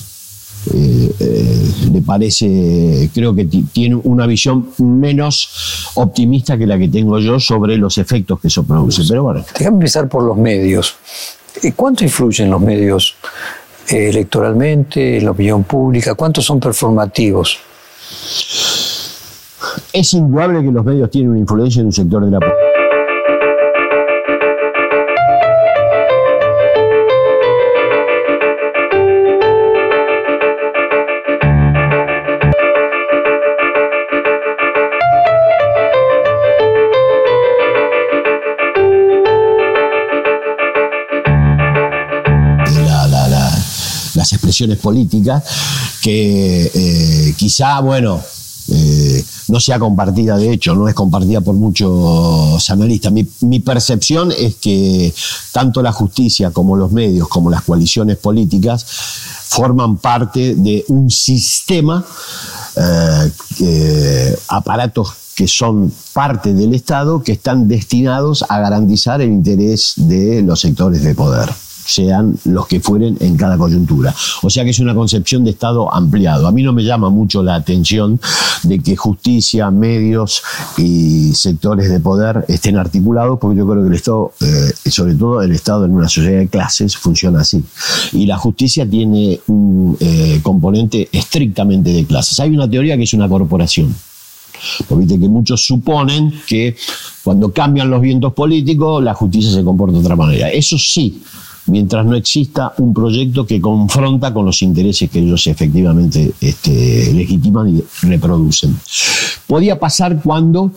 eh, 1.21 1.73
le 1.93 2.03
parece, 2.03 3.11
creo 3.15 3.35
que 3.35 3.45
ti- 3.47 3.65
tiene 3.73 3.97
una 3.97 4.27
visión 4.27 4.69
menos 4.79 5.49
optimista 5.95 6.57
que 6.59 6.67
la 6.67 6.79
que 6.79 6.89
tengo 6.89 7.19
yo 7.19 7.39
sobre 7.41 7.77
los 7.77 7.99
efectos 7.99 8.41
que 8.41 8.49
eso 8.49 8.63
produce. 8.65 9.03
Pero 9.09 9.23
bueno, 9.25 9.45
Déjame 9.59 9.77
empezar 9.77 10.09
por 10.09 10.23
los 10.23 10.37
medios. 10.37 10.95
¿Cuánto 11.77 12.05
influyen 12.05 12.49
los 12.51 12.61
medios 12.61 13.15
eh, 13.89 14.09
electoralmente, 14.11 15.19
en 15.19 15.25
la 15.25 15.31
opinión 15.33 15.65
pública? 15.65 16.15
¿Cuántos 16.15 16.45
son 16.45 16.61
performativos? 16.61 17.59
Es 19.93 20.15
indudable 20.15 20.63
que 20.63 20.71
los 20.73 20.85
medios 20.85 21.11
tienen 21.11 21.31
una 21.31 21.41
influencia 21.41 21.81
en 21.81 21.87
un 21.87 21.93
sector 21.93 22.25
de 22.25 22.31
la 22.31 22.41
po- 22.41 22.47
la- 42.87 43.07
la- 43.09 43.29
la- 43.29 43.59
las 44.15 44.33
expresiones 44.33 44.79
políticas, 44.79 45.43
que 46.03 46.71
eh, 46.75 47.35
quizá, 47.37 47.81
bueno, 47.81 48.21
eh, 48.73 49.00
no 49.51 49.61
sea 49.61 49.79
compartida, 49.79 50.37
de 50.37 50.53
hecho, 50.53 50.75
no 50.75 50.89
es 50.89 50.95
compartida 50.95 51.41
por 51.41 51.55
muchos 51.55 52.71
analistas. 52.71 53.13
Mi, 53.13 53.61
percepción 53.61 54.33
es 54.33 54.57
que 54.57 55.13
tanto 55.53 55.83
la 55.83 55.93
justicia 55.93 56.51
como 56.51 56.77
los 56.77 56.93
medios, 56.93 57.29
como 57.29 57.51
las 57.51 57.63
coaliciones 57.63 58.17
políticas, 58.17 58.85
forman 58.85 59.99
parte 59.99 60.55
de 60.55 60.85
un 60.89 61.11
sistema, 61.11 62.05
eh, 63.61 64.39
aparatos 64.49 65.13
que 65.35 65.49
son 65.49 65.93
parte 66.13 66.55
del 66.55 66.75
Estado, 66.75 67.23
que 67.23 67.33
están 67.33 67.67
destinados 67.67 68.45
a 68.49 68.61
garantizar 68.61 69.21
el 69.21 69.31
interés 69.31 69.95
de 69.97 70.43
los 70.43 70.61
sectores 70.61 71.03
de 71.03 71.15
poder 71.15 71.51
sean 71.91 72.37
los 72.45 72.67
que 72.67 72.81
fueren 72.81 73.17
en 73.21 73.37
cada 73.37 73.57
coyuntura. 73.59 74.15
O 74.43 74.51
sea 74.51 74.65
que 74.65 74.71
es 74.71 74.79
una 74.79 74.95
concepción 74.95 75.45
de 75.45 75.51
Estado 75.51 75.93
ampliado. 75.93 76.47
A 76.47 76.53
mí 76.53 76.63
no 76.63 76.73
me 76.73 76.85
llama 76.85 77.11
mucho 77.11 77.43
la 77.43 77.55
atención 77.55 78.21
de 78.63 78.79
que 78.79 78.97
justicia, 78.97 79.71
medios 79.71 80.43
y 80.79 81.33
sectores 81.35 81.91
de 81.91 82.01
poder 82.01 82.45
estén 82.49 82.77
articulados, 82.77 83.39
porque 83.39 83.59
yo 83.59 83.69
creo 83.69 83.83
que 83.83 83.89
el 83.89 83.95
Estado, 83.95 84.33
eh, 84.41 84.91
sobre 84.91 85.15
todo 85.15 85.43
el 85.43 85.53
Estado 85.53 85.85
en 85.85 85.93
una 85.93 86.09
sociedad 86.09 86.39
de 86.39 86.49
clases, 86.49 86.97
funciona 86.97 87.41
así. 87.41 87.63
Y 88.13 88.27
la 88.27 88.37
justicia 88.37 88.89
tiene 88.89 89.41
un 89.47 89.97
eh, 90.01 90.41
componente 90.43 91.09
estrictamente 91.13 91.91
de 91.91 92.05
clases. 92.05 92.39
Hay 92.41 92.51
una 92.51 92.69
teoría 92.69 92.97
que 92.97 93.05
es 93.05 93.15
una 93.15 93.29
corporación. 93.29 93.95
Porque 94.89 95.19
que 95.19 95.29
muchos 95.29 95.65
suponen 95.65 96.33
que 96.47 96.77
cuando 97.23 97.53
cambian 97.53 97.91
los 97.91 98.01
vientos 98.01 98.33
políticos, 98.33 99.03
la 99.03 99.15
justicia 99.15 99.51
se 99.51 99.65
comporta 99.65 99.95
de 99.95 100.01
otra 100.01 100.17
manera. 100.17 100.51
Eso 100.51 100.79
sí, 100.79 101.23
mientras 101.67 102.05
no 102.05 102.15
exista 102.15 102.75
un 102.79 102.93
proyecto 102.93 103.47
que 103.47 103.61
confronta 103.61 104.33
con 104.33 104.47
los 104.47 104.63
intereses 104.63 105.11
que 105.11 105.21
ellos 105.21 105.47
efectivamente 105.47 106.33
este, 106.41 107.13
legitiman 107.13 107.77
y 107.77 107.85
reproducen. 108.07 108.77
Podía 109.47 109.79
pasar 109.79 110.21
cuando 110.23 110.73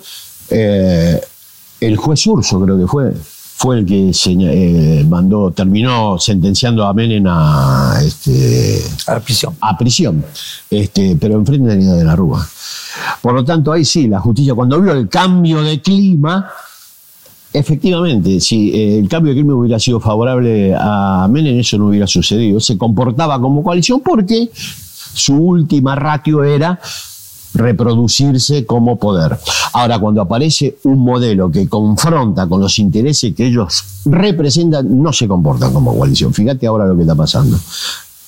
eh, 0.50 1.20
el 1.80 1.98
juez 1.98 2.26
Urso, 2.28 2.62
creo 2.62 2.78
que 2.78 2.88
fue, 2.88 3.14
fue 3.56 3.80
el 3.80 3.86
que 3.86 4.14
seña- 4.14 4.52
eh, 4.52 5.06
mandó, 5.08 5.52
terminó 5.52 6.18
sentenciando 6.20 6.86
a 6.86 6.94
Menem 6.94 7.26
a, 7.28 7.98
este, 8.04 8.82
A 9.08 9.14
la 9.16 9.20
prisión. 9.22 9.56
a 9.62 9.78
prisión, 9.78 10.26
este, 10.70 11.16
pero 11.20 11.36
enfrente 11.36 11.68
de 11.68 11.74
Avenida 11.74 11.96
de 11.96 12.04
la 12.04 12.16
Rúa. 12.16 12.46
Por 13.22 13.34
lo 13.34 13.44
tanto, 13.46 13.72
ahí 13.72 13.86
sí, 13.86 14.08
la 14.08 14.20
justicia, 14.20 14.54
cuando 14.54 14.82
vio 14.82 14.92
el 14.94 15.08
cambio 15.08 15.62
de 15.64 15.82
clima, 15.82 16.50
efectivamente, 17.54 18.40
si 18.40 18.72
eh, 18.72 19.00
el 19.00 19.08
cambio 19.08 19.32
de 19.34 19.40
clima 19.40 19.56
hubiera 19.56 19.80
sido 19.80 20.00
favorable 20.00 20.76
a 20.78 21.28
Menem, 21.30 21.60
eso 21.60 21.78
no 21.78 21.88
hubiera 21.88 22.08
sucedido. 22.08 22.60
Se 22.60 22.78
comportaba 22.78 23.40
como 23.40 23.64
coalición 23.64 24.02
porque 24.04 24.50
su 24.54 25.36
última 25.36 25.96
ratio 25.96 26.44
era 26.44 26.80
reproducirse 27.54 28.66
como 28.66 28.98
poder. 28.98 29.38
Ahora, 29.74 30.00
cuando 30.00 30.22
aparece 30.22 30.78
un 30.84 31.00
modelo 31.00 31.52
que 31.52 31.68
confronta 31.68 32.48
con 32.48 32.62
los 32.62 32.80
intereses 32.80 33.34
que 33.36 33.48
ellos 33.48 33.84
representan, 34.06 35.02
no 35.02 35.14
se 35.14 35.28
comportan 35.28 35.74
como 35.74 35.96
coalición. 35.98 36.34
Fíjate 36.34 36.68
ahora 36.68 36.86
lo 36.86 36.96
que 36.96 37.02
está 37.02 37.16
pasando. 37.16 37.58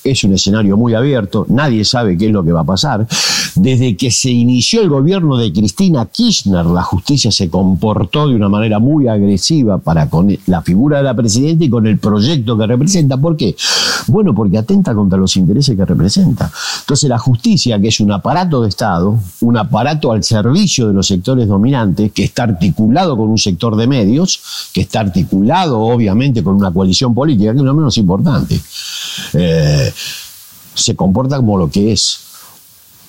Es 0.06 0.24
un 0.24 0.34
escenario 0.34 0.78
muy 0.78 0.94
abierto, 0.94 1.48
nadie 1.50 1.84
sabe 1.84 2.16
qué 2.16 2.28
es 2.28 2.32
lo 2.32 2.44
que 2.44 2.52
va 2.52 2.62
a 2.62 2.64
pasar. 2.64 3.08
Desde 3.56 3.98
que 3.98 4.12
se 4.12 4.30
inició 4.30 4.82
el 4.82 4.90
gobierno 4.90 5.36
de 5.36 5.52
Cristina 5.52 6.06
Kirchner, 6.06 6.66
la 6.66 6.84
justicia 6.84 7.32
se 7.32 7.50
comportó 7.50 8.28
de 8.28 8.36
una 8.36 8.48
manera 8.48 8.78
muy 8.78 9.08
agresiva 9.08 9.80
para 9.80 10.08
con 10.08 10.38
la 10.46 10.62
figura 10.62 10.98
de 10.98 11.04
la 11.04 11.16
presidenta 11.16 11.64
y 11.64 11.70
con 11.70 11.88
el 11.88 11.98
proyecto 11.98 12.56
que 12.56 12.68
representa. 12.68 13.18
¿Por 13.18 13.36
qué? 13.36 13.56
Bueno, 14.08 14.36
porque 14.36 14.60
atenta 14.60 14.94
contra 14.94 15.18
los 15.18 15.36
intereses 15.38 15.76
que 15.76 15.86
representa. 15.86 16.52
Entonces 16.82 17.10
la 17.10 17.18
justicia, 17.18 17.80
que 17.80 17.88
es 17.88 18.00
un 18.00 18.12
aparato 18.12 18.62
de 18.62 18.70
Estado, 18.70 19.18
un 19.42 19.58
aparato 19.58 20.12
al 20.12 20.24
servicio 20.24 20.88
de 20.88 20.94
los 20.94 21.08
sectores 21.08 21.48
dominantes, 21.48 22.12
que 22.12 22.26
está 22.26 22.44
articulado 22.44 23.18
con 23.18 23.30
un 23.30 23.40
sector 23.40 23.76
de 23.76 23.88
medios, 23.88 24.70
que 24.72 24.82
está 24.82 25.00
articulado 25.00 25.80
obviamente 25.80 26.44
con 26.44 26.56
una 26.56 26.72
coalición 26.72 27.16
política, 27.16 27.54
que 27.54 27.60
es 27.60 27.64
lo 27.64 27.74
menos 27.74 27.98
importante, 27.98 28.60
eh, 29.34 29.92
se 30.74 30.96
comporta 30.96 31.38
como 31.38 31.58
lo 31.58 31.70
que 31.70 31.92
es 31.94 32.20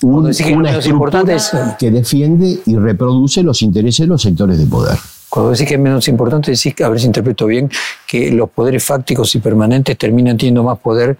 un- 0.01 0.31
que 0.31 0.53
una 0.53 0.69
menos 0.69 0.85
estructura 0.85 1.35
es- 1.35 1.51
que 1.79 1.91
defiende 1.91 2.59
y 2.65 2.75
reproduce 2.75 3.43
los 3.43 3.61
intereses 3.61 3.99
de 4.05 4.07
los 4.07 4.21
sectores 4.21 4.57
de 4.57 4.65
poder. 4.67 4.97
Cuando 5.29 5.51
decís 5.51 5.67
que 5.67 5.73
es 5.73 5.79
menos 5.79 6.07
importante, 6.07 6.51
decís 6.51 6.73
a 6.81 6.89
ver 6.89 6.99
si 6.99 7.05
interpreto 7.07 7.45
bien, 7.47 7.69
que 8.07 8.31
los 8.31 8.49
poderes 8.49 8.83
fácticos 8.83 9.33
y 9.35 9.39
permanentes 9.39 9.97
terminan 9.97 10.37
teniendo 10.37 10.63
más 10.63 10.77
poder 10.79 11.17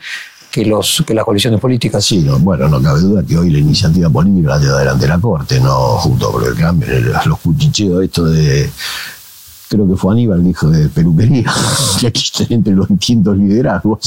que, 0.49 0.65
los, 0.65 1.03
que 1.05 1.13
las 1.13 1.25
coaliciones 1.25 1.59
políticas. 1.59 2.05
Sí, 2.05 2.19
no, 2.19 2.39
bueno, 2.39 2.69
no 2.69 2.81
cabe 2.81 3.01
duda 3.01 3.21
que 3.23 3.38
hoy 3.38 3.49
la 3.49 3.59
iniciativa 3.59 4.09
política 4.09 4.49
la 4.51 4.59
lleva 4.59 4.75
adelante 4.77 5.07
la 5.07 5.19
Corte, 5.19 5.59
no 5.59 5.97
junto 5.97 6.31
con 6.31 6.45
el 6.45 6.55
cambio, 6.55 6.88
los 7.25 7.39
cuchicheos 7.39 8.03
esto 8.03 8.23
de... 8.25 8.69
Creo 9.70 9.88
que 9.88 9.95
fue 9.97 10.13
Aníbal, 10.13 10.43
dijo 10.43 10.70
de 10.70 10.88
peluquería, 10.88 11.51
que 11.99 12.07
existen 12.07 12.47
entre 12.49 12.74
los 12.74 12.88
distintos 12.88 13.38
liderazgos 13.38 13.99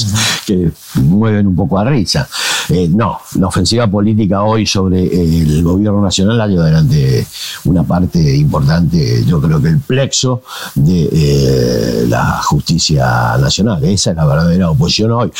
que 0.45 0.71
mueven 0.95 1.47
un 1.47 1.55
poco 1.55 1.77
a 1.77 1.83
risa. 1.85 2.27
Eh, 2.69 2.87
no, 2.89 3.19
la 3.35 3.47
ofensiva 3.47 3.85
política 3.87 4.43
hoy 4.43 4.65
sobre 4.65 5.03
eh, 5.03 5.41
el 5.41 5.63
gobierno 5.63 6.01
nacional 6.01 6.37
la 6.37 6.47
lleva 6.47 6.63
adelante 6.63 7.25
una 7.65 7.83
parte 7.83 8.35
importante, 8.35 9.23
yo 9.25 9.39
creo 9.41 9.61
que 9.61 9.67
el 9.69 9.79
plexo 9.79 10.41
de 10.75 11.09
eh, 11.11 12.05
la 12.07 12.41
justicia 12.43 13.37
nacional. 13.37 13.83
Esa 13.83 14.11
es 14.11 14.15
la 14.15 14.25
verdadera 14.25 14.71
oposición 14.71 15.11
hoy. 15.11 15.31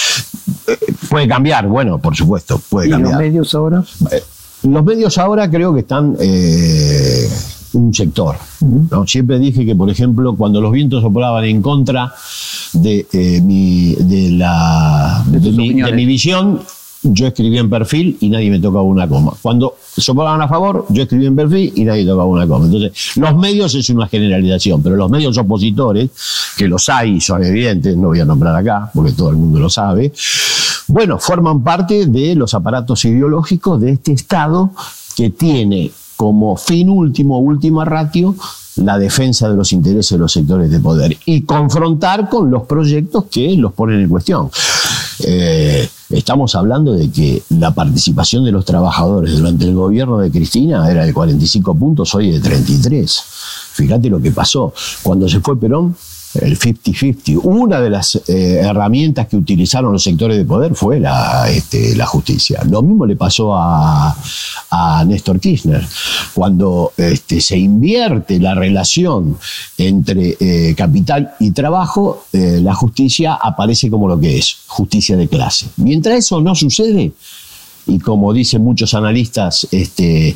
Eh, 0.68 0.78
puede 1.10 1.28
cambiar, 1.28 1.68
bueno, 1.68 2.00
por 2.00 2.16
supuesto, 2.16 2.62
puede 2.70 2.88
¿Y 2.88 2.92
los 2.92 3.00
cambiar. 3.02 3.20
medios 3.20 3.56
ahora? 3.56 3.84
Los 4.64 4.84
medios 4.84 5.18
ahora 5.18 5.50
creo 5.50 5.74
que 5.74 5.80
están 5.80 6.16
un 7.74 7.94
sector. 7.94 8.36
¿no? 8.62 9.06
Siempre 9.08 9.40
dije 9.40 9.66
que, 9.66 9.76
por 9.76 9.90
ejemplo, 9.90 10.36
cuando 10.36 10.62
los 10.62 10.72
vientos 10.72 11.02
soplaban 11.02 11.44
en 11.46 11.62
contra 11.62 12.14
de, 12.74 13.08
eh, 13.12 13.42
mi, 13.42 13.96
de, 13.96 14.32
la, 14.32 15.24
De 15.28 15.40
de, 15.40 15.48
tus 15.48 15.56
mi, 15.58 15.64
de 15.68 15.70
opiniones. 15.70 15.96
mi 15.96 16.06
visión, 16.06 16.60
yo 17.04 17.28
escribía 17.28 17.62
en 17.62 17.70
perfil 17.70 18.18
y 18.20 18.30
nadie 18.30 18.50
me 18.52 18.60
tocaba 18.60 18.84
una 18.84 19.08
coma. 19.08 19.34
Cuando 19.42 19.76
soplaban 19.98 20.42
a 20.42 20.48
favor, 20.48 20.86
yo 20.90 21.04
escribía 21.04 21.30
en 21.30 21.36
perfil 21.36 21.74
y 21.76 21.84
nadie 21.84 22.06
tocaba 22.06 22.26
una 22.26 22.48
coma. 22.48 22.66
Entonces, 22.66 23.18
los 23.18 23.36
medios 23.36 23.74
es 23.74 23.90
una 23.90 24.08
generalización, 24.08 24.84
pero 24.84 24.96
los 24.96 25.10
medios 25.10 25.38
opositores, 25.38 26.10
que 26.58 26.68
los 26.68 26.88
hay 26.90 27.16
y 27.16 27.22
son 27.22 27.44
evidentes, 27.44 27.98
no 27.98 28.10
voy 28.10 28.20
a 28.20 28.26
nombrar 28.26 28.56
acá, 28.56 28.92
porque 28.94 29.14
todo 29.14 29.30
el 29.30 29.38
mundo 29.38 29.60
lo 29.60 29.70
sabe, 29.70 30.14
bueno, 30.88 31.18
forman 31.20 31.64
parte 31.64 32.06
de 32.06 32.36
los 32.36 32.54
aparatos 32.54 33.06
ideológicos 33.06 33.80
de 33.80 33.92
este 33.92 34.12
Estado 34.12 34.72
que 35.16 35.30
tiene 35.30 35.92
como 36.22 36.56
fin 36.56 36.88
último, 36.88 37.40
última 37.40 37.84
ratio, 37.84 38.36
la 38.76 39.00
defensa 39.00 39.50
de 39.50 39.56
los 39.56 39.74
intereses 39.74 40.12
de 40.12 40.20
los 40.20 40.32
sectores 40.32 40.70
de 40.70 40.80
poder 40.80 41.18
y 41.26 41.42
confrontar 41.42 42.30
con 42.30 42.52
los 42.52 42.68
proyectos 42.68 43.24
que 43.24 43.58
los 43.58 43.74
ponen 43.74 44.02
en 44.02 44.08
cuestión. 44.08 44.52
Eh, 45.24 45.90
estamos 46.12 46.54
hablando 46.54 46.94
de 46.94 47.10
que 47.10 47.42
la 47.50 47.74
participación 47.74 48.46
de 48.46 48.52
los 48.52 48.66
trabajadores 48.66 49.36
durante 49.36 49.66
el 49.66 49.74
gobierno 49.74 50.20
de 50.20 50.30
Cristina 50.30 50.88
era 50.92 51.08
de 51.08 51.12
45 51.12 51.74
puntos, 51.74 52.14
hoy 52.14 52.30
de 52.34 52.40
33. 52.40 53.24
Fíjate 53.74 54.08
lo 54.08 54.22
que 54.22 54.30
pasó. 54.30 54.76
Cuando 55.02 55.28
se 55.28 55.40
fue 55.40 55.60
Perón, 55.60 55.96
el 56.36 56.58
50-50. 56.58 57.40
Una 57.44 57.80
de 57.80 57.90
las 57.90 58.16
eh, 58.28 58.62
herramientas 58.62 59.28
que 59.28 59.38
utilizaron 59.38 59.92
los 59.92 60.04
sectores 60.04 60.38
de 60.38 60.46
poder 60.46 60.76
fue 60.76 61.00
la, 61.00 61.50
este, 61.50 61.96
la 61.96 62.06
justicia. 62.06 62.62
Lo 62.70 62.82
mismo 62.82 63.06
le 63.06 63.16
pasó 63.16 63.56
a, 63.56 64.16
a 64.70 65.04
Néstor 65.06 65.40
Kirchner. 65.40 65.86
Cuando 66.34 66.94
este, 66.98 67.42
se 67.42 67.58
invierte 67.58 68.40
la 68.40 68.56
relación 68.56 69.38
entre 69.78 70.38
eh, 70.40 70.74
capital 70.76 71.34
y 71.40 71.52
trabajo, 71.52 72.26
eh, 72.34 72.60
la 72.62 72.74
justicia 72.74 73.34
aparece 73.34 73.90
como 73.90 74.08
lo 74.08 74.20
que 74.20 74.38
es, 74.38 74.58
justicia 74.68 75.18
de 75.18 75.28
clase. 75.28 75.68
Mientras 75.78 76.18
eso 76.18 76.42
no 76.42 76.56
sucede, 76.56 77.12
y 77.88 78.00
como 78.00 78.32
dicen 78.34 78.64
muchos 78.64 78.94
analistas, 78.94 79.68
este, 79.72 80.36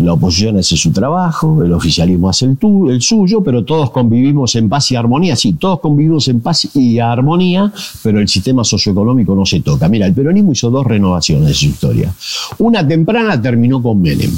la 0.00 0.12
oposición 0.12 0.58
hace 0.58 0.76
su 0.76 0.92
trabajo, 0.92 1.62
el 1.62 1.72
oficialismo 1.72 2.28
hace 2.28 2.46
el, 2.46 3.02
suyo, 3.02 3.42
pero 3.42 3.64
todos 3.64 3.90
convivimos 3.90 4.54
en 4.56 4.68
paz 4.68 4.90
y 4.90 4.96
armonía. 4.96 5.36
Sí, 5.36 5.54
todos 5.54 5.80
convivimos 5.80 6.28
en 6.28 6.40
paz 6.40 6.68
y 6.74 6.98
armonía, 6.98 7.72
pero 8.02 8.20
el 8.20 8.28
sistema 8.28 8.64
socioeconómico 8.64 9.34
no 9.34 9.46
se 9.46 9.60
toca. 9.60 9.88
Mira, 9.88 10.06
el 10.06 10.14
peronismo 10.14 10.52
hizo 10.52 10.70
dos 10.70 10.86
renovaciones 10.86 11.48
de 11.48 11.54
su 11.54 11.66
historia. 11.66 12.12
Una 12.58 12.86
temprana 12.86 13.40
terminó 13.40 13.82
con 13.82 14.00
Menem. 14.00 14.32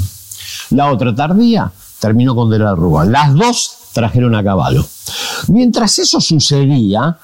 La 0.71 0.91
otra 0.91 1.13
tardía 1.13 1.71
terminó 1.99 2.35
con 2.35 2.49
De 2.49 2.59
la 2.59 2.75
Rúa. 2.75 3.05
Las 3.05 3.33
dos 3.33 3.71
trajeron 3.93 4.35
a 4.35 4.43
caballo. 4.43 4.85
Mientras 5.47 5.99
eso 5.99 6.21
sucedía, 6.21 7.17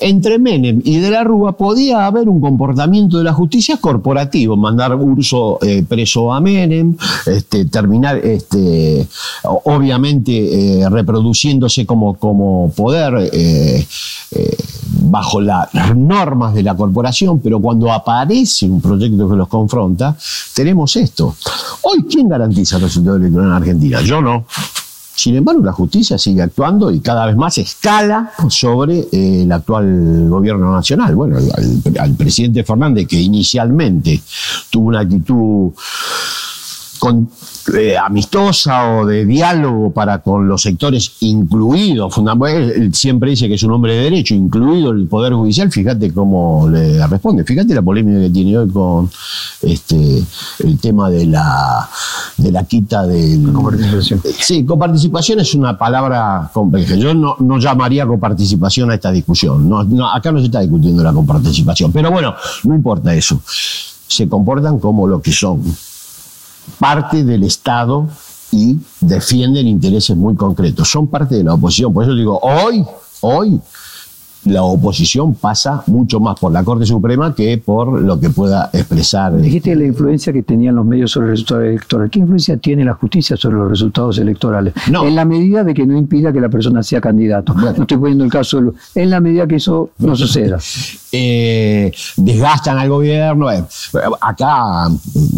entre 0.00 0.38
Menem 0.38 0.80
y 0.84 0.98
De 0.98 1.10
la 1.10 1.24
Rúa 1.24 1.56
podía 1.56 2.06
haber 2.06 2.28
un 2.28 2.40
comportamiento 2.40 3.18
de 3.18 3.24
la 3.24 3.32
justicia 3.32 3.78
corporativo, 3.78 4.56
mandar 4.56 4.94
Urso 4.94 5.58
eh, 5.62 5.84
preso 5.88 6.32
a 6.32 6.40
Menem, 6.40 6.96
este, 7.26 7.66
terminar, 7.66 8.18
este, 8.18 9.06
obviamente, 9.42 10.80
eh, 10.80 10.88
reproduciéndose 10.88 11.86
como, 11.86 12.16
poder 12.74 13.30
eh, 13.32 13.86
bajo 15.02 15.40
las 15.40 15.96
normas 15.96 16.54
de 16.54 16.62
la 16.62 16.76
corporación, 16.76 17.40
pero 17.40 17.60
cuando 17.60 17.92
aparece 17.92 18.68
un 18.68 18.80
proyecto 18.80 19.28
que 19.28 19.36
los 19.36 19.48
confronta, 19.48 20.16
tenemos 20.54 20.96
esto. 20.96 21.36
Hoy, 21.82 22.04
¿quién 22.10 22.28
garantiza 22.28 22.76
el 22.76 22.82
resultado 22.82 23.16
electoral 23.16 23.48
en 23.48 23.52
Argentina? 23.52 24.00
Yo 24.02 24.20
no. 24.20 24.44
Sin 25.16 25.34
embargo, 25.34 25.64
la 25.64 25.72
justicia 25.72 26.18
sigue 26.18 26.42
actuando 26.42 26.90
y 26.90 27.00
cada 27.00 27.26
vez 27.26 27.36
más 27.36 27.56
escala 27.58 28.32
sobre 28.48 29.08
eh, 29.10 29.42
el 29.42 29.50
actual 29.50 30.28
gobierno 30.28 30.72
nacional. 30.72 31.14
Bueno, 31.14 31.38
al, 31.38 31.82
al 31.98 32.12
presidente 32.12 32.62
Fernández, 32.64 33.06
que 33.08 33.18
inicialmente 33.18 34.20
tuvo 34.70 34.88
una 34.88 35.00
actitud 35.00 35.72
con- 37.06 37.28
eh, 37.76 37.96
amistosa 37.96 38.96
o 38.98 39.06
de 39.06 39.24
diálogo 39.24 39.90
para 39.92 40.18
con 40.18 40.46
los 40.48 40.62
sectores 40.62 41.12
incluidos, 41.20 42.14
fundamentalmente, 42.14 42.78
él 42.80 42.94
siempre 42.94 43.30
dice 43.30 43.48
que 43.48 43.54
es 43.54 43.62
un 43.62 43.72
hombre 43.72 43.94
de 43.94 44.02
derecho, 44.02 44.34
incluido 44.34 44.90
el 44.90 45.06
Poder 45.06 45.32
Judicial, 45.34 45.70
fíjate 45.70 46.12
cómo 46.12 46.68
le 46.68 47.04
responde, 47.06 47.44
fíjate 47.44 47.74
la 47.74 47.82
polémica 47.82 48.20
que 48.20 48.30
tiene 48.30 48.56
hoy 48.58 48.68
con 48.68 49.10
este, 49.62 50.22
el 50.60 50.78
tema 50.78 51.10
de 51.10 51.26
la, 51.26 51.88
de 52.36 52.52
la 52.52 52.64
quita. 52.64 53.04
Coparticipación. 53.52 54.20
Sí, 54.38 54.64
coparticipación 54.64 55.40
es 55.40 55.54
una 55.54 55.76
palabra 55.76 56.50
compleja. 56.52 56.94
Yo 56.96 57.14
no, 57.14 57.36
no 57.40 57.58
llamaría 57.58 58.06
coparticipación 58.06 58.90
a 58.90 58.94
esta 58.94 59.10
discusión. 59.10 59.68
No, 59.68 59.84
no, 59.84 60.08
acá 60.10 60.32
no 60.32 60.38
se 60.40 60.46
está 60.46 60.60
discutiendo 60.60 61.02
la 61.02 61.12
coparticipación. 61.12 61.92
Pero 61.92 62.10
bueno, 62.10 62.34
no 62.64 62.74
importa 62.74 63.14
eso. 63.14 63.40
Se 63.44 64.28
comportan 64.28 64.78
como 64.78 65.06
lo 65.06 65.20
que 65.20 65.32
son 65.32 65.62
parte 66.78 67.24
del 67.24 67.44
Estado 67.44 68.08
y 68.52 68.76
defienden 69.00 69.66
intereses 69.66 70.16
muy 70.16 70.34
concretos. 70.34 70.88
Son 70.90 71.06
parte 71.06 71.34
de 71.34 71.44
la 71.44 71.54
oposición. 71.54 71.92
Por 71.92 72.04
eso 72.04 72.14
digo, 72.14 72.38
hoy, 72.40 72.84
hoy, 73.20 73.60
la 74.46 74.62
oposición 74.62 75.34
pasa 75.34 75.82
mucho 75.86 76.20
más 76.20 76.38
por 76.38 76.52
la 76.52 76.62
Corte 76.64 76.86
Suprema 76.86 77.34
que 77.34 77.58
por 77.58 78.00
lo 78.00 78.18
que 78.18 78.30
pueda 78.30 78.70
expresar. 78.72 79.36
Dijiste 79.40 79.74
la 79.76 79.84
influencia 79.84 80.32
que 80.32 80.42
tenían 80.42 80.74
los 80.76 80.86
medios 80.86 81.10
sobre 81.10 81.26
el 81.26 81.30
resultado 81.32 81.62
electoral. 81.62 82.10
¿Qué 82.10 82.18
influencia 82.20 82.56
tiene 82.56 82.84
la 82.84 82.94
justicia 82.94 83.36
sobre 83.36 83.56
los 83.56 83.68
resultados 83.70 84.18
electorales? 84.18 84.74
No. 84.90 85.06
En 85.06 85.14
la 85.14 85.24
medida 85.24 85.64
de 85.64 85.74
que 85.74 85.86
no 85.86 85.96
impida 85.96 86.32
que 86.32 86.40
la 86.40 86.48
persona 86.48 86.82
sea 86.82 87.00
candidato. 87.00 87.52
Bueno. 87.54 87.72
No 87.76 87.82
estoy 87.82 87.98
poniendo 87.98 88.24
el 88.24 88.30
caso. 88.30 88.60
de- 88.60 88.72
En 88.94 89.10
la 89.10 89.20
medida 89.20 89.46
que 89.46 89.56
eso 89.56 89.90
no 89.98 90.14
suceda. 90.16 90.58
eh, 91.12 91.92
desgastan 92.16 92.78
al 92.78 92.88
gobierno. 92.88 93.50
Eh, 93.50 93.62
acá 94.20 94.86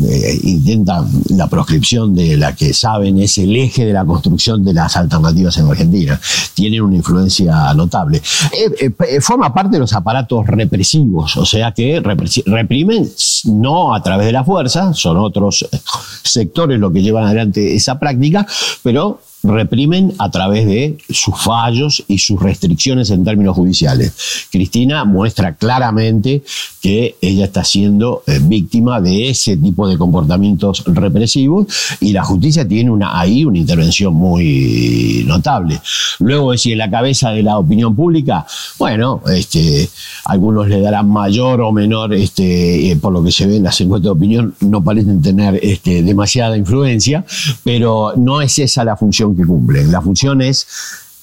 eh, 0.09 0.38
intentan 0.44 1.06
la 1.30 1.46
proscripción 1.46 2.14
de 2.14 2.36
la 2.36 2.54
que 2.54 2.72
saben 2.72 3.18
es 3.18 3.38
el 3.38 3.54
eje 3.56 3.84
de 3.86 3.92
la 3.92 4.04
construcción 4.04 4.64
de 4.64 4.72
las 4.74 4.96
alternativas 4.96 5.56
en 5.59 5.66
Argentina. 5.68 6.20
Tienen 6.54 6.82
una 6.82 6.96
influencia 6.96 7.72
notable. 7.74 8.18
Eh, 8.52 8.70
eh, 8.80 8.90
forma 9.20 9.53
parte 9.53 9.72
de 9.72 9.78
los 9.78 9.92
aparatos 9.92 10.46
represivos, 10.46 11.36
o 11.36 11.44
sea 11.44 11.72
que 11.72 12.01
reprimen 12.01 13.09
no 13.44 13.94
a 13.94 14.03
través 14.03 14.26
de 14.26 14.32
la 14.32 14.44
fuerza, 14.44 14.92
son 14.92 15.16
otros 15.18 15.66
eh, 15.70 15.78
sectores 16.22 16.78
los 16.78 16.92
que 16.92 17.03
llevan 17.03 17.24
adelante 17.24 17.74
esa 17.74 17.99
práctica, 17.99 18.46
pero 18.82 19.20
reprimen 19.49 20.14
a 20.18 20.30
través 20.30 20.66
de 20.66 20.99
sus 21.11 21.36
fallos 21.36 22.05
y 22.07 22.18
sus 22.18 22.40
restricciones 22.40 23.11
en 23.11 23.24
términos 23.24 23.57
judiciales. 23.57 24.14
Cristina 24.51 25.05
muestra 25.05 25.55
claramente 25.55 26.42
que 26.80 27.16
ella 27.20 27.46
está 27.46 27.64
siendo 27.64 28.22
eh, 28.26 28.38
víctima 28.42 29.01
de 29.01 29.30
ese 29.30 29.57
tipo 29.57 29.88
de 29.88 29.99
comportamientos 29.99 30.84
represivos 30.86 31.66
y 32.01 32.12
la 32.12 32.24
justicia 32.24 32.66
tiene 32.66 32.90
una, 32.90 33.18
ahí 33.18 33.44
una 33.44 33.59
intervención 33.59 34.14
muy 34.14 35.24
notable. 35.26 35.80
Luego, 36.20 36.57
si 36.57 36.72
en 36.72 36.78
la 36.78 36.90
cabeza 36.90 37.30
de 37.30 37.42
la 37.42 37.59
opinión 37.59 37.96
pública, 37.96 38.46
bueno, 38.78 39.22
este, 39.32 39.88
algunos 40.24 40.68
le 40.68 40.80
darán 40.80 41.09
mayor 41.09 41.61
o 41.61 41.72
menor, 41.72 42.14
este, 42.14 42.90
eh, 42.90 42.96
por 42.96 43.12
lo 43.12 43.22
que 43.22 43.32
se 43.32 43.46
ve 43.46 43.57
en 43.57 43.64
las 43.64 43.80
encuestas 43.80 44.05
de 44.05 44.11
opinión, 44.11 44.55
no 44.61 44.82
parecen 44.82 45.22
tener 45.22 45.59
este, 45.62 46.03
demasiada 46.03 46.57
influencia, 46.57 47.24
pero 47.64 48.12
no 48.16 48.40
es 48.40 48.59
esa 48.59 48.84
la 48.84 48.96
función 48.96 49.34
que 49.39 49.47
cumplen. 49.47 49.91
La 49.91 50.01
función 50.01 50.43
es 50.43 50.66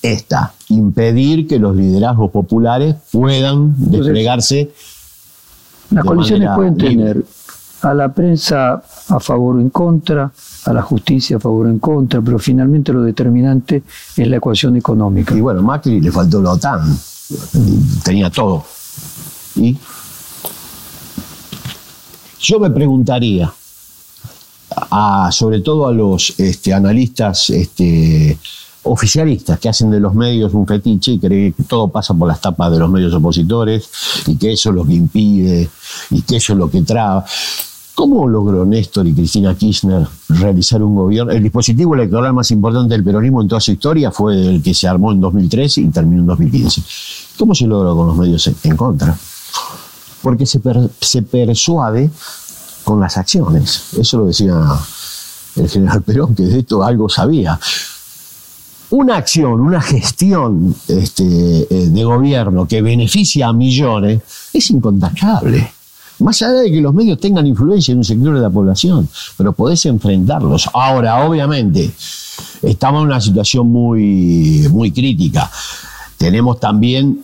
esta, 0.02 0.54
impedir 0.70 1.48
que 1.48 1.60
los 1.60 1.76
liderazgos 1.76 2.32
populares 2.32 2.96
puedan 3.12 3.74
desplegarse 3.78 4.72
Las 5.90 6.04
de 6.04 6.08
coaliciones 6.08 6.50
pueden 6.56 6.78
libre. 6.78 6.96
tener 6.96 7.26
a 7.82 7.94
la 7.94 8.14
prensa 8.14 8.82
a 9.10 9.20
favor 9.20 9.58
o 9.58 9.60
en 9.60 9.70
contra, 9.70 10.32
a 10.66 10.74
la 10.74 10.82
justicia 10.82 11.38
a 11.38 11.40
favor 11.40 11.68
o 11.68 11.70
en 11.70 11.80
contra, 11.80 12.22
pero 12.22 12.40
finalmente 12.40 12.92
lo 12.92 13.04
determinante 13.04 13.84
es 14.16 14.28
la 14.28 14.38
ecuación 14.38 14.76
económica. 14.76 15.36
Y 15.36 15.42
bueno, 15.42 15.62
Macri 15.62 16.02
le 16.02 16.12
faltó 16.12 16.42
la 16.42 16.52
OTAN, 16.52 16.98
tenía 18.04 18.30
todo. 18.30 18.64
Y 19.56 19.78
yo 22.40 22.60
me 22.60 22.70
preguntaría, 22.72 23.52
a, 24.76 25.30
sobre 25.32 25.62
todo 25.62 25.88
a 25.88 25.94
los 25.94 26.34
este, 26.38 26.74
analistas 26.74 27.50
este, 27.50 28.38
oficialistas 28.84 29.60
que 29.60 29.70
hacen 29.70 29.92
de 29.92 30.00
los 30.00 30.14
medios 30.14 30.54
un 30.54 30.68
fetiche 30.68 31.14
y 31.14 31.20
creen 31.20 31.54
que 31.54 31.64
todo 31.64 31.88
pasa 31.88 32.14
por 32.14 32.28
las 32.28 32.40
tapas 32.40 32.72
de 32.72 32.80
los 32.80 32.90
medios 32.90 33.14
opositores 33.14 33.90
y 34.28 34.36
que 34.36 34.54
eso 34.54 34.70
es 34.70 34.76
lo 34.76 34.86
que 34.86 34.94
impide 34.94 35.70
y 36.12 36.22
que 36.22 36.38
eso 36.38 36.54
es 36.54 36.60
lo 36.60 36.70
que 36.70 36.82
traba. 36.82 37.26
¿Cómo 37.96 38.28
logró 38.28 38.66
Néstor 38.66 39.08
y 39.08 39.14
Cristina 39.14 39.56
Kirchner 39.56 40.06
realizar 40.28 40.84
un 40.84 40.96
gobierno? 40.96 41.32
El 41.32 41.42
dispositivo 41.42 41.96
electoral 41.96 42.34
más 42.34 42.52
importante 42.52 42.94
del 42.94 43.06
peronismo 43.06 43.42
en 43.42 43.48
toda 43.48 43.62
su 43.62 43.72
historia 43.72 44.12
fue 44.12 44.36
el 44.36 44.62
que 44.62 44.74
se 44.74 44.86
armó 44.86 45.14
en 45.14 45.22
2013 45.22 45.82
y 45.82 45.90
terminó 45.90 46.22
en 46.22 46.28
2015. 46.28 46.84
¿Cómo 47.40 47.56
se 47.56 47.66
logró 47.66 47.96
con 47.96 48.08
los 48.08 48.18
medios 48.18 48.52
en 48.64 48.76
contra? 48.76 49.18
Porque 50.22 50.46
se, 50.46 50.60
se 51.00 51.22
persuade 51.22 52.12
con 52.86 53.02
las 53.02 53.18
acciones. 53.18 53.94
Eso 54.00 54.20
lo 54.20 54.28
decía 54.28 54.56
el 55.58 55.70
general 55.70 56.02
Perón, 56.02 56.34
que 56.34 56.44
de 56.44 56.60
esto 56.60 56.84
algo 56.84 57.10
sabía 57.10 57.60
una 58.92 59.18
acción, 59.18 59.60
una 59.62 59.82
gestión 59.82 60.76
este, 60.88 61.24
eh, 61.24 61.90
de 61.90 62.04
gobierno 62.04 62.68
que 62.68 62.82
beneficia 62.82 63.48
a 63.48 63.54
millones 63.54 64.22
es 64.54 64.70
incontactable. 64.70 65.72
Más 66.20 66.42
allá 66.42 66.62
de 66.62 66.72
que 66.72 66.80
los 66.80 66.94
medios 66.94 67.20
tengan 67.20 67.46
influencia 67.46 67.92
en 67.92 67.98
un 67.98 68.04
sector 68.06 68.34
de 68.36 68.42
la 68.42 68.50
población, 68.50 69.10
pero 69.38 69.52
podés 69.52 69.86
enfrentarlos. 69.86 70.70
Ahora, 70.74 71.26
obviamente, 71.26 71.92
estamos 72.62 73.02
en 73.02 73.08
una 73.08 73.20
situación 73.20 73.68
muy, 73.68 74.66
muy 74.72 74.92
crítica. 74.92 75.52
Tenemos 76.18 76.58
también 76.60 77.22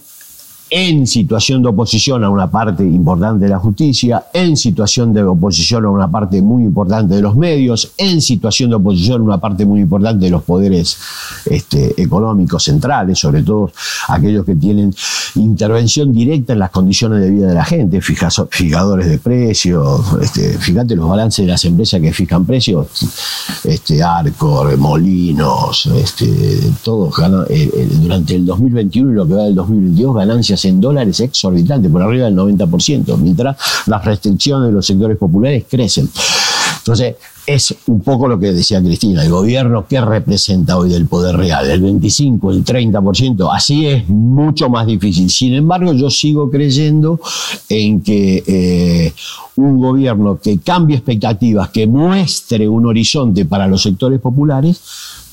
en 0.73 1.05
situación 1.05 1.61
de 1.61 1.67
oposición 1.67 2.23
a 2.23 2.29
una 2.29 2.49
parte 2.49 2.81
importante 2.83 3.43
de 3.43 3.51
la 3.51 3.59
justicia, 3.59 4.23
en 4.33 4.55
situación 4.55 5.11
de 5.13 5.21
oposición 5.21 5.83
a 5.83 5.89
una 5.89 6.09
parte 6.09 6.41
muy 6.41 6.63
importante 6.63 7.13
de 7.13 7.21
los 7.21 7.35
medios, 7.35 7.91
en 7.97 8.21
situación 8.21 8.69
de 8.69 8.77
oposición 8.77 9.19
a 9.19 9.23
una 9.25 9.37
parte 9.37 9.65
muy 9.65 9.81
importante 9.81 10.25
de 10.25 10.31
los 10.31 10.43
poderes 10.43 10.97
este, 11.45 12.01
económicos 12.01 12.63
centrales, 12.63 13.19
sobre 13.19 13.43
todo 13.43 13.69
aquellos 14.07 14.45
que 14.45 14.55
tienen 14.55 14.95
intervención 15.35 16.13
directa 16.13 16.53
en 16.53 16.59
las 16.59 16.71
condiciones 16.71 17.21
de 17.21 17.31
vida 17.31 17.47
de 17.47 17.53
la 17.53 17.65
gente, 17.65 17.99
fijadores 18.01 19.09
de 19.09 19.17
precios, 19.17 20.01
este, 20.21 20.57
fíjate 20.57 20.95
los 20.95 21.09
balances 21.09 21.45
de 21.45 21.51
las 21.51 21.65
empresas 21.65 21.99
que 21.99 22.13
fijan 22.13 22.45
precios, 22.45 22.87
este, 23.65 24.01
Arcor, 24.01 24.77
Molinos, 24.77 25.85
este, 25.87 26.71
todos 26.81 27.13
eh, 27.49 27.69
eh, 27.73 27.89
durante 28.01 28.35
el 28.35 28.45
2021 28.45 29.11
y 29.11 29.15
lo 29.15 29.27
que 29.27 29.33
va 29.33 29.43
del 29.43 29.55
2022 29.55 30.15
ganancias 30.15 30.60
en 30.65 30.81
dólares 30.81 31.19
exorbitante, 31.19 31.89
por 31.89 32.01
arriba 32.01 32.25
del 32.25 32.35
90%, 32.35 33.17
mientras 33.17 33.57
las 33.87 34.03
restricciones 34.03 34.69
de 34.69 34.73
los 34.73 34.85
sectores 34.85 35.17
populares 35.17 35.65
crecen. 35.69 36.09
Entonces, 36.77 37.15
es 37.45 37.75
un 37.87 38.01
poco 38.01 38.27
lo 38.27 38.39
que 38.39 38.51
decía 38.53 38.81
Cristina, 38.81 39.23
el 39.23 39.29
gobierno 39.29 39.85
que 39.87 39.99
representa 39.99 40.77
hoy 40.77 40.89
del 40.89 41.07
poder 41.07 41.35
real, 41.35 41.69
el 41.69 41.81
25, 41.81 42.51
el 42.51 42.63
30%, 42.63 43.49
así 43.51 43.85
es 43.87 44.07
mucho 44.09 44.69
más 44.69 44.87
difícil. 44.87 45.29
Sin 45.29 45.53
embargo, 45.53 45.93
yo 45.93 46.09
sigo 46.09 46.49
creyendo 46.49 47.19
en 47.69 48.01
que 48.01 48.43
eh, 48.45 49.13
un 49.55 49.79
gobierno 49.79 50.39
que 50.39 50.59
cambie 50.59 50.97
expectativas, 50.97 51.69
que 51.69 51.87
muestre 51.87 52.67
un 52.67 52.85
horizonte 52.85 53.45
para 53.45 53.67
los 53.67 53.81
sectores 53.81 54.19
populares, 54.19 54.81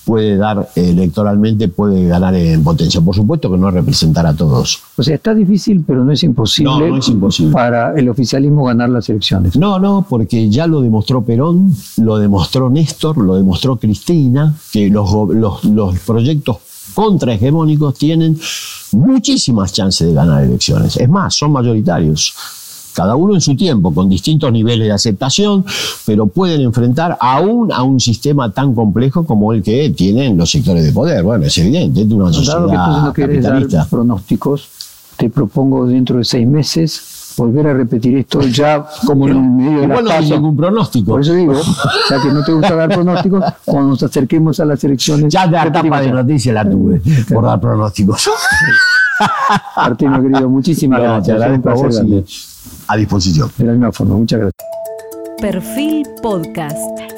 puede 0.08 0.38
dar 0.38 0.70
electoralmente, 0.74 1.68
puede 1.68 2.08
ganar 2.08 2.34
en 2.34 2.64
potencia. 2.64 2.98
Por 3.02 3.14
supuesto 3.14 3.50
que 3.50 3.58
no 3.58 3.70
representar 3.70 4.26
a 4.26 4.32
todos. 4.32 4.80
O 4.96 5.02
sea, 5.02 5.16
está 5.16 5.34
difícil, 5.34 5.84
pero 5.86 6.02
no 6.02 6.12
es 6.12 6.22
imposible, 6.22 6.70
no, 6.70 6.88
no 6.88 6.96
es 6.96 7.08
imposible. 7.08 7.52
para 7.52 7.92
el 7.94 8.08
oficialismo 8.08 8.64
ganar 8.64 8.88
las 8.88 9.06
elecciones. 9.10 9.54
No, 9.58 9.78
no, 9.78 10.06
porque 10.08 10.48
ya 10.48 10.66
lo 10.66 10.80
demostró 10.80 11.20
Perón, 11.20 11.74
lo 11.98 12.16
demostró 12.16 12.70
Néstor, 12.70 13.18
lo 13.18 13.34
demostró 13.36 13.76
Cristina, 13.76 14.56
que 14.72 14.88
los, 14.88 15.12
los, 15.28 15.62
los 15.64 15.98
proyectos 15.98 16.56
contrahegemónicos 16.94 17.92
tienen 17.98 18.40
muchísimas 18.92 19.74
chances 19.74 20.08
de 20.08 20.14
ganar 20.14 20.42
elecciones. 20.42 20.96
Es 20.96 21.08
más, 21.10 21.34
son 21.34 21.52
mayoritarios 21.52 22.34
cada 22.98 23.14
uno 23.14 23.34
en 23.34 23.40
su 23.40 23.54
tiempo, 23.54 23.94
con 23.94 24.08
distintos 24.08 24.50
niveles 24.50 24.88
de 24.88 24.92
aceptación, 24.92 25.64
pero 26.04 26.26
pueden 26.26 26.62
enfrentar 26.62 27.16
aún 27.20 27.72
a 27.72 27.84
un 27.84 28.00
sistema 28.00 28.50
tan 28.50 28.74
complejo 28.74 29.24
como 29.24 29.52
el 29.52 29.62
que 29.62 29.90
tienen 29.90 30.36
los 30.36 30.50
sectores 30.50 30.82
de 30.84 30.90
poder. 30.90 31.22
Bueno, 31.22 31.44
es 31.46 31.56
evidente, 31.58 32.02
es 32.02 32.10
una 32.10 32.32
sociedad 32.32 32.66
Dado 32.66 33.12
que 33.12 33.22
no 33.22 33.28
quieres 33.40 33.70
dar 33.70 33.88
pronósticos, 33.88 34.68
te 35.16 35.30
propongo 35.30 35.86
dentro 35.86 36.18
de 36.18 36.24
seis 36.24 36.44
meses 36.48 37.34
volver 37.36 37.68
a 37.68 37.72
repetir 37.72 38.16
esto 38.16 38.40
ya 38.42 38.84
como 39.06 39.28
en 39.28 39.36
el 39.36 39.42
medio 39.42 39.80
de 39.82 39.86
la 39.86 40.02
no 40.02 40.10
hay 40.10 40.30
ningún 40.32 40.56
pronóstico. 40.56 41.12
Por 41.12 41.20
eso 41.20 41.34
digo, 41.34 41.54
ya 42.10 42.20
que 42.20 42.32
no 42.32 42.42
te 42.42 42.52
gusta 42.52 42.74
dar 42.74 42.88
pronósticos, 42.88 43.44
cuando 43.64 43.90
nos 43.90 44.02
acerquemos 44.02 44.58
a 44.58 44.64
las 44.64 44.82
elecciones... 44.82 45.32
Ya 45.32 45.46
de 45.46 45.52
la 45.52 45.70
tapa 45.70 46.00
de 46.00 46.10
noticias 46.10 46.52
la 46.52 46.68
tuve, 46.68 47.00
por 47.32 47.44
dar 47.44 47.60
pronósticos. 47.60 48.28
Martino, 49.76 50.22
querido, 50.22 50.48
muchísimas 50.48 51.00
gracias. 51.00 51.36
gracias 51.38 52.84
a 52.86 52.96
disposición. 52.96 53.50
De 53.56 53.64
la 53.64 53.72
misma 53.72 53.92
forma, 53.92 54.14
muchas 54.16 54.40
gracias. 54.40 54.68
Perfil 55.40 56.06
Podcast. 56.22 57.17